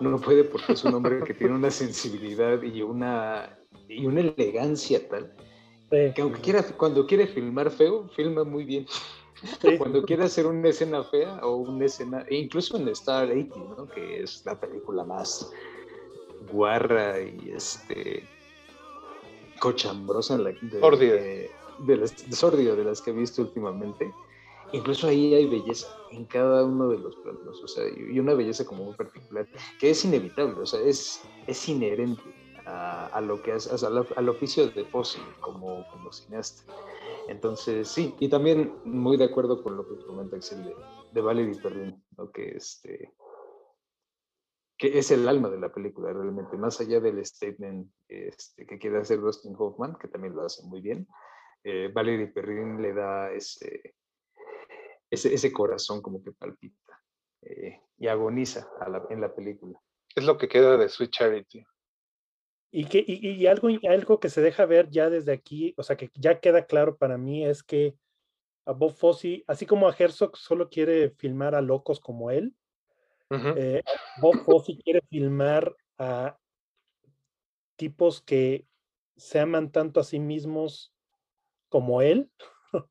No 0.00 0.18
puede 0.18 0.44
porque 0.44 0.72
es 0.72 0.84
un 0.84 0.94
hombre 0.94 1.22
que 1.24 1.34
tiene 1.34 1.54
una 1.54 1.70
sensibilidad 1.70 2.62
y 2.62 2.80
una, 2.80 3.58
y 3.86 4.06
una 4.06 4.20
elegancia 4.20 5.06
tal 5.08 5.34
que 5.90 6.22
aunque 6.22 6.40
quiera, 6.40 6.62
cuando 6.76 7.06
quiere 7.06 7.26
filmar 7.26 7.70
feo, 7.70 8.08
filma 8.14 8.44
muy 8.44 8.64
bien. 8.64 8.86
Cuando 9.78 10.02
quiere 10.02 10.24
hacer 10.24 10.46
una 10.46 10.68
escena 10.68 11.02
fea 11.02 11.40
o 11.42 11.56
una 11.56 11.86
escena, 11.86 12.26
e 12.28 12.36
incluso 12.36 12.76
en 12.76 12.88
Star 12.88 13.30
80, 13.30 13.56
¿no? 13.56 13.88
que 13.88 14.22
es 14.22 14.44
la 14.44 14.60
película 14.60 15.02
más 15.02 15.50
guarra 16.52 17.18
y 17.20 17.50
este 17.54 18.28
cochambrosa 19.58 20.34
en 20.34 20.44
la 20.44 20.50
de, 20.50 21.50
de 21.86 21.96
las, 21.96 22.16
de 22.16 22.76
de 22.76 22.84
las 22.84 23.02
que 23.02 23.10
he 23.10 23.14
visto 23.14 23.42
últimamente, 23.42 24.12
incluso 24.72 25.08
ahí 25.08 25.34
hay 25.34 25.46
belleza 25.46 25.88
en 26.10 26.24
cada 26.26 26.64
uno 26.64 26.88
de 26.88 26.98
los 26.98 27.16
planos, 27.16 27.62
o 27.62 27.68
sea, 27.68 27.84
y 27.88 28.18
una 28.18 28.34
belleza 28.34 28.64
como 28.64 28.84
muy 28.84 28.94
particular, 28.94 29.48
que 29.78 29.90
es 29.90 30.04
inevitable, 30.04 30.60
o 30.60 30.66
sea, 30.66 30.80
es, 30.80 31.22
es 31.46 31.68
inherente 31.68 32.22
a, 32.66 33.20
lo 33.20 33.42
que 33.42 33.54
es, 33.54 33.82
al, 33.82 34.28
oficio 34.28 34.68
de 34.68 34.84
Fossi 34.84 35.20
como, 35.40 35.84
como 35.90 36.12
cineasta. 36.12 36.62
Entonces, 37.28 37.88
sí, 37.88 38.14
y 38.18 38.28
también 38.28 38.74
muy 38.84 39.16
de 39.16 39.24
acuerdo 39.24 39.62
con 39.62 39.76
lo 39.76 39.86
que 39.86 40.04
comenta 40.04 40.36
Axel 40.36 40.64
de, 40.64 40.74
de 41.12 41.20
Valerie 41.20 41.60
Perrin, 41.60 42.02
¿no? 42.16 42.30
que, 42.30 42.56
este, 42.56 43.12
que 44.76 44.98
es 44.98 45.10
el 45.10 45.28
alma 45.28 45.48
de 45.48 45.60
la 45.60 45.72
película 45.72 46.12
realmente, 46.12 46.56
más 46.56 46.80
allá 46.80 47.00
del 47.00 47.24
statement 47.24 47.88
este, 48.08 48.66
que 48.66 48.78
quiere 48.78 48.98
hacer 48.98 49.20
Dustin 49.20 49.54
Hoffman, 49.56 49.96
que 49.96 50.08
también 50.08 50.34
lo 50.34 50.42
hace 50.42 50.66
muy 50.66 50.80
bien, 50.80 51.06
eh, 51.64 51.90
Valerie 51.92 52.28
Perrin 52.28 52.80
le 52.80 52.92
da 52.92 53.32
ese, 53.32 53.94
ese, 55.10 55.34
ese 55.34 55.52
corazón 55.52 56.00
como 56.00 56.22
que 56.22 56.32
palpita 56.32 57.00
eh, 57.42 57.80
y 57.98 58.08
agoniza 58.08 58.68
en 59.10 59.20
la 59.20 59.34
película. 59.34 59.80
Es 60.14 60.24
lo 60.24 60.38
que 60.38 60.48
queda 60.48 60.76
de 60.76 60.88
Sweet 60.88 61.10
Charity. 61.10 61.64
Y, 62.72 62.84
que, 62.84 63.04
y, 63.06 63.46
algo, 63.46 63.68
algo 63.88 64.20
que 64.20 64.28
se 64.28 64.40
deja 64.40 64.64
ver 64.64 64.90
ya 64.90 65.10
desde 65.10 65.32
aquí, 65.32 65.74
o 65.76 65.82
sea, 65.82 65.96
que 65.96 66.08
ya 66.14 66.38
queda 66.38 66.66
claro 66.66 66.96
para 66.96 67.18
mí 67.18 67.44
es 67.44 67.64
que 67.64 67.96
a 68.64 68.72
Bob 68.72 68.92
Fosse, 68.92 69.42
así 69.48 69.66
como 69.66 69.88
a 69.88 69.96
Herzog 69.96 70.36
solo 70.36 70.68
quiere 70.68 71.10
filmar 71.10 71.56
a 71.56 71.62
locos 71.62 71.98
como 71.98 72.30
él, 72.30 72.54
eh, 73.30 73.82
Bob 74.20 74.44
Fosse 74.44 74.76
quiere 74.76 75.00
filmar 75.08 75.74
a 75.98 76.38
tipos 77.76 78.22
que 78.22 78.66
se 79.16 79.40
aman 79.40 79.72
tanto 79.72 79.98
a 79.98 80.04
sí 80.04 80.20
mismos 80.20 80.92
como 81.70 82.02
él, 82.02 82.30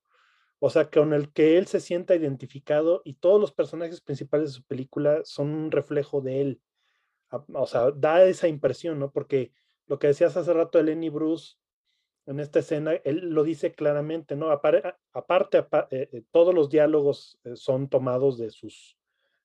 o 0.60 0.70
sea, 0.72 0.90
con 0.90 1.14
el 1.14 1.32
que 1.32 1.60
él 1.60 1.68
se 1.68 1.80
sienta 1.80 2.16
identificado 2.16 3.04
y 3.06 3.14
todos 3.14 3.40
los 3.40 3.52
personajes 3.52 4.02
principales 4.02 4.50
de 4.50 4.56
su 4.56 4.64
película 4.64 5.22
son 5.24 5.50
un 5.52 5.72
reflejo 5.72 6.22
de 6.22 6.42
él. 6.42 6.62
O 7.54 7.68
sea, 7.68 7.92
da 7.92 8.24
esa 8.24 8.48
impresión, 8.48 8.98
¿no? 8.98 9.12
Porque 9.12 9.54
lo 9.86 10.00
que 10.00 10.08
decías 10.08 10.36
hace 10.36 10.52
rato 10.52 10.80
de 10.80 10.86
Lenny 10.86 11.10
Bruce 11.10 11.58
en 12.26 12.40
esta 12.40 12.60
escena, 12.60 12.94
él 12.94 13.30
lo 13.30 13.44
dice 13.44 13.74
claramente, 13.74 14.36
¿no? 14.36 14.52
Aparte, 14.52 14.96
eh, 15.92 16.10
eh, 16.12 16.24
todos 16.32 16.54
los 16.54 16.70
diálogos 16.70 17.40
eh, 17.44 17.56
son 17.56 17.90
tomados 17.90 18.38
de 18.38 18.52
sus, 18.52 18.98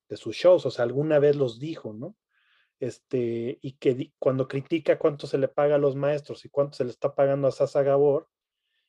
de 0.09 0.17
sus 0.17 0.37
shows, 0.37 0.67
o 0.67 0.71
sea, 0.71 0.85
alguna 0.85 1.19
vez 1.19 1.37
los 1.37 1.59
dijo, 1.59 1.95
¿no? 1.95 2.17
Este, 2.81 3.59
y 3.63 3.73
que 3.79 4.13
cuando 4.19 4.49
critica 4.49 4.99
cuánto 4.99 5.27
se 5.27 5.39
le 5.39 5.49
paga 5.49 5.77
a 5.77 5.79
los 5.79 5.97
maestros 5.97 6.45
y 6.45 6.51
cuánto 6.51 6.77
se 6.77 6.85
le 6.85 6.91
está 6.91 7.15
pagando 7.15 7.49
a 7.49 7.53
Sasa 7.53 7.83
Gabor, 7.83 8.29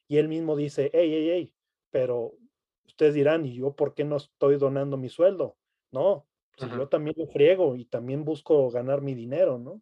y 0.08 0.18
él 0.18 0.28
mismo 0.28 0.56
dice, 0.56 0.90
hey, 0.94 1.10
hey, 1.12 1.30
hey, 1.32 1.54
pero 1.92 2.34
ustedes 2.86 3.14
dirán, 3.14 3.46
¿y 3.46 3.56
yo 3.56 3.76
por 3.76 3.94
qué 3.94 4.04
no 4.04 4.18
estoy 4.18 4.58
donando 4.58 4.98
mi 4.98 5.10
sueldo? 5.10 5.58
No, 5.92 6.28
pues 6.58 6.72
yo 6.72 6.88
también 6.88 7.16
lo 7.18 7.28
friego 7.28 7.76
y 7.76 7.86
también 7.86 8.24
busco 8.24 8.70
ganar 8.70 9.02
mi 9.02 9.14
dinero, 9.14 9.58
¿no? 9.58 9.82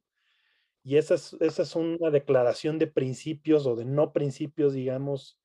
Y 0.83 0.97
esa 0.97 1.15
es, 1.15 1.33
esa 1.39 1.61
es 1.61 1.75
una 1.75 2.09
declaración 2.09 2.77
de 2.77 2.87
principios 2.87 3.65
o 3.65 3.75
de 3.75 3.85
no 3.85 4.11
principios, 4.11 4.73
digamos, 4.73 5.39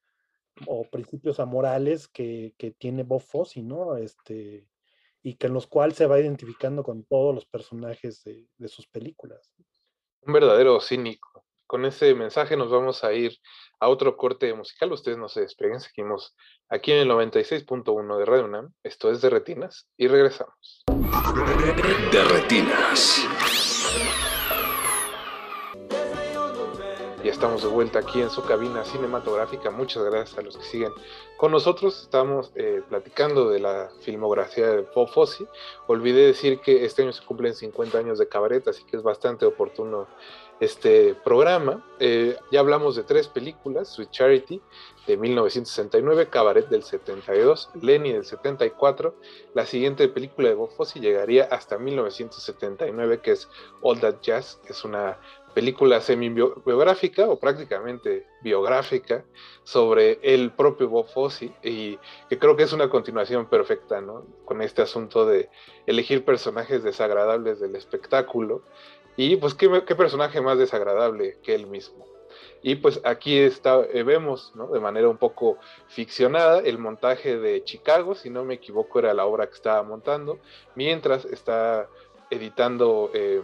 o 0.66 0.84
principios 0.84 1.38
amorales 1.38 2.08
que, 2.08 2.54
que 2.58 2.72
tiene 2.72 3.04
Bob 3.04 3.20
Fosse, 3.20 3.62
¿no? 3.62 3.96
Este, 3.96 4.68
y 5.22 5.34
que 5.34 5.46
en 5.46 5.54
los 5.54 5.66
cuales 5.66 5.96
se 5.96 6.06
va 6.06 6.18
identificando 6.18 6.82
con 6.82 7.04
todos 7.04 7.34
los 7.34 7.46
personajes 7.46 8.24
de, 8.24 8.48
de 8.56 8.68
sus 8.68 8.86
películas. 8.88 9.52
Un 10.22 10.32
verdadero 10.32 10.80
cínico. 10.80 11.27
Con 11.68 11.84
ese 11.84 12.14
mensaje 12.14 12.56
nos 12.56 12.70
vamos 12.70 13.04
a 13.04 13.12
ir 13.12 13.38
a 13.78 13.90
otro 13.90 14.16
corte 14.16 14.54
musical. 14.54 14.90
Ustedes 14.90 15.18
no 15.18 15.28
se 15.28 15.42
despeguen, 15.42 15.80
seguimos 15.80 16.34
aquí 16.70 16.92
en 16.92 17.00
el 17.00 17.10
96.1 17.10 18.16
de 18.16 18.24
Radio 18.24 18.46
UNAM. 18.46 18.72
Esto 18.82 19.10
es 19.10 19.20
de 19.20 19.28
Retinas 19.28 19.86
y 19.98 20.08
regresamos. 20.08 20.84
De 22.10 22.24
Retinas. 22.24 23.22
Ya 27.22 27.32
estamos 27.32 27.62
de 27.62 27.68
vuelta 27.68 27.98
aquí 27.98 28.22
en 28.22 28.30
su 28.30 28.42
cabina 28.44 28.84
cinematográfica. 28.84 29.70
Muchas 29.70 30.04
gracias 30.04 30.38
a 30.38 30.42
los 30.42 30.56
que 30.56 30.64
siguen 30.64 30.92
con 31.36 31.52
nosotros. 31.52 32.00
Estamos 32.04 32.50
eh, 32.54 32.80
platicando 32.88 33.50
de 33.50 33.58
la 33.58 33.90
filmografía 34.00 34.68
de 34.68 34.86
Bob. 34.94 35.10
Olvidé 35.88 36.28
decir 36.28 36.60
que 36.60 36.86
este 36.86 37.02
año 37.02 37.12
se 37.12 37.22
cumplen 37.26 37.54
50 37.54 37.98
años 37.98 38.18
de 38.18 38.26
cabaret, 38.26 38.66
así 38.68 38.84
que 38.84 38.96
es 38.96 39.02
bastante 39.02 39.44
oportuno 39.44 40.06
este 40.60 41.14
programa. 41.14 41.84
Eh, 42.00 42.36
ya 42.50 42.60
hablamos 42.60 42.96
de 42.96 43.04
tres 43.04 43.28
películas, 43.28 43.88
Sweet 43.88 44.10
Charity 44.10 44.60
de 45.06 45.16
1969, 45.16 46.28
Cabaret 46.28 46.68
del 46.68 46.82
72, 46.82 47.70
Lenny 47.80 48.12
del 48.12 48.24
74. 48.24 49.14
La 49.54 49.66
siguiente 49.66 50.08
película 50.08 50.48
de 50.48 50.54
Bob 50.54 50.70
Fosse 50.70 51.00
llegaría 51.00 51.44
hasta 51.44 51.78
1979, 51.78 53.20
que 53.20 53.32
es 53.32 53.48
All 53.80 54.00
That 54.00 54.20
Jazz, 54.20 54.60
que 54.64 54.72
es 54.72 54.84
una 54.84 55.18
película 55.54 56.00
semi-biográfica 56.00 57.26
o 57.26 57.38
prácticamente 57.38 58.26
biográfica 58.42 59.24
sobre 59.64 60.20
el 60.22 60.52
propio 60.52 60.88
Bob 60.88 61.08
Fosse 61.08 61.52
y 61.62 61.98
que 62.28 62.38
creo 62.38 62.54
que 62.54 62.62
es 62.62 62.72
una 62.72 62.88
continuación 62.88 63.46
perfecta, 63.46 64.00
¿no? 64.00 64.24
Con 64.44 64.62
este 64.62 64.82
asunto 64.82 65.26
de 65.26 65.48
elegir 65.86 66.24
personajes 66.24 66.84
desagradables 66.84 67.58
del 67.60 67.74
espectáculo 67.76 68.62
y 69.18 69.34
pues 69.34 69.54
qué, 69.54 69.68
personaje 69.96 70.40
más 70.40 70.58
desagradable 70.58 71.38
que 71.42 71.52
él 71.52 71.66
mismo. 71.66 72.06
Y 72.62 72.76
pues 72.76 73.00
aquí 73.02 73.36
está, 73.36 73.80
eh, 73.92 74.04
vemos 74.04 74.52
de 74.72 74.78
manera 74.78 75.08
un 75.08 75.16
poco 75.16 75.58
ficcionada 75.88 76.60
el 76.60 76.78
montaje 76.78 77.36
de 77.36 77.64
Chicago, 77.64 78.14
si 78.14 78.30
no 78.30 78.44
me 78.44 78.54
equivoco 78.54 79.00
era 79.00 79.12
la 79.14 79.26
obra 79.26 79.48
que 79.48 79.54
estaba 79.54 79.82
montando, 79.82 80.38
mientras 80.76 81.24
está 81.24 81.88
editando 82.30 83.10
eh, 83.12 83.42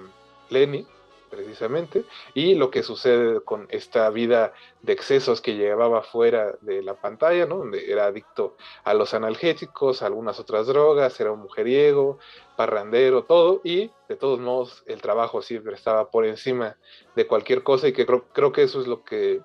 Lenny, 0.48 0.86
precisamente, 1.34 2.04
y 2.32 2.54
lo 2.54 2.70
que 2.70 2.82
sucede 2.82 3.40
con 3.40 3.66
esta 3.70 4.08
vida 4.10 4.52
de 4.82 4.92
excesos 4.92 5.40
que 5.40 5.56
llevaba 5.56 6.02
fuera 6.02 6.56
de 6.60 6.82
la 6.82 6.94
pantalla, 6.94 7.46
¿no? 7.46 7.58
donde 7.58 7.90
era 7.90 8.06
adicto 8.06 8.56
a 8.84 8.94
los 8.94 9.14
analgésicos, 9.14 10.02
a 10.02 10.06
algunas 10.06 10.38
otras 10.38 10.66
drogas, 10.66 11.18
era 11.20 11.32
un 11.32 11.40
mujeriego, 11.40 12.18
parrandero, 12.56 13.24
todo, 13.24 13.60
y 13.64 13.90
de 14.08 14.16
todos 14.16 14.38
modos 14.38 14.84
el 14.86 15.00
trabajo 15.00 15.42
siempre 15.42 15.74
estaba 15.74 16.10
por 16.10 16.24
encima 16.24 16.76
de 17.16 17.26
cualquier 17.26 17.62
cosa 17.62 17.88
y 17.88 17.92
que 17.92 18.06
creo, 18.06 18.24
creo 18.32 18.52
que 18.52 18.62
eso 18.62 18.80
es 18.80 18.86
lo 18.86 19.04
que 19.04 19.40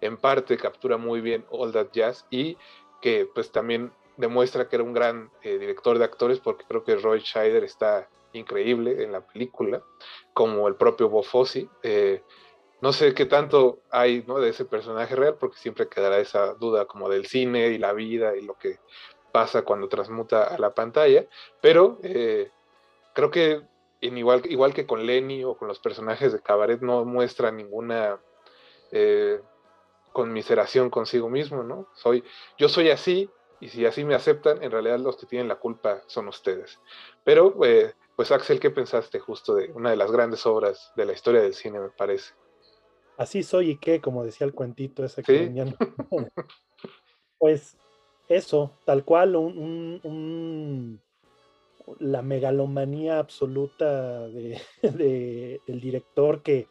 en 0.00 0.16
parte 0.16 0.56
captura 0.58 0.96
muy 0.96 1.20
bien 1.20 1.44
All 1.50 1.72
That 1.72 1.88
Jazz 1.92 2.26
y 2.30 2.56
que 3.00 3.26
pues 3.32 3.50
también 3.50 3.92
demuestra 4.16 4.68
que 4.68 4.76
era 4.76 4.84
un 4.84 4.92
gran 4.92 5.30
eh, 5.42 5.58
director 5.58 5.98
de 5.98 6.04
actores 6.04 6.40
porque 6.40 6.64
creo 6.68 6.84
que 6.84 6.96
Roy 6.96 7.20
Scheider 7.20 7.64
está 7.64 8.08
increíble 8.32 9.02
en 9.02 9.12
la 9.12 9.26
película, 9.26 9.82
como 10.34 10.68
el 10.68 10.76
propio 10.76 11.08
Bob 11.08 11.26
eh, 11.82 12.22
no 12.80 12.92
sé 12.92 13.14
qué 13.14 13.26
tanto 13.26 13.80
hay 13.90 14.24
¿no? 14.26 14.40
de 14.40 14.50
ese 14.50 14.64
personaje 14.64 15.14
real, 15.14 15.36
porque 15.38 15.56
siempre 15.56 15.88
quedará 15.88 16.18
esa 16.18 16.54
duda 16.54 16.86
como 16.86 17.08
del 17.08 17.26
cine 17.26 17.68
y 17.68 17.78
la 17.78 17.92
vida 17.92 18.36
y 18.36 18.42
lo 18.42 18.54
que 18.54 18.80
pasa 19.30 19.62
cuando 19.62 19.88
transmuta 19.88 20.44
a 20.44 20.58
la 20.58 20.74
pantalla, 20.74 21.26
pero 21.60 21.98
eh, 22.02 22.50
creo 23.14 23.30
que 23.30 23.62
igual, 24.00 24.42
igual 24.46 24.74
que 24.74 24.86
con 24.86 25.06
Lenny 25.06 25.44
o 25.44 25.56
con 25.56 25.68
los 25.68 25.78
personajes 25.78 26.32
de 26.32 26.40
Cabaret 26.40 26.80
no 26.80 27.04
muestra 27.04 27.50
ninguna 27.50 28.20
eh, 28.90 29.40
conmiseración 30.12 30.90
consigo 30.90 31.30
mismo, 31.30 31.62
¿no? 31.62 31.86
Soy, 31.94 32.24
yo 32.58 32.68
soy 32.68 32.90
así 32.90 33.30
y 33.60 33.68
si 33.68 33.86
así 33.86 34.04
me 34.04 34.14
aceptan, 34.14 34.62
en 34.62 34.70
realidad 34.70 34.98
los 34.98 35.16
que 35.16 35.26
tienen 35.26 35.48
la 35.48 35.56
culpa 35.56 36.02
son 36.06 36.28
ustedes. 36.28 36.80
Pero 37.24 37.54
pues 38.16 38.30
Axel, 38.30 38.60
¿qué 38.60 38.70
pensaste 38.70 39.18
justo 39.18 39.54
de 39.54 39.72
una 39.72 39.90
de 39.90 39.96
las 39.96 40.10
grandes 40.10 40.44
obras 40.46 40.92
de 40.96 41.06
la 41.06 41.12
historia 41.12 41.40
del 41.40 41.54
cine, 41.54 41.80
me 41.80 41.90
parece? 41.90 42.34
Así 43.16 43.42
soy 43.42 43.70
y 43.70 43.76
qué, 43.78 44.00
como 44.00 44.24
decía 44.24 44.46
el 44.46 44.54
cuentito 44.54 45.04
ese 45.04 45.22
que 45.22 45.32
venían. 45.32 45.76
pues 47.38 47.76
eso, 48.28 48.72
tal 48.84 49.04
cual, 49.04 49.36
un, 49.36 51.00
la 51.98 52.22
megalomanía 52.22 53.18
absoluta 53.18 54.28
de, 54.28 55.60
del 55.66 55.80
director 55.80 56.42
que 56.42 56.68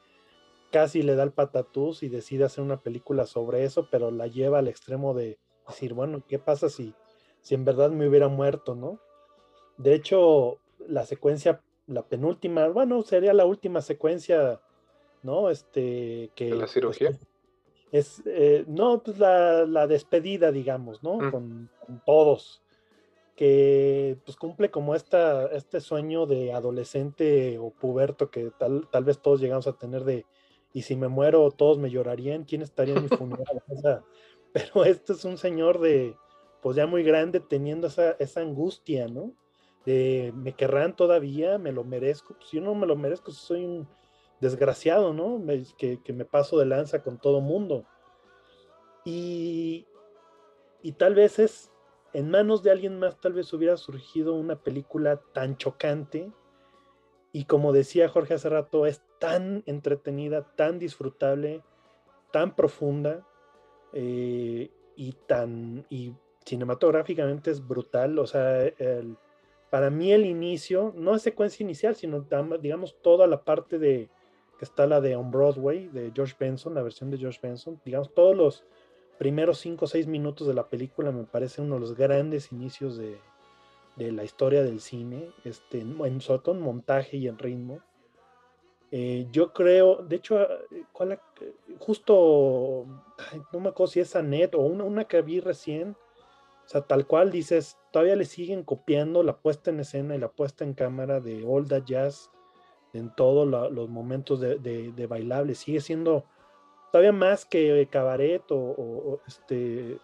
casi 0.71 1.03
le 1.03 1.15
da 1.15 1.23
el 1.23 1.33
patatús 1.33 2.01
y 2.01 2.09
decide 2.09 2.45
hacer 2.45 2.63
una 2.63 2.81
película 2.81 3.25
sobre 3.25 3.63
eso, 3.63 3.87
pero 3.91 4.09
la 4.09 4.27
lleva 4.27 4.59
al 4.59 4.67
extremo 4.67 5.13
de 5.13 5.37
decir, 5.67 5.93
bueno, 5.93 6.23
¿qué 6.27 6.39
pasa 6.39 6.69
si, 6.69 6.93
si 7.41 7.55
en 7.55 7.65
verdad 7.65 7.91
me 7.91 8.07
hubiera 8.07 8.29
muerto, 8.29 8.73
no? 8.73 8.99
De 9.77 9.93
hecho, 9.93 10.59
la 10.87 11.05
secuencia, 11.05 11.61
la 11.87 12.03
penúltima, 12.03 12.67
bueno, 12.67 13.01
sería 13.03 13.33
la 13.33 13.45
última 13.45 13.81
secuencia, 13.81 14.61
¿no? 15.23 15.49
Este, 15.49 16.31
que... 16.35 16.45
¿De 16.45 16.51
la 16.51 16.59
pues, 16.59 16.71
cirugía? 16.71 17.11
es, 17.91 18.21
eh, 18.25 18.63
no, 18.67 19.03
pues 19.03 19.19
la, 19.19 19.87
despedida, 19.87 20.51
digamos, 20.51 21.03
¿no? 21.03 21.17
Mm. 21.17 21.31
Con, 21.31 21.69
todos, 22.05 22.61
que 23.35 24.17
pues 24.23 24.37
cumple 24.37 24.71
como 24.71 24.95
esta, 24.95 25.47
este 25.47 25.81
sueño 25.81 26.25
de 26.25 26.53
adolescente 26.53 27.57
o 27.59 27.71
puberto 27.71 28.31
que 28.31 28.51
tal, 28.57 28.87
tal 28.89 29.03
vez 29.03 29.21
todos 29.21 29.41
llegamos 29.41 29.67
a 29.67 29.73
tener 29.73 30.05
de, 30.05 30.25
y 30.73 30.83
si 30.83 30.95
me 30.95 31.09
muero, 31.09 31.51
todos 31.51 31.77
me 31.77 31.89
llorarían, 31.89 32.45
¿quién 32.45 32.61
estaría 32.61 32.95
en 32.95 33.03
mi 33.03 33.09
funeral? 33.09 33.45
pero 34.53 34.85
este 34.85 35.13
es 35.13 35.25
un 35.25 35.37
señor 35.37 35.79
de, 35.79 36.15
pues 36.61 36.77
ya 36.77 36.87
muy 36.87 37.03
grande, 37.03 37.41
teniendo 37.41 37.87
esa, 37.87 38.11
esa 38.19 38.39
angustia, 38.39 39.09
¿no? 39.09 39.33
Me 39.85 40.53
querrán 40.55 40.95
todavía, 40.95 41.57
me 41.57 41.71
lo 41.71 41.83
merezco. 41.83 42.35
Pues, 42.35 42.51
yo 42.51 42.61
no 42.61 42.75
me 42.75 42.87
lo 42.87 42.95
merezco, 42.95 43.31
soy 43.31 43.65
un 43.65 43.87
desgraciado, 44.39 45.13
¿no? 45.13 45.41
que, 45.77 45.99
me 46.13 46.25
paso 46.25 46.57
de 46.57 46.65
lanza 46.65 47.03
con 47.03 47.17
todo 47.17 47.41
mundo. 47.41 47.85
Y, 49.05 49.87
y 50.81 50.91
tal 50.93 51.15
vez 51.15 51.39
es 51.39 51.71
en 52.13 52.29
manos 52.29 52.61
de 52.63 52.71
alguien 52.71 52.99
más, 52.99 53.19
tal 53.19 53.33
vez 53.33 53.51
hubiera 53.53 53.77
surgido 53.77 54.33
una 54.35 54.57
película 54.57 55.21
tan 55.33 55.57
chocante. 55.57 56.31
Y 57.31 57.45
como 57.45 57.71
decía 57.71 58.09
Jorge 58.09 58.33
hace 58.33 58.49
rato, 58.49 58.85
es 58.85 59.01
tan 59.19 59.63
entretenida, 59.65 60.53
tan 60.55 60.79
disfrutable, 60.79 61.63
tan 62.31 62.55
profunda 62.55 63.25
eh, 63.93 64.69
y 64.95 65.13
tan 65.27 65.85
y 65.89 66.13
cinematográficamente 66.45 67.51
es 67.51 67.65
brutal. 67.65 68.19
O 68.19 68.27
sea, 68.27 68.63
el, 68.65 69.17
para 69.71 69.89
mí 69.89 70.11
el 70.11 70.25
inicio, 70.25 70.93
no 70.97 71.15
es 71.15 71.21
secuencia 71.21 71.63
inicial, 71.63 71.95
sino 71.95 72.27
digamos 72.59 72.97
toda 73.01 73.25
la 73.25 73.43
parte 73.43 73.79
de 73.79 74.09
que 74.59 74.65
está 74.65 74.85
la 74.85 74.99
de 74.99 75.15
On 75.15 75.31
Broadway, 75.31 75.87
de 75.87 76.11
George 76.13 76.35
Benson, 76.37 76.75
la 76.75 76.83
versión 76.83 77.09
de 77.09 77.17
George 77.17 77.39
Benson, 77.41 77.81
digamos 77.85 78.13
todos 78.13 78.35
los 78.35 78.65
primeros 79.17 79.59
5 79.59 79.85
o 79.85 79.87
6 79.87 80.07
minutos 80.07 80.45
de 80.45 80.53
la 80.53 80.67
película 80.67 81.13
me 81.13 81.23
parece 81.23 81.61
uno 81.61 81.75
de 81.75 81.79
los 81.79 81.95
grandes 81.95 82.51
inicios 82.51 82.97
de, 82.97 83.17
de 83.95 84.11
la 84.11 84.25
historia 84.25 84.61
del 84.61 84.81
cine, 84.81 85.31
este, 85.45 85.79
en, 85.79 86.19
sobre 86.19 86.41
todo 86.41 86.55
en 86.55 86.61
montaje 86.61 87.15
y 87.15 87.29
en 87.29 87.37
ritmo. 87.37 87.79
Eh, 88.91 89.27
yo 89.31 89.53
creo, 89.53 90.03
de 90.03 90.17
hecho, 90.17 90.45
¿cuál, 90.91 91.17
justo, 91.79 92.85
no 93.53 93.59
me 93.61 93.69
acuerdo 93.69 93.93
si 93.93 94.01
es 94.01 94.17
Annette 94.17 94.55
o 94.55 94.59
una, 94.59 94.83
una 94.83 95.05
que 95.05 95.21
vi 95.21 95.39
recién, 95.39 95.95
o 96.65 96.67
sea, 96.67 96.81
tal 96.81 97.07
cual 97.07 97.31
dices, 97.31 97.77
todavía 97.91 98.15
le 98.15 98.25
siguen 98.25 98.63
copiando 98.63 99.21
la 99.23 99.37
puesta 99.37 99.69
en 99.69 99.81
escena 99.81 100.15
y 100.15 100.19
la 100.19 100.29
puesta 100.31 100.63
en 100.63 100.73
cámara 100.73 101.19
de 101.19 101.43
All 101.45 101.67
That 101.67 101.83
Jazz 101.83 102.31
en 102.93 103.13
todos 103.15 103.47
los 103.71 103.89
momentos 103.89 104.39
de, 104.39 104.57
de, 104.57 105.07
bailable. 105.07 105.55
Sigue 105.55 105.81
siendo 105.81 106.25
todavía 106.91 107.11
más 107.11 107.45
que 107.45 107.87
Cabaret 107.89 108.43
o, 108.49 109.19
este, 109.27 109.97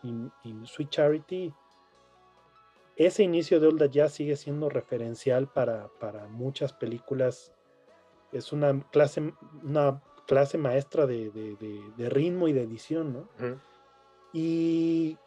Sweet 0.63 0.89
Charity. 0.89 1.53
Ese 2.95 3.23
inicio 3.23 3.59
de 3.59 3.73
That 3.73 3.91
Jazz 3.91 4.13
sigue 4.13 4.35
siendo 4.35 4.69
referencial 4.69 5.47
para, 5.47 5.89
muchas 6.29 6.73
películas. 6.73 7.53
Es 8.31 8.51
una 8.51 8.81
clase, 8.91 9.33
una 9.63 10.01
clase 10.27 10.57
maestra 10.57 11.05
de, 11.05 11.31
ritmo 11.97 12.47
y 12.47 12.53
de 12.53 12.63
edición, 12.63 13.13
¿no? 13.13 13.59
Y 14.33 15.17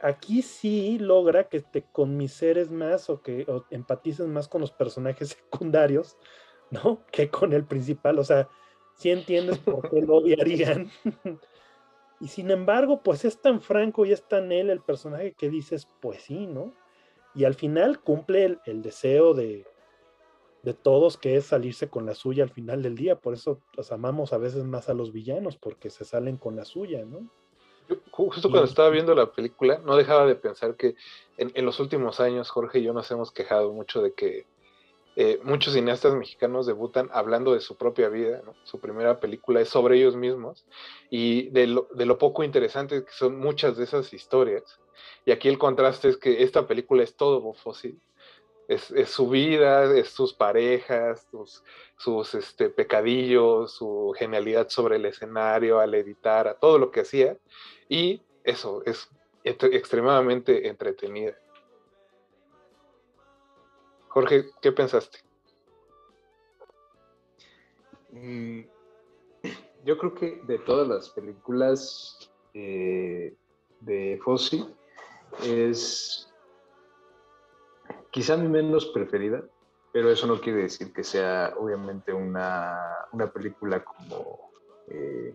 aquí 0.00 0.42
sí 0.42 0.98
logra 0.98 1.48
que 1.48 1.60
te 1.60 1.82
conmiseres 1.82 2.70
más 2.70 3.10
o 3.10 3.22
que 3.22 3.46
empatices 3.70 4.26
más 4.26 4.48
con 4.48 4.60
los 4.60 4.72
personajes 4.72 5.28
secundarios, 5.50 6.16
¿no? 6.70 7.04
Que 7.10 7.30
con 7.30 7.52
el 7.52 7.64
principal. 7.64 8.18
O 8.18 8.24
sea, 8.24 8.48
sí 8.94 9.10
entiendes 9.10 9.58
por 9.58 9.88
qué 9.90 10.00
lo 10.02 10.16
odiarían. 10.16 10.90
y 12.20 12.28
sin 12.28 12.50
embargo, 12.50 13.02
pues 13.02 13.24
es 13.24 13.40
tan 13.40 13.60
franco 13.60 14.04
y 14.06 14.12
es 14.12 14.26
tan 14.26 14.52
él 14.52 14.70
el 14.70 14.80
personaje 14.80 15.32
que 15.32 15.50
dices, 15.50 15.88
pues 16.00 16.22
sí, 16.22 16.46
¿no? 16.46 16.74
Y 17.34 17.44
al 17.44 17.54
final 17.54 18.00
cumple 18.00 18.58
el, 18.64 18.82
deseo 18.82 19.34
de, 19.34 19.64
de 20.64 20.74
todos, 20.74 21.16
que 21.16 21.36
es 21.36 21.46
salirse 21.46 21.88
con 21.88 22.06
la 22.06 22.16
suya 22.16 22.42
al 22.42 22.50
final 22.50 22.82
del 22.82 22.96
día. 22.96 23.16
Por 23.16 23.34
eso 23.34 23.60
los 23.76 23.92
amamos 23.92 24.32
a 24.32 24.38
veces 24.38 24.64
más 24.64 24.88
a 24.88 24.94
los 24.94 25.12
villanos, 25.12 25.56
porque 25.56 25.90
se 25.90 26.04
salen 26.04 26.38
con 26.38 26.56
la 26.56 26.64
suya, 26.64 27.04
¿no? 27.04 27.30
Justo 28.28 28.50
cuando 28.50 28.68
estaba 28.68 28.90
viendo 28.90 29.14
la 29.14 29.32
película, 29.32 29.80
no 29.84 29.96
dejaba 29.96 30.26
de 30.26 30.34
pensar 30.34 30.76
que 30.76 30.94
en, 31.38 31.64
los 31.64 31.80
últimos 31.80 32.20
años 32.20 32.50
Jorge 32.50 32.80
y 32.80 32.82
yo 32.82 32.92
nos 32.92 33.10
hemos 33.10 33.32
quejado 33.32 33.72
mucho 33.72 34.02
de 34.02 34.12
que 34.12 34.46
eh, 35.16 35.40
muchos 35.42 35.74
cineastas 35.74 36.14
mexicanos 36.14 36.66
debutan 36.66 37.08
hablando 37.12 37.54
de 37.54 37.60
su 37.60 37.76
propia 37.76 38.08
vida, 38.08 38.42
su 38.64 38.78
primera 38.78 39.20
película 39.20 39.60
es 39.60 39.68
sobre 39.68 39.96
ellos 39.96 40.16
mismos 40.16 40.66
y 41.08 41.48
de 41.50 41.66
lo, 41.66 42.18
poco 42.18 42.44
interesante 42.44 43.04
que 43.04 43.12
son 43.12 43.38
muchas 43.38 43.76
de 43.76 43.84
esas 43.84 44.12
historias. 44.12 44.78
Y 45.24 45.32
aquí 45.32 45.48
el 45.48 45.58
contraste 45.58 46.08
es 46.08 46.16
que 46.16 46.42
esta 46.42 46.66
película 46.66 47.02
es 47.02 47.16
todo 47.16 47.40
Bofosi, 47.40 47.98
es, 48.70 49.10
su 49.10 49.28
vida, 49.28 49.92
es 49.96 50.10
sus 50.10 50.32
parejas, 50.32 51.26
sus, 51.28 51.64
sus 51.96 52.34
este, 52.34 52.70
pecadillos, 52.70 53.72
su 53.72 54.14
genialidad 54.16 54.68
sobre 54.68 54.96
el 54.96 55.06
escenario, 55.06 55.80
al 55.80 55.92
editar, 55.94 56.46
a 56.46 56.54
todo 56.54 56.78
lo 56.78 56.92
que 56.92 57.00
hacía. 57.00 57.36
Y 57.88 58.22
eso 58.44 58.82
es 58.86 59.10
extremadamente 59.42 60.68
entretenida. 60.68 61.36
Jorge, 64.08 64.50
¿qué 64.62 64.70
pensaste? 64.70 65.18
Mm, 68.12 68.60
yo 69.84 69.98
creo 69.98 70.14
que 70.14 70.42
de 70.46 70.58
todas 70.60 70.86
las 70.86 71.10
películas 71.10 72.30
eh, 72.54 73.34
de 73.80 74.20
Fossi 74.22 74.64
es 75.42 76.29
quizá 78.10 78.36
mi 78.36 78.48
menos 78.48 78.86
preferida, 78.86 79.42
pero 79.92 80.10
eso 80.10 80.26
no 80.26 80.40
quiere 80.40 80.62
decir 80.62 80.92
que 80.92 81.04
sea 81.04 81.54
obviamente 81.58 82.12
una, 82.12 83.06
película 83.32 83.82
como 83.84 84.50
eh, 84.88 85.34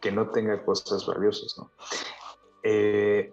que 0.00 0.10
no 0.10 0.30
tenga 0.30 0.64
cosas 0.64 1.06
valiosas, 1.06 1.56
¿no? 1.58 1.70
Eh, 2.62 3.32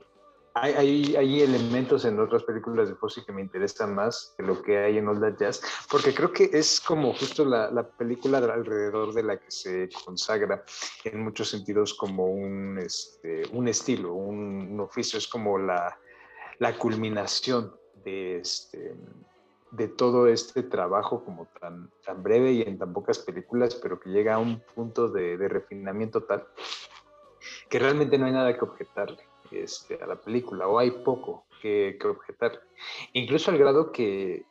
hay, 0.55 1.15
hay, 1.15 1.41
elementos 1.41 2.03
en 2.05 2.19
otras 2.19 2.43
películas 2.43 2.89
de 2.89 2.95
Fosse 2.95 3.23
que 3.23 3.31
me 3.31 3.41
interesan 3.41 3.95
más 3.95 4.33
que 4.35 4.43
lo 4.43 4.61
que 4.61 4.77
hay 4.77 4.97
en 4.97 5.07
All 5.07 5.19
That 5.19 5.37
Jazz, 5.39 5.61
porque 5.89 6.13
creo 6.13 6.33
que 6.33 6.49
es 6.51 6.81
como 6.81 7.13
justo 7.13 7.45
la, 7.45 7.71
la 7.71 7.87
película 7.87 8.39
alrededor 8.39 9.13
de 9.13 9.23
la 9.23 9.39
que 9.39 9.51
se 9.51 9.89
consagra 10.03 10.63
en 11.03 11.23
muchos 11.23 11.49
sentidos 11.49 11.93
como 11.93 12.25
un, 12.25 12.79
este, 12.79 13.43
un 13.53 13.67
estilo, 13.67 14.13
un, 14.13 14.71
un, 14.71 14.79
oficio, 14.79 15.17
es 15.17 15.27
como 15.27 15.57
la, 15.57 15.97
la 16.57 16.77
culminación 16.77 17.78
de, 18.03 18.39
este, 18.39 18.95
de 19.71 19.87
todo 19.87 20.27
este 20.27 20.63
trabajo 20.63 21.23
como 21.23 21.47
tan, 21.59 21.89
tan 22.05 22.23
breve 22.23 22.51
y 22.51 22.61
en 22.61 22.77
tan 22.77 22.93
pocas 22.93 23.19
películas, 23.19 23.75
pero 23.75 23.99
que 23.99 24.09
llega 24.09 24.35
a 24.35 24.39
un 24.39 24.61
punto 24.75 25.09
de, 25.09 25.37
refinamiento 25.47 26.23
tal 26.23 26.47
que 27.69 27.79
realmente 27.79 28.17
no 28.17 28.25
hay 28.25 28.31
nada 28.31 28.57
que 28.57 28.65
objetarle 28.65 29.23
este, 29.51 29.95
a 30.01 30.07
la 30.07 30.15
película, 30.15 30.67
o 30.67 30.79
hay 30.79 30.91
poco 30.91 31.45
que, 31.61 31.97
que 31.99 32.07
objetar. 32.07 32.59
Incluso 33.13 33.51
al 33.51 33.57
grado 33.57 33.91
que 33.91 34.45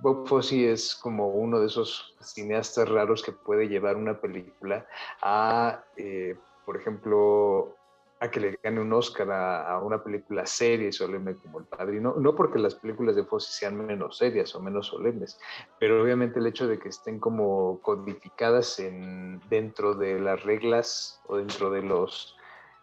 Bob 0.00 0.26
Fosse 0.26 0.72
es 0.72 0.94
como 0.94 1.28
uno 1.28 1.60
de 1.60 1.66
esos 1.66 2.14
cineastas 2.20 2.88
raros 2.88 3.22
que 3.22 3.32
puede 3.32 3.68
llevar 3.68 3.96
una 3.96 4.20
película 4.20 4.86
a, 5.20 5.84
eh, 5.96 6.36
por 6.64 6.76
ejemplo, 6.76 7.76
a 8.20 8.30
que 8.30 8.38
le 8.38 8.58
gane 8.62 8.80
un 8.80 8.92
Oscar 8.92 9.30
a, 9.32 9.78
una 9.82 10.04
película 10.04 10.44
seria 10.44 10.88
y 10.88 10.92
solemne 10.92 11.36
como 11.36 11.58
El 11.58 11.64
Padrino, 11.64 12.14
no 12.18 12.34
porque 12.34 12.58
las 12.58 12.74
películas 12.74 13.16
de 13.16 13.24
Fosse 13.24 13.50
sean 13.50 13.76
menos 13.86 14.18
serias 14.18 14.54
o 14.54 14.60
menos 14.60 14.88
solemnes, 14.88 15.40
pero 15.78 16.02
obviamente 16.02 16.38
el 16.38 16.46
hecho 16.46 16.68
de 16.68 16.78
que 16.78 16.90
estén 16.90 17.18
como 17.18 17.80
codificadas 17.80 18.78
en, 18.78 19.40
dentro 19.48 19.94
de 19.94 20.20
las 20.20 20.42
reglas 20.42 21.22
o 21.28 21.38
dentro 21.38 21.70
de 21.70 21.82
los 21.82 22.36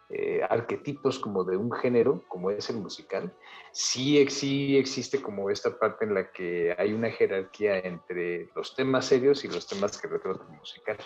eh, 0.09 0.41
arquetipos 0.49 1.19
como 1.19 1.43
de 1.43 1.55
un 1.55 1.71
género, 1.71 2.23
como 2.27 2.49
es 2.49 2.71
el 2.71 2.77
musical, 2.77 3.31
sí, 3.71 4.25
sí 4.29 4.75
existe 4.75 5.21
como 5.21 5.51
esta 5.51 5.77
parte 5.77 6.05
en 6.05 6.15
la 6.15 6.31
que 6.31 6.73
hay 6.79 6.93
una 6.93 7.11
jerarquía 7.11 7.77
entre 7.77 8.49
los 8.55 8.75
temas 8.75 9.05
serios 9.05 9.45
y 9.45 9.49
los 9.49 9.67
temas 9.67 10.01
que 10.01 10.07
retrata 10.07 10.43
el 10.49 10.57
musical. 10.57 10.97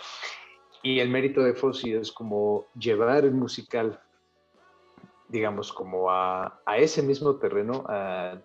Y 0.83 0.99
el 0.99 1.09
mérito 1.09 1.43
de 1.43 1.53
Fossi 1.53 1.93
es 1.93 2.11
como 2.13 2.67
llevar 2.75 3.25
el 3.25 3.33
musical 3.33 4.01
digamos, 5.31 5.71
como 5.71 6.11
a, 6.11 6.61
ese 6.77 7.01
mismo 7.01 7.35
terreno 7.37 7.85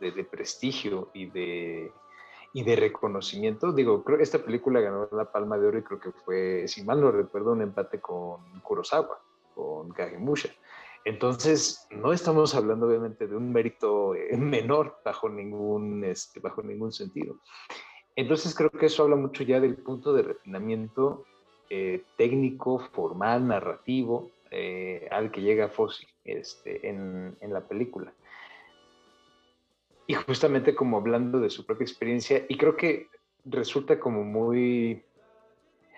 de, 0.01 0.25
prestigio 0.25 1.11
y 1.13 1.27
de, 1.27 1.93
y 2.53 2.63
de 2.63 2.77
reconocimiento. 2.77 3.73
Digo, 3.73 4.05
creo 4.05 4.19
que 4.19 4.25
esta 4.25 4.39
película 4.39 4.81
ganó 4.81 5.09
la 5.13 5.31
Palma 5.31 5.59
de 5.59 5.67
Oro 5.67 5.79
y 5.79 5.83
creo 5.83 6.01
que 6.01 6.13
fue, 6.13 6.69
si 6.69 6.85
mal 6.85 7.01
no 7.01 7.11
recuerdo, 7.11 7.53
un 7.53 7.63
empate 7.63 8.01
con 8.01 8.61
Kurosawa, 8.63 9.21
con 9.55 9.91
Kagemusha. 9.91 10.51
Entonces, 11.05 11.87
no 11.91 12.13
estamos 12.13 12.55
hablando 12.55 12.89
obviamente 12.89 13.29
de 13.29 13.37
un 13.37 13.53
mérito 13.53 14.15
eh, 14.15 14.37
menor 14.37 14.97
bajo 15.05 15.29
ningún, 15.29 16.05
este, 16.05 16.41
bajo 16.41 16.63
ningún 16.63 16.93
sentido. 16.93 17.37
Entonces, 18.17 18.55
creo 18.55 18.71
que 18.71 18.87
eso 18.87 19.03
habla 19.03 19.17
mucho 19.17 19.45
ya 19.45 19.61
del 19.61 19.77
punto 19.77 20.13
de 20.13 20.23
refinamiento 20.23 21.25
eh, 21.69 22.03
técnico, 22.17 22.79
formal, 22.79 23.47
narrativo, 23.47 24.31
eh, 24.51 25.09
al 25.11 25.31
que 25.31 25.43
llega 25.43 25.69
Fossi 25.69 26.07
este, 26.25 26.89
en, 26.89 27.37
la 27.41 27.67
película. 27.67 28.13
Y 30.07 30.15
justamente 30.15 30.75
como 30.75 30.99
hablando 30.99 31.41
de 31.41 31.51
su 31.51 31.67
propia 31.67 31.85
experiencia, 31.85 32.45
y 32.49 32.57
creo 32.57 32.77
que 32.77 33.09
resulta 33.45 33.99
como 33.99 34.25
muy... 34.25 35.03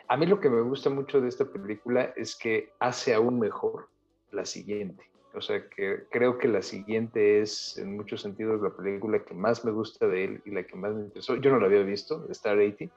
A 0.08 0.16
mí 0.16 0.26
lo 0.26 0.40
que 0.40 0.48
me 0.48 0.62
gusta 0.62 0.88
mucho 0.88 1.20
de 1.20 1.28
esta 1.28 1.44
película 1.44 2.12
es 2.16 2.34
que 2.36 2.72
hace 2.78 3.12
aún 3.12 3.38
mejor 3.38 3.88
la 4.30 4.46
siguiente. 4.46 5.04
O 5.34 5.42
sea, 5.42 5.68
que 5.68 6.04
creo 6.10 6.38
que 6.38 6.48
la 6.48 6.62
siguiente 6.62 7.40
es 7.40 7.76
en 7.76 7.96
muchos 7.96 8.22
sentidos 8.22 8.62
la 8.62 8.70
película 8.70 9.22
que 9.22 9.34
más 9.34 9.64
me 9.64 9.70
gusta 9.70 10.08
de 10.08 10.24
él 10.24 10.42
y 10.46 10.50
la 10.50 10.64
que 10.64 10.76
más 10.76 10.94
me 10.94 11.02
interesó. 11.02 11.36
Yo 11.36 11.50
no 11.50 11.60
la 11.60 11.66
había 11.66 11.82
visto, 11.82 12.26
Star 12.30 12.56
80, 12.56 12.92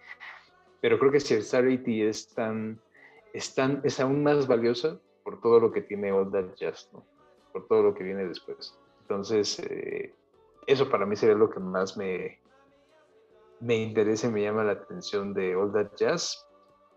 pero 0.79 0.97
creo 0.97 1.11
que 1.11 1.19
si 1.19 1.33
el 1.33 1.41
Star 1.41 1.65
80 1.65 1.91
es 2.09 2.29
tan, 2.29 2.79
es 3.33 3.53
tan, 3.53 3.81
es 3.83 3.99
aún 3.99 4.23
más 4.23 4.47
valiosa 4.47 4.97
por 5.23 5.41
todo 5.41 5.59
lo 5.59 5.71
que 5.71 5.81
tiene 5.81 6.11
All 6.11 6.31
That 6.31 6.55
Jazz, 6.55 6.89
¿no? 6.93 7.05
por 7.51 7.67
todo 7.67 7.83
lo 7.83 7.93
que 7.93 8.03
viene 8.03 8.27
después. 8.27 8.77
Entonces, 9.01 9.59
eh, 9.59 10.13
eso 10.67 10.89
para 10.89 11.05
mí 11.05 11.15
sería 11.15 11.35
lo 11.35 11.49
que 11.49 11.59
más 11.59 11.97
me, 11.97 12.39
me 13.59 13.75
interesa 13.75 14.27
y 14.27 14.31
me 14.31 14.43
llama 14.43 14.63
la 14.63 14.73
atención 14.73 15.33
de 15.33 15.55
All 15.55 15.71
That 15.73 15.95
Jazz, 15.97 16.47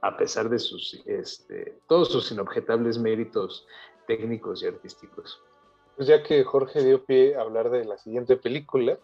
a 0.00 0.16
pesar 0.16 0.48
de 0.48 0.58
sus, 0.58 1.02
este, 1.06 1.78
todos 1.88 2.10
sus 2.10 2.30
inobjetables 2.30 2.98
méritos 2.98 3.66
técnicos 4.06 4.62
y 4.62 4.66
artísticos. 4.66 5.42
Pues 5.96 6.08
ya 6.08 6.22
que 6.22 6.44
Jorge 6.44 6.84
dio 6.84 7.04
pie 7.04 7.36
a 7.36 7.42
hablar 7.42 7.70
de 7.70 7.84
la 7.84 7.98
siguiente 7.98 8.36
película, 8.36 8.98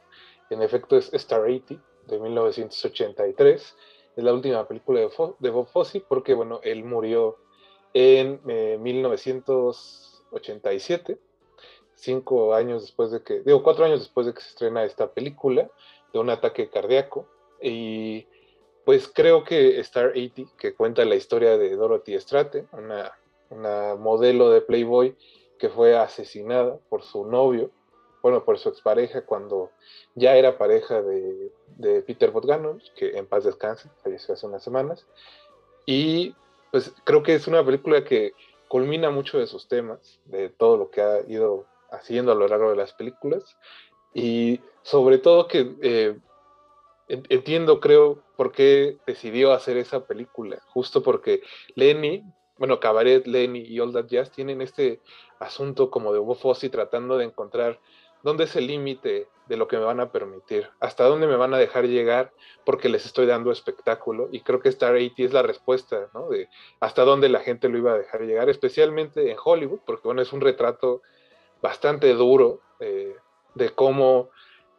en 0.50 0.62
efecto 0.62 0.96
es 0.96 1.12
Star 1.14 1.40
80 1.40 1.82
de 2.06 2.18
1983. 2.18 3.76
Es 4.16 4.24
la 4.24 4.34
última 4.34 4.66
película 4.66 5.00
de, 5.00 5.50
Bob 5.50 5.68
Fosse 5.68 6.04
porque, 6.06 6.34
bueno, 6.34 6.60
él 6.62 6.84
murió 6.84 7.36
en 7.94 8.40
1987, 8.82 11.12
eh, 11.12 11.18
cinco 11.94 12.54
años 12.54 12.82
después 12.82 13.10
de 13.10 13.22
que, 13.22 13.40
digo, 13.40 13.62
cuatro 13.62 13.84
años 13.84 14.00
después 14.00 14.26
de 14.26 14.34
que 14.34 14.40
se 14.40 14.48
estrena 14.50 14.84
esta 14.84 15.12
película, 15.12 15.70
de 16.12 16.18
un 16.18 16.30
ataque 16.30 16.68
cardíaco. 16.68 17.28
Y 17.60 18.26
pues 18.84 19.10
creo 19.12 19.44
que 19.44 19.78
Star 19.80 20.08
80, 20.08 20.56
que 20.56 20.74
cuenta 20.74 21.04
la 21.04 21.14
historia 21.14 21.58
de 21.58 21.76
Dorothy 21.76 22.18
Strate, 22.18 22.66
una, 22.72 23.12
una 23.50 23.96
modelo 23.96 24.50
de 24.50 24.62
Playboy 24.62 25.16
que 25.58 25.68
fue 25.68 25.96
asesinada 25.96 26.78
por 26.88 27.02
su 27.02 27.26
novio, 27.26 27.70
bueno, 28.22 28.44
por 28.44 28.58
su 28.58 28.68
expareja 28.68 29.24
cuando 29.24 29.70
ya 30.14 30.36
era 30.36 30.58
pareja 30.58 31.02
de, 31.02 31.52
Peter 32.06 32.30
Bogdanovich, 32.30 32.92
que 32.94 33.16
en 33.16 33.26
paz 33.26 33.44
descanse, 33.44 33.88
falleció 34.02 34.34
hace 34.34 34.46
unas 34.46 34.62
semanas. 34.62 35.06
Y 35.86 36.34
pues 36.70 36.92
creo 37.04 37.22
que 37.22 37.34
es 37.34 37.46
una 37.46 37.64
película 37.64 38.04
que 38.04 38.32
culmina 38.68 39.10
mucho 39.10 39.38
de 39.38 39.46
sus 39.46 39.68
temas, 39.68 40.20
de 40.26 40.48
todo 40.48 40.76
lo 40.76 40.90
que 40.90 41.02
ha 41.02 41.20
ido 41.26 41.66
haciendo 41.90 42.32
a 42.32 42.36
lo 42.36 42.46
largo 42.46 42.70
de 42.70 42.76
las 42.76 42.92
películas. 42.92 43.56
Y 44.14 44.60
sobre 44.82 45.18
todo 45.18 45.48
que 45.48 45.74
eh, 45.82 46.16
entiendo, 47.08 47.80
creo, 47.80 48.22
por 48.36 48.52
qué 48.52 48.98
decidió 49.06 49.52
hacer 49.52 49.76
esa 49.76 50.06
película. 50.06 50.60
Justo 50.68 51.02
porque 51.02 51.42
Lenny, 51.74 52.22
bueno, 52.58 52.80
Cabaret, 52.80 53.26
Lenny 53.26 53.60
y 53.60 53.80
All 53.80 53.92
That 53.92 54.06
Jazz 54.06 54.30
tienen 54.30 54.62
este 54.62 55.00
asunto 55.38 55.90
como 55.90 56.12
de 56.12 56.20
Bob 56.20 56.36
Fosse 56.36 56.70
tratando 56.70 57.18
de 57.18 57.24
encontrar 57.24 57.80
dónde 58.22 58.44
es 58.44 58.54
el 58.56 58.66
límite 58.66 59.28
de 59.50 59.56
lo 59.56 59.66
que 59.66 59.78
me 59.78 59.84
van 59.84 59.98
a 59.98 60.12
permitir, 60.12 60.70
hasta 60.78 61.02
dónde 61.02 61.26
me 61.26 61.34
van 61.34 61.52
a 61.52 61.58
dejar 61.58 61.88
llegar 61.88 62.32
porque 62.64 62.88
les 62.88 63.04
estoy 63.04 63.26
dando 63.26 63.50
espectáculo 63.50 64.28
y 64.30 64.42
creo 64.42 64.60
que 64.60 64.68
Star 64.68 64.94
80 64.94 65.22
es 65.24 65.32
la 65.32 65.42
respuesta, 65.42 66.08
¿no? 66.14 66.28
De 66.28 66.48
hasta 66.78 67.02
dónde 67.02 67.28
la 67.28 67.40
gente 67.40 67.68
lo 67.68 67.76
iba 67.76 67.92
a 67.92 67.98
dejar 67.98 68.20
llegar, 68.20 68.48
especialmente 68.48 69.28
en 69.28 69.36
Hollywood, 69.44 69.80
porque 69.84 70.06
bueno, 70.06 70.22
es 70.22 70.32
un 70.32 70.40
retrato 70.40 71.02
bastante 71.60 72.14
duro 72.14 72.60
eh, 72.78 73.16
de 73.56 73.70
cómo 73.70 74.30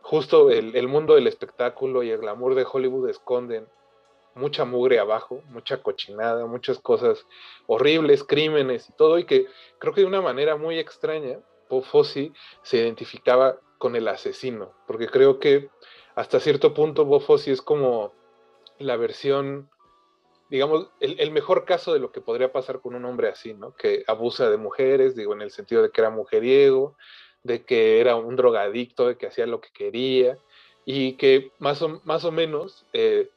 justo 0.01 0.49
el, 0.49 0.88
mundo 0.88 1.15
del 1.15 1.28
espectáculo 1.28 2.01
y 2.01 2.11
el 2.11 2.19
glamour 2.19 2.55
de 2.55 2.65
Hollywood 2.72 3.09
esconden 3.09 3.67
mucha 4.36 4.63
mugre 4.63 4.99
abajo, 4.99 5.41
mucha 5.49 5.84
cochinada, 5.84 6.45
muchas 6.45 6.80
cosas 6.80 7.26
horribles, 7.67 8.24
crímenes 8.24 8.88
y 8.88 8.93
todo, 8.93 9.19
y 9.19 9.26
que 9.26 9.47
creo 9.80 9.93
que 9.93 9.99
de 9.99 10.07
una 10.07 10.22
manera 10.22 10.55
muy 10.55 10.80
extraña, 10.80 11.39
Fossi 11.82 12.32
se 12.63 12.78
identificaba 12.78 13.57
con 13.82 13.95
el 13.95 14.07
asesino, 14.07 14.71
porque 14.86 15.07
creo 15.07 15.39
que 15.39 15.71
hasta 16.13 16.39
cierto 16.39 16.71
punto 16.75 17.19
Fossi 17.19 17.49
es 17.49 17.63
como 17.63 18.13
la 18.77 18.95
versión, 18.95 19.71
digamos, 20.51 20.91
el, 20.99 21.19
el, 21.19 21.32
mejor 21.32 21.65
caso 21.65 21.91
de 21.91 21.99
lo 21.99 22.11
que 22.11 22.21
podría 22.21 22.51
pasar 22.51 22.79
con 22.79 22.93
un 22.93 23.05
hombre 23.05 23.29
así, 23.29 23.55
¿no? 23.55 23.73
Que 23.73 24.03
abusa 24.05 24.51
de 24.51 24.57
mujeres, 24.57 25.15
digo, 25.15 25.34
en 25.34 25.41
el 25.41 25.49
sentido 25.49 25.82
de 25.82 25.89
que 25.89 25.99
era 25.99 26.11
mujeriego, 26.11 26.95
de 27.41 27.65
que 27.65 27.99
era 27.99 28.15
un 28.17 28.36
drogadicto, 28.36 29.07
de 29.07 29.17
que 29.17 29.25
hacía 29.25 29.47
lo 29.47 29.61
que 29.61 29.71
quería, 29.73 30.38
y 30.86 31.13
que 31.13 31.51
más 31.57 31.82
o, 31.82 32.01
más 32.03 32.23
o 32.23 32.32
menos 32.32 32.86
eh, 32.93 33.32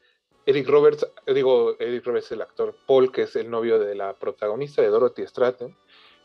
Eric 0.44 0.68
Roberts, 0.68 1.06
digo, 1.26 1.74
Eric 1.78 2.04
Roberts, 2.04 2.32
el 2.32 2.42
actor 2.42 2.76
Paul, 2.86 3.10
que 3.10 3.22
es 3.22 3.34
el 3.34 3.50
novio 3.50 3.78
de 3.78 3.94
la 3.94 4.12
protagonista 4.12 4.82
de 4.82 4.88
Dorothy 4.88 5.26
Stratton, 5.26 5.74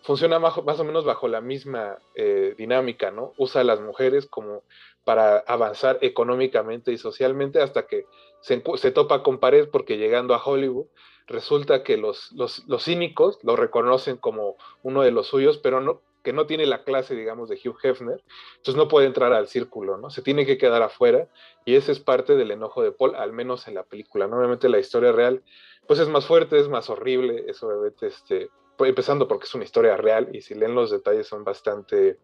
funciona 0.03 0.39
más, 0.39 0.57
o 0.57 0.83
menos 0.83 1.05
bajo 1.05 1.27
la 1.27 1.41
misma 1.41 1.97
eh, 2.15 2.55
dinámica, 2.57 3.11
¿no? 3.11 3.33
Usa 3.37 3.61
a 3.61 3.63
las 3.63 3.81
mujeres 3.81 4.25
como 4.27 4.63
para 5.03 5.39
avanzar 5.39 5.97
económicamente 6.01 6.91
y 6.91 6.97
socialmente 6.97 7.61
hasta 7.61 7.87
que 7.87 8.05
se, 8.41 8.59
topa 8.91 9.23
con 9.23 9.39
pared 9.39 9.67
porque 9.69 9.97
llegando 9.97 10.33
a 10.33 10.43
Hollywood 10.43 10.85
resulta 11.27 11.83
que 11.83 11.97
los, 11.97 12.31
los, 12.33 12.67
los, 12.67 12.83
cínicos 12.83 13.39
lo 13.43 13.55
reconocen 13.55 14.17
como 14.17 14.55
uno 14.83 15.01
de 15.01 15.11
los 15.11 15.27
suyos, 15.27 15.57
pero 15.57 15.81
no, 15.81 16.01
que 16.23 16.33
no 16.33 16.45
tiene 16.45 16.65
la 16.65 16.83
clase, 16.83 17.15
digamos, 17.15 17.49
de 17.49 17.55
Hugh 17.55 17.77
Hefner, 17.81 18.23
entonces 18.57 18.75
no 18.75 18.87
puede 18.87 19.07
entrar 19.07 19.33
al 19.33 19.47
círculo, 19.47 19.97
¿no? 19.97 20.09
Se 20.09 20.21
tiene 20.21 20.45
que 20.45 20.57
quedar 20.57 20.81
afuera 20.81 21.27
y 21.65 21.75
ese 21.75 21.91
es 21.91 21.99
parte 21.99 22.35
del 22.35 22.51
enojo 22.51 22.81
de 22.81 22.91
Paul, 22.91 23.15
al 23.15 23.31
menos 23.31 23.67
en 23.67 23.75
la 23.75 23.83
película. 23.83 24.27
Normalmente 24.27 24.69
la 24.69 24.79
historia 24.79 25.11
real, 25.11 25.43
pues 25.87 25.99
es 25.99 26.09
más 26.09 26.25
fuerte, 26.25 26.59
es 26.59 26.67
más 26.67 26.89
horrible, 26.89 27.45
eso 27.47 27.67
obviamente, 27.67 28.07
este, 28.07 28.49
empezando 28.87 29.27
porque 29.27 29.45
es 29.45 29.53
una 29.53 29.65
historia 29.65 29.97
real 29.97 30.29
y 30.33 30.41
si 30.41 30.55
leen 30.55 30.73
los 30.73 30.91
detalles 30.91 31.27
son 31.27 31.43
bastante 31.43 32.17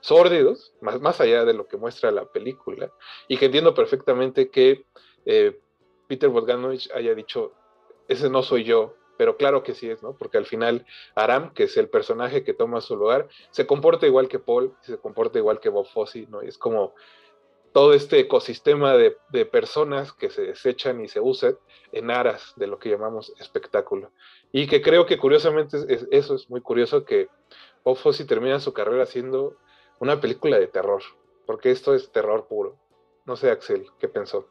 sórdidos, 0.00 0.74
más, 0.80 1.00
más 1.00 1.20
allá 1.20 1.44
de 1.44 1.54
lo 1.54 1.68
que 1.68 1.76
muestra 1.76 2.10
la 2.10 2.24
película, 2.24 2.90
y 3.28 3.36
que 3.36 3.46
entiendo 3.46 3.74
perfectamente 3.74 4.50
que 4.50 4.84
eh, 5.24 5.60
Peter 6.08 6.28
Bogdanovich 6.28 6.90
haya 6.92 7.14
dicho, 7.14 7.52
ese 8.08 8.28
no 8.28 8.42
soy 8.42 8.64
yo, 8.64 8.96
pero 9.16 9.36
claro 9.36 9.62
que 9.62 9.74
sí 9.74 9.88
es, 9.88 10.02
¿no? 10.02 10.16
Porque 10.16 10.38
al 10.38 10.46
final 10.46 10.86
Aram, 11.14 11.52
que 11.52 11.64
es 11.64 11.76
el 11.76 11.88
personaje 11.88 12.42
que 12.42 12.54
toma 12.54 12.80
su 12.80 12.96
lugar, 12.96 13.28
se 13.50 13.66
comporta 13.66 14.06
igual 14.06 14.28
que 14.28 14.38
Paul, 14.38 14.74
se 14.80 14.98
comporta 14.98 15.38
igual 15.38 15.60
que 15.60 15.68
Bob 15.68 15.86
Fosse, 15.86 16.26
¿no? 16.28 16.42
Y 16.42 16.48
es 16.48 16.58
como 16.58 16.94
todo 17.72 17.94
este 17.94 18.18
ecosistema 18.18 18.94
de, 18.96 19.16
personas 19.46 20.12
que 20.12 20.30
se 20.30 20.42
desechan 20.42 21.00
y 21.00 21.08
se 21.08 21.20
usan 21.20 21.56
en 21.92 22.10
aras 22.10 22.52
de 22.56 22.66
lo 22.66 22.78
que 22.78 22.90
llamamos 22.90 23.32
espectáculo. 23.38 24.10
Y 24.52 24.66
que 24.66 24.82
creo 24.82 25.06
que 25.06 25.18
curiosamente 25.18 25.78
eso 26.10 26.34
es 26.34 26.50
muy 26.50 26.60
curioso 26.60 27.04
que 27.04 27.28
Bob 27.84 27.98
termina 28.26 28.60
su 28.60 28.72
carrera 28.72 29.04
haciendo 29.04 29.56
una 30.00 30.20
película 30.20 30.58
de 30.58 30.66
terror, 30.66 31.02
porque 31.46 31.70
esto 31.70 31.94
es 31.94 32.10
terror 32.10 32.46
puro. 32.46 32.76
No 33.24 33.36
sé, 33.36 33.50
Axel, 33.50 33.86
¿qué 33.98 34.08
pensó? 34.08 34.46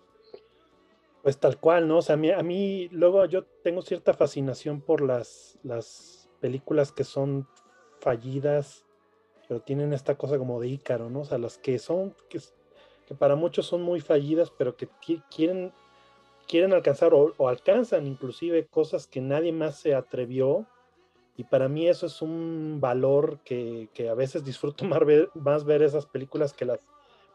Pues 1.21 1.37
tal 1.37 1.59
cual, 1.59 1.87
¿no? 1.87 1.97
O 1.97 2.01
sea, 2.01 2.13
a 2.13 2.17
mí, 2.17 2.31
a 2.31 2.41
mí 2.41 2.87
luego 2.91 3.25
yo 3.25 3.43
tengo 3.63 3.81
cierta 3.81 4.13
fascinación 4.13 4.79
por 4.79 5.01
las, 5.01 5.59
las 5.63 6.29
películas 6.39 6.93
que 6.93 7.03
son 7.03 7.47
fallidas, 7.99 8.85
pero 9.47 9.61
tienen 9.61 9.91
esta 9.91 10.15
cosa 10.15 10.37
como 10.37 10.61
de 10.61 10.69
Ícaro, 10.69 11.09
¿no? 11.09 11.21
O 11.21 11.25
sea, 11.25 11.37
las 11.37 11.57
que 11.57 11.77
son, 11.79 12.15
que, 12.29 12.39
que 13.09 13.15
para 13.15 13.35
muchos 13.35 13.65
son 13.65 13.81
muy 13.81 14.01
fallidas, 14.01 14.51
pero 14.55 14.77
que 14.77 14.87
quieren, 15.35 15.73
quieren 16.47 16.73
alcanzar 16.73 17.11
o, 17.15 17.33
alcanzan 17.49 18.05
inclusive 18.05 18.67
cosas 18.67 19.07
que 19.07 19.19
nadie 19.19 19.51
más 19.51 19.79
se 19.79 19.95
atrevió. 19.95 20.67
Y 21.35 21.43
para 21.45 21.67
mí 21.67 21.87
eso 21.87 22.05
es 22.05 22.21
un 22.21 22.77
valor 22.79 23.39
que, 23.43 23.89
que 23.95 24.09
a 24.09 24.13
veces 24.13 24.45
disfruto 24.45 24.85
más 24.85 25.03
ver, 25.03 25.29
más 25.33 25.65
ver 25.65 25.81
esas 25.81 26.05
películas 26.05 26.53
que 26.53 26.65
las 26.65 26.87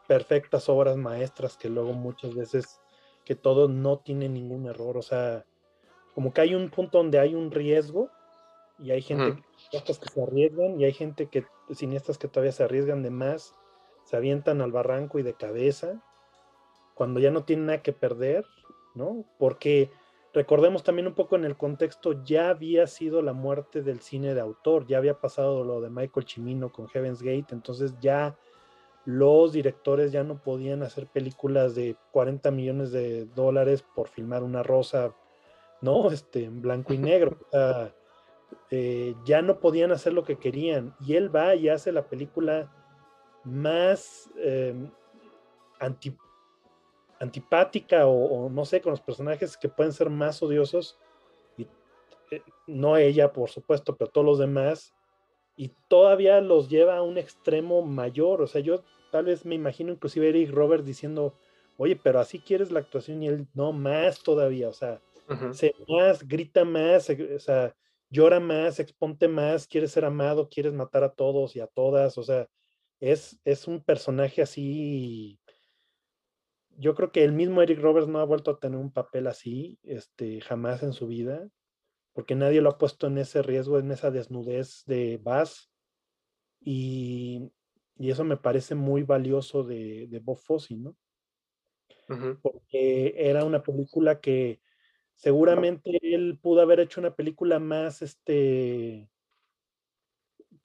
perfectas 0.07 0.69
obras 0.69 0.95
maestras 0.95 1.57
que 1.57 1.67
luego 1.67 1.91
muchas 1.91 2.33
veces 2.33 2.79
que 3.25 3.35
todo 3.35 3.67
no 3.67 3.97
tiene 3.97 4.29
ningún 4.29 4.67
error. 4.67 4.95
O 4.95 5.01
sea, 5.01 5.43
como 6.13 6.31
que 6.33 6.39
hay 6.39 6.55
un 6.55 6.69
punto 6.69 6.99
donde 6.99 7.19
hay 7.19 7.35
un 7.35 7.51
riesgo 7.51 8.09
y 8.79 8.91
hay 8.91 9.01
gente 9.01 9.43
que 9.71 9.93
se 9.93 10.21
arriesgan 10.21 10.79
y 10.79 10.85
hay 10.85 10.93
gente 10.93 11.27
que, 11.27 11.45
cineastas 11.73 12.17
que 12.17 12.29
todavía 12.29 12.53
se 12.53 12.63
arriesgan 12.63 13.03
de 13.03 13.09
más, 13.09 13.55
se 14.05 14.15
avientan 14.15 14.61
al 14.61 14.71
barranco 14.71 15.19
y 15.19 15.23
de 15.23 15.33
cabeza, 15.33 16.01
cuando 16.93 17.19
ya 17.19 17.31
no 17.31 17.43
tienen 17.43 17.65
nada 17.65 17.81
que 17.81 17.91
perder, 17.91 18.45
¿no? 18.93 19.25
Porque 19.37 19.91
recordemos 20.33 20.83
también 20.83 21.07
un 21.07 21.15
poco 21.15 21.35
en 21.35 21.43
el 21.43 21.57
contexto, 21.57 22.23
ya 22.23 22.49
había 22.49 22.87
sido 22.87 23.21
la 23.21 23.33
muerte 23.33 23.81
del 23.81 23.99
cine 23.99 24.33
de 24.33 24.41
autor, 24.41 24.85
ya 24.87 24.97
había 24.97 25.19
pasado 25.19 25.63
lo 25.63 25.81
de 25.81 25.89
Michael 25.89 26.25
Chimino 26.25 26.71
con 26.71 26.87
Heaven's 26.87 27.21
Gate, 27.21 27.47
entonces 27.51 27.93
ya 27.99 28.37
los 29.05 29.53
directores 29.53 30.11
ya 30.11 30.23
no 30.23 30.41
podían 30.41 30.83
hacer 30.83 31.07
películas 31.07 31.75
de 31.75 31.95
40 32.11 32.49
millones 32.51 32.91
de 32.91 33.25
dólares 33.25 33.83
por 33.95 34.07
filmar 34.07 34.43
una 34.43 34.63
rosa, 34.63 35.13
¿no? 35.81 36.11
Este, 36.11 36.45
en 36.45 36.61
blanco 36.61 36.93
y 36.93 36.97
negro. 36.97 37.37
Eh, 38.71 39.15
ya 39.25 39.41
no 39.41 39.59
podían 39.59 39.91
hacer 39.91 40.13
lo 40.13 40.23
que 40.23 40.37
querían. 40.37 40.95
Y 40.99 41.15
él 41.15 41.33
va 41.33 41.55
y 41.55 41.69
hace 41.69 41.91
la 41.91 42.07
película 42.07 42.71
más 43.45 44.29
em, 44.37 44.89
antipática 47.19 48.07
o, 48.07 48.49
no 48.49 48.65
sé, 48.65 48.81
con 48.81 48.91
los 48.91 49.01
personajes 49.01 49.57
que 49.57 49.69
pueden 49.69 49.93
ser 49.93 50.09
más 50.09 50.41
odiosos. 50.41 50.97
Y, 51.57 51.63
eh, 52.31 52.41
no 52.67 52.97
ella, 52.97 53.31
por 53.31 53.49
supuesto, 53.49 53.95
pero 53.95 54.11
todos 54.11 54.25
los 54.25 54.39
demás. 54.39 54.93
Y 55.55 55.69
todavía 55.87 56.41
los 56.41 56.69
lleva 56.69 56.97
a 56.97 57.01
un 57.03 57.17
extremo 57.17 57.81
mayor. 57.81 58.41
O 58.41 58.47
sea, 58.47 58.61
yo 58.61 58.83
tal 59.11 59.25
vez 59.25 59.45
me 59.45 59.55
imagino 59.55 59.91
inclusive 59.91 60.29
Eric 60.29 60.51
Roberts 60.51 60.85
diciendo, 60.85 61.35
oye, 61.77 61.95
pero 61.95 62.19
así 62.19 62.39
quieres 62.39 62.71
la 62.71 62.79
actuación 62.79 63.23
y 63.23 63.27
él, 63.27 63.47
no, 63.53 63.71
más 63.71 64.21
todavía, 64.21 64.69
o 64.69 64.73
sea, 64.73 65.01
se 65.51 65.73
más, 65.87 66.27
grita 66.27 66.63
más, 66.63 67.09
o 67.09 67.39
sea, 67.39 67.75
llora 68.09 68.39
más, 68.39 68.79
exponte 68.79 69.27
más, 69.27 69.67
quieres 69.67 69.91
ser 69.91 70.05
amado, 70.05 70.49
quieres 70.49 70.73
matar 70.73 71.03
a 71.03 71.09
todos 71.09 71.55
y 71.55 71.59
a 71.59 71.67
todas, 71.67 72.17
o 72.17 72.23
sea, 72.23 72.47
es, 72.99 73.39
es 73.45 73.67
un 73.67 73.83
personaje 73.83 74.41
así. 74.41 75.39
Yo 76.77 76.93
creo 76.95 77.11
que 77.11 77.23
el 77.23 77.31
mismo 77.33 77.61
Eric 77.61 77.79
Roberts 77.79 78.07
no 78.09 78.19
ha 78.19 78.25
vuelto 78.25 78.51
a 78.51 78.59
tener 78.59 78.77
un 78.79 78.91
papel 78.91 79.27
así, 79.27 79.79
este, 79.83 80.41
jamás 80.41 80.83
en 80.83 80.93
su 80.93 81.07
vida, 81.07 81.49
porque 82.13 82.35
nadie 82.35 82.61
lo 82.61 82.69
ha 82.71 82.77
puesto 82.77 83.07
en 83.07 83.17
ese 83.17 83.41
riesgo, 83.43 83.79
en 83.79 83.91
esa 83.91 84.11
desnudez 84.11 84.83
de 84.85 85.17
Bass. 85.21 85.71
Y 86.61 87.51
Y 87.97 88.11
eso 88.11 88.23
me 88.25 88.37
parece 88.37 88.75
muy 88.75 89.03
valioso 89.03 89.63
de, 89.63 90.07
de 90.07 90.19
Bob 90.19 90.37
Fosse, 90.39 90.75
¿no? 90.77 90.97
Porque 92.41 93.13
era 93.17 93.45
una 93.45 93.63
película 93.63 94.19
que 94.21 94.61
seguramente 95.15 95.99
él 96.01 96.39
pudo 96.41 96.61
haber 96.61 96.79
hecho 96.81 97.01
una 97.01 97.15
película 97.15 97.59
más, 97.59 98.01
este, 98.01 99.09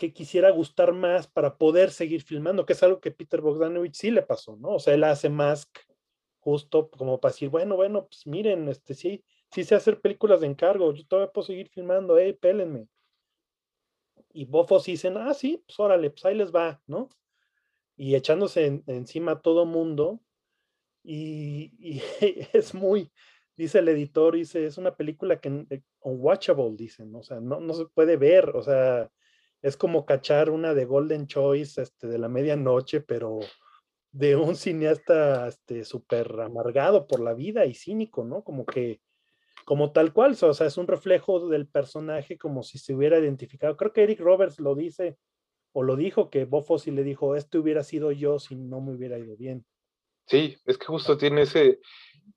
que 0.00 0.14
quisiera 0.14 0.50
gustar 0.50 0.94
más 0.94 1.28
para 1.28 1.58
poder 1.58 1.90
seguir 1.90 2.22
filmando, 2.22 2.64
que 2.64 2.72
es 2.72 2.82
algo 2.82 3.02
que 3.02 3.10
Peter 3.10 3.42
Bogdanovich 3.42 3.94
sí 3.94 4.10
le 4.10 4.22
pasó, 4.22 4.56
¿no? 4.56 4.70
O 4.70 4.78
sea, 4.78 4.94
él 4.94 5.04
hace 5.04 5.28
Mask 5.28 5.68
justo 6.38 6.88
como 6.90 7.20
para 7.20 7.32
decir, 7.32 7.50
bueno, 7.50 7.76
bueno, 7.76 8.06
pues 8.06 8.26
miren, 8.26 8.66
este 8.70 8.94
sí, 8.94 9.22
sí 9.52 9.62
sé 9.62 9.74
hacer 9.74 10.00
películas 10.00 10.40
de 10.40 10.46
encargo, 10.46 10.94
yo 10.94 11.06
todavía 11.06 11.30
puedo 11.30 11.46
seguir 11.46 11.68
filmando, 11.68 12.18
hey, 12.18 12.32
pélenme. 12.32 12.88
Y 14.32 14.46
bofos 14.46 14.86
dicen, 14.86 15.18
ah, 15.18 15.34
sí, 15.34 15.62
pues 15.66 15.78
órale, 15.78 16.08
pues 16.08 16.24
ahí 16.24 16.34
les 16.34 16.50
va, 16.50 16.80
¿no? 16.86 17.10
Y 17.94 18.14
echándose 18.14 18.82
encima 18.86 19.32
a 19.32 19.42
todo 19.42 19.66
mundo. 19.66 20.18
Y, 21.02 21.74
y, 21.78 22.02
es 22.54 22.72
muy, 22.72 23.12
dice 23.54 23.80
el 23.80 23.88
editor, 23.88 24.34
dice, 24.34 24.64
es 24.64 24.78
una 24.78 24.96
película 24.96 25.38
que 25.38 25.66
eh, 25.68 25.82
unwatchable, 26.00 26.74
dicen, 26.74 27.14
o 27.14 27.22
sea, 27.22 27.38
no, 27.38 27.60
no 27.60 27.74
se 27.74 27.84
puede 27.84 28.16
ver, 28.16 28.48
o 28.56 28.62
sea, 28.62 29.10
es 29.62 29.76
como 29.76 30.06
cachar 30.06 30.50
una 30.50 30.74
de 30.74 30.84
Golden 30.84 31.26
Choice 31.26 31.82
este, 31.82 32.06
de 32.06 32.18
la 32.18 32.28
medianoche, 32.28 33.00
pero 33.00 33.40
de 34.12 34.36
un 34.36 34.56
cineasta 34.56 35.48
este 35.48 35.84
súper 35.84 36.40
amargado 36.40 37.06
por 37.06 37.20
la 37.20 37.34
vida 37.34 37.66
y 37.66 37.74
cínico, 37.74 38.24
¿no? 38.24 38.42
Como 38.42 38.66
que, 38.66 39.00
como 39.64 39.92
tal 39.92 40.12
cual, 40.12 40.36
o 40.40 40.54
sea, 40.54 40.66
es 40.66 40.76
un 40.78 40.86
reflejo 40.86 41.48
del 41.48 41.68
personaje 41.68 42.38
como 42.38 42.62
si 42.62 42.78
se 42.78 42.94
hubiera 42.94 43.18
identificado. 43.18 43.76
Creo 43.76 43.92
que 43.92 44.02
Eric 44.02 44.20
Roberts 44.20 44.58
lo 44.58 44.74
dice 44.74 45.18
o 45.72 45.82
lo 45.82 45.96
dijo 45.96 46.30
que 46.30 46.44
Bob 46.44 46.64
Fosse 46.64 46.90
le 46.90 47.04
dijo, 47.04 47.36
este 47.36 47.58
hubiera 47.58 47.84
sido 47.84 48.10
yo 48.10 48.38
si 48.38 48.56
no 48.56 48.80
me 48.80 48.92
hubiera 48.92 49.18
ido 49.18 49.36
bien. 49.36 49.64
Sí, 50.26 50.56
es 50.64 50.78
que 50.78 50.86
justo 50.86 51.16
tiene 51.16 51.42
ese, 51.42 51.80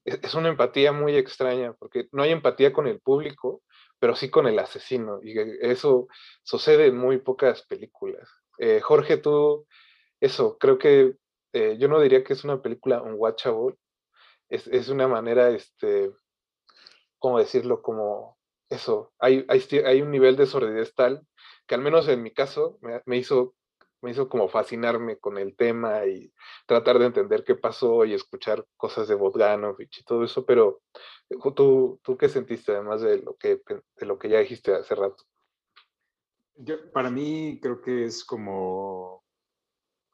e, 0.06 0.20
es 0.22 0.34
una 0.36 0.50
empatía 0.50 0.92
muy 0.92 1.16
extraña, 1.16 1.74
porque 1.74 2.08
no 2.12 2.24
hay 2.24 2.32
empatía 2.32 2.72
con 2.74 2.88
el 2.88 3.00
público, 3.00 3.64
pero 4.04 4.18
sí 4.18 4.30
con 4.30 4.48
el 4.48 4.60
asesino, 4.60 5.22
y 5.24 5.34
eso 5.62 6.10
sucede 6.44 6.88
en 6.88 6.98
muy 6.98 7.20
pocas 7.20 7.62
películas. 7.66 8.30
Eh, 8.58 8.82
Jorge, 8.82 9.16
tú, 9.16 9.66
eso, 10.20 10.58
creo 10.58 10.78
que 10.78 11.16
eh, 11.54 11.78
yo 11.80 11.88
no 11.88 12.02
diría 12.02 12.22
que 12.22 12.34
es 12.34 12.44
una 12.44 12.62
película 12.62 13.02
unwatchable, 13.02 13.78
es, 14.50 14.68
es 14.68 14.90
una 14.90 15.08
manera, 15.08 15.52
este, 15.52 16.12
¿cómo 17.18 17.40
decirlo? 17.40 17.82
Como 17.82 18.38
eso, 18.68 19.14
hay, 19.20 19.46
hay, 19.48 19.64
hay, 19.86 20.02
un 20.02 20.12
nivel 20.12 20.36
de 20.36 20.48
sordidez 20.48 20.94
tal 20.96 21.26
que 21.66 21.76
al 21.76 21.82
menos 21.82 22.10
en 22.10 22.24
mi 22.24 22.32
caso 22.32 22.80
me, 23.06 23.16
hizo, 23.16 23.56
me 24.04 24.12
hizo 24.12 24.28
como 24.28 24.50
fascinarme 24.50 25.18
con 25.18 25.38
el 25.38 25.56
tema 25.56 26.06
y 26.06 26.32
tratar 26.66 27.00
de 27.00 27.06
entender 27.06 27.46
qué 27.46 27.56
pasó 27.56 28.04
y 28.04 28.14
escuchar 28.14 28.66
cosas 28.76 29.08
de 29.08 29.16
Bogdanovich 29.16 30.00
y 30.00 30.04
todo 30.04 30.26
eso, 30.26 30.46
pero 30.46 30.82
eh, 31.30 31.38
¿tú, 31.56 32.02
tú 32.04 32.18
qué 32.18 32.28
sentiste 32.28 32.74
además 32.74 33.02
de 33.02 33.20
lo 33.20 33.36
que, 33.38 33.62
de 33.96 34.06
lo 34.06 34.20
que 34.20 34.28
ya 34.28 34.40
dijiste 34.40 34.76
hace 34.76 34.94
rato? 34.94 35.24
Yo, 36.56 36.92
para 36.92 37.10
mí 37.10 37.60
creo 37.62 37.82
que 37.82 38.04
es 38.04 38.26
como 38.26 39.24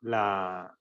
la, 0.02 0.78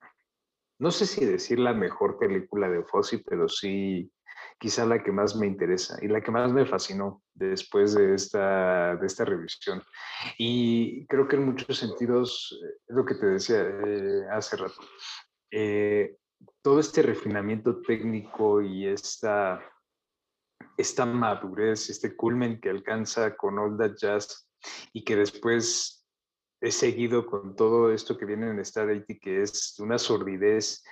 no 0.79 0.91
sé 0.91 1.07
si 1.07 1.25
decir 1.25 1.59
la 1.59 1.73
mejor 1.73 2.19
película 2.19 2.69
de 2.69 2.85
Fossi, 2.85 3.19
pero 3.19 3.49
sí 3.49 4.13
quizá 4.59 4.85
la 4.85 5.03
que 5.03 5.13
más 5.13 5.37
me 5.37 5.47
interesa 5.47 5.99
y 6.03 6.09
la 6.09 6.21
que 6.21 6.31
más 6.31 6.53
me 6.53 6.67
fascinó 6.67 7.23
después 7.35 7.95
de 7.95 8.15
esta, 8.15 8.97
de 8.97 9.07
esta 9.07 9.25
revisión. 9.25 9.83
Y 10.37 11.07
creo 11.07 11.29
que 11.29 11.37
en 11.37 11.47
muchos 11.47 11.79
sentidos, 11.79 12.59
eh, 12.63 12.81
es 12.89 12.97
lo 12.97 13.05
que 13.05 13.15
te 13.15 13.27
decía 13.27 13.63
eh, 13.63 14.23
hace 14.33 14.57
rato, 14.57 14.81
eh, 15.51 16.17
todo 16.63 16.81
este 16.81 17.03
refinamiento 17.03 17.81
técnico 17.83 18.61
y 18.61 18.87
esta, 18.87 19.61
esta 20.77 21.07
madurez, 21.07 21.91
este 21.91 22.17
culmen 22.17 22.61
que 22.61 22.71
alcanza 22.71 23.37
con 23.37 23.59
All 23.59 23.77
That 23.79 23.97
Jazz 23.97 24.49
y 24.93 25.05
que 25.05 25.17
después 25.17 26.07
he 26.61 26.73
seguido 26.73 27.27
con 27.27 27.55
todo 27.55 27.93
esto 27.93 28.19
que 28.19 28.25
viene 28.25 28.51
en 28.51 28.59
Star 28.61 28.89
80, 28.89 29.15
que 29.21 29.43
es 29.43 29.79
una 29.79 29.99
sordidez 29.99 30.83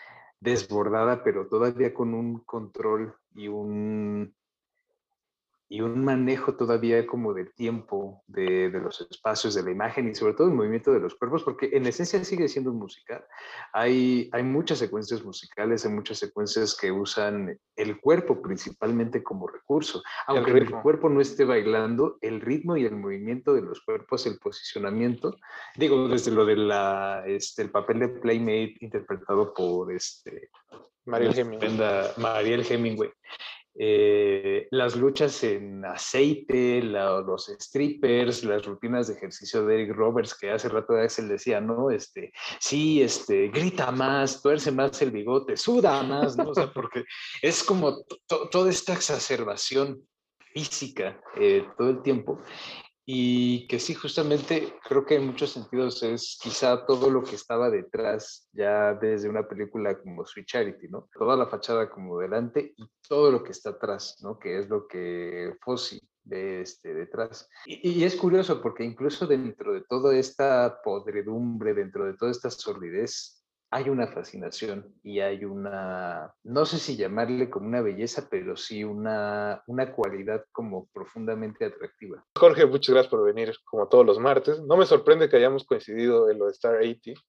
desbordada, 0.46 1.24
pero 1.24 1.48
todavía 1.48 1.92
con 1.92 2.14
un 2.14 2.38
control 2.38 3.14
y 3.34 3.48
un, 3.48 4.32
y 5.68 5.80
un 5.80 6.04
manejo 6.04 6.54
todavía 6.54 7.04
como 7.06 7.34
de 7.34 7.46
tiempo 7.46 8.22
de, 8.26 8.70
de, 8.70 8.80
los 8.80 9.00
espacios, 9.10 9.54
de 9.54 9.64
la 9.64 9.72
imagen 9.72 10.08
y 10.08 10.14
sobre 10.14 10.34
todo 10.34 10.46
el 10.46 10.54
movimiento 10.54 10.92
de 10.92 11.00
los 11.00 11.16
cuerpos, 11.16 11.42
porque 11.42 11.70
en 11.72 11.86
esencia 11.86 12.22
sigue 12.24 12.48
siendo 12.48 12.70
un 12.70 12.78
musical. 12.78 13.24
Hay, 13.72 14.28
hay 14.32 14.42
muchas 14.44 14.78
secuencias 14.78 15.24
musicales, 15.24 15.84
hay 15.84 15.92
muchas 15.92 16.18
secuencias 16.18 16.76
que 16.76 16.92
usan 16.92 17.58
el 17.74 18.00
cuerpo 18.00 18.40
principalmente 18.40 19.22
como 19.24 19.48
recurso. 19.48 20.02
Aunque 20.28 20.52
el, 20.52 20.58
el, 20.58 20.70
cuerpo 20.82 21.08
no 21.08 21.20
esté 21.20 21.44
bailando, 21.44 22.18
el 22.20 22.40
ritmo 22.40 22.76
y 22.76 22.84
el 22.84 22.96
movimiento 22.96 23.52
de 23.52 23.62
los 23.62 23.80
cuerpos, 23.80 24.26
el 24.26 24.38
posicionamiento, 24.38 25.36
digo, 25.76 26.06
desde 26.08 26.30
lo 26.30 26.44
del 26.44 26.70
este, 27.26 27.62
el 27.62 27.70
papel 27.70 28.00
de 28.00 28.08
Playmate 28.08 28.76
interpretado 28.80 29.52
por 29.52 29.92
este, 29.92 30.50
Mariel 31.06 31.38
Hemingway. 31.38 32.12
Mariel 32.16 32.66
Hemingway. 32.68 33.10
Eh, 33.78 34.68
las 34.70 34.96
luchas 34.96 35.42
en 35.44 35.84
aceite, 35.84 36.82
los 36.82 37.46
strippers, 37.58 38.44
las 38.44 38.64
rutinas 38.64 39.08
de 39.08 39.14
ejercicio 39.14 39.66
de 39.66 39.74
Eric 39.74 39.94
Roberts, 39.94 40.34
que 40.34 40.50
hace 40.50 40.68
rato 40.68 40.94
Axel 40.94 41.28
decía, 41.28 41.60
¿no? 41.60 41.90
Este, 41.90 42.32
sí, 42.58 43.02
este, 43.02 43.48
grita 43.48 43.90
más, 43.90 44.40
tuerce 44.40 44.72
más 44.72 45.00
el 45.02 45.10
bigote, 45.10 45.56
suda 45.56 46.02
más, 46.02 46.36
¿no? 46.36 46.50
O 46.50 46.54
sea, 46.54 46.72
porque 46.72 47.04
es 47.42 47.62
como 47.62 48.02
toda 48.50 48.70
esta 48.70 48.94
exacerbación 48.94 50.02
física 50.54 51.20
eh, 51.38 51.66
todo 51.76 51.90
el 51.90 52.02
tiempo 52.02 52.40
y 53.08 53.68
que 53.68 53.78
sí, 53.78 53.94
justamente 53.94 54.74
creo 54.82 55.06
que 55.06 55.14
en 55.14 55.26
muchos 55.26 55.52
sentidos 55.52 56.02
es 56.02 56.36
quizá 56.42 56.84
todo 56.84 57.08
lo 57.08 57.22
que 57.22 57.36
estaba 57.36 57.70
detrás 57.70 58.48
ya 58.52 58.94
desde 58.94 59.28
una 59.28 59.46
película 59.46 59.96
como 59.96 60.26
Sweet 60.26 60.46
Charity, 60.46 60.88
¿no? 60.88 61.08
Toda 61.16 61.36
la 61.36 61.46
fachada 61.46 61.88
como 61.88 62.18
delante 62.18 62.74
y 62.76 62.90
todo 63.08 63.30
lo 63.30 63.44
que 63.44 63.52
está 63.52 63.70
atrás, 63.70 64.18
¿no? 64.22 64.40
Que 64.40 64.58
es 64.58 64.68
lo 64.68 64.88
que 64.88 65.54
Fossi 65.60 66.00
ve 66.24 66.62
este, 66.62 66.94
detrás. 66.94 67.48
Y, 67.64 68.00
y, 68.00 68.02
es 68.02 68.16
curioso 68.16 68.60
porque 68.60 68.82
incluso 68.82 69.24
dentro 69.28 69.72
de 69.72 69.82
toda 69.82 70.16
esta 70.16 70.80
podredumbre, 70.82 71.74
dentro 71.74 72.06
de 72.06 72.14
toda 72.14 72.32
esta 72.32 72.50
sordidez, 72.50 73.35
hay 73.70 73.88
una 73.88 74.06
fascinación 74.06 74.94
y 75.02 75.20
hay 75.20 75.44
una, 75.44 76.32
no 76.44 76.64
sé 76.66 76.78
si 76.78 76.96
llamarle 76.96 77.50
como 77.50 77.66
una 77.66 77.80
belleza, 77.80 78.28
pero 78.30 78.56
sí 78.56 78.84
una, 78.84 79.62
una 79.66 79.92
cualidad 79.92 80.44
como 80.52 80.88
profundamente 80.92 81.64
atractiva. 81.64 82.24
Jorge, 82.36 82.66
muchas 82.66 82.94
gracias 82.94 83.10
por 83.10 83.24
venir 83.24 83.54
como 83.64 83.88
todos 83.88 84.06
los 84.06 84.18
martes. 84.18 84.60
No 84.62 84.76
me 84.76 84.86
sorprende 84.86 85.28
que 85.28 85.36
hayamos 85.36 85.64
coincidido 85.64 86.30
en 86.30 86.38
lo 86.38 86.46
de 86.46 86.52
Star 86.52 86.76
80 86.76 87.20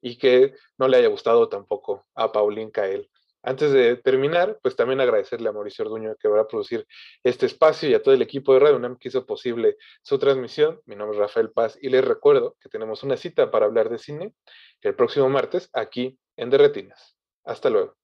y 0.00 0.18
que 0.18 0.54
no 0.78 0.88
le 0.88 0.98
haya 0.98 1.08
gustado 1.08 1.48
tampoco 1.48 2.04
a 2.14 2.30
Paulín 2.30 2.70
Cael. 2.70 3.10
Antes 3.42 3.72
de 3.72 3.96
terminar, 3.96 4.58
pues 4.62 4.76
también 4.76 5.00
agradecerle 5.00 5.48
a 5.48 5.52
Mauricio 5.52 5.84
Orduño 5.84 6.14
que 6.20 6.28
va 6.28 6.42
a 6.42 6.46
producir 6.46 6.86
este 7.24 7.46
espacio 7.46 7.88
y 7.88 7.94
a 7.94 8.02
todo 8.02 8.14
el 8.14 8.22
equipo 8.22 8.54
de 8.54 8.60
Radio 8.60 8.76
UNAM 8.76 8.96
que 8.96 9.08
hizo 9.08 9.26
posible 9.26 9.76
su 10.02 10.18
transmisión. 10.18 10.80
Mi 10.86 10.94
nombre 10.94 11.16
es 11.16 11.20
Rafael 11.20 11.50
Paz 11.50 11.76
y 11.80 11.88
les 11.88 12.04
recuerdo 12.04 12.56
que 12.60 12.68
tenemos 12.68 13.02
una 13.02 13.16
cita 13.16 13.50
para 13.50 13.66
hablar 13.66 13.88
de 13.88 13.98
cine 13.98 14.32
el 14.80 14.94
próximo 14.94 15.28
martes 15.28 15.70
aquí 15.72 16.18
en 16.36 16.50
Derretinas. 16.50 17.16
Hasta 17.44 17.70
luego. 17.70 17.96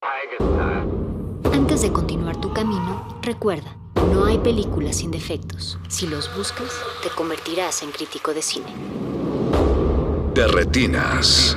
Antes 1.52 1.82
de 1.82 1.92
continuar 1.92 2.40
tu 2.40 2.52
camino, 2.52 3.20
recuerda, 3.22 3.76
no 4.12 4.24
hay 4.24 4.38
películas 4.38 4.98
sin 4.98 5.10
defectos. 5.10 5.78
Si 5.88 6.08
los 6.08 6.34
buscas, 6.36 6.72
te 7.02 7.10
convertirás 7.10 7.82
en 7.82 7.92
crítico 7.92 8.34
de 8.34 8.42
cine. 8.42 8.72
Derretinas. 10.34 11.56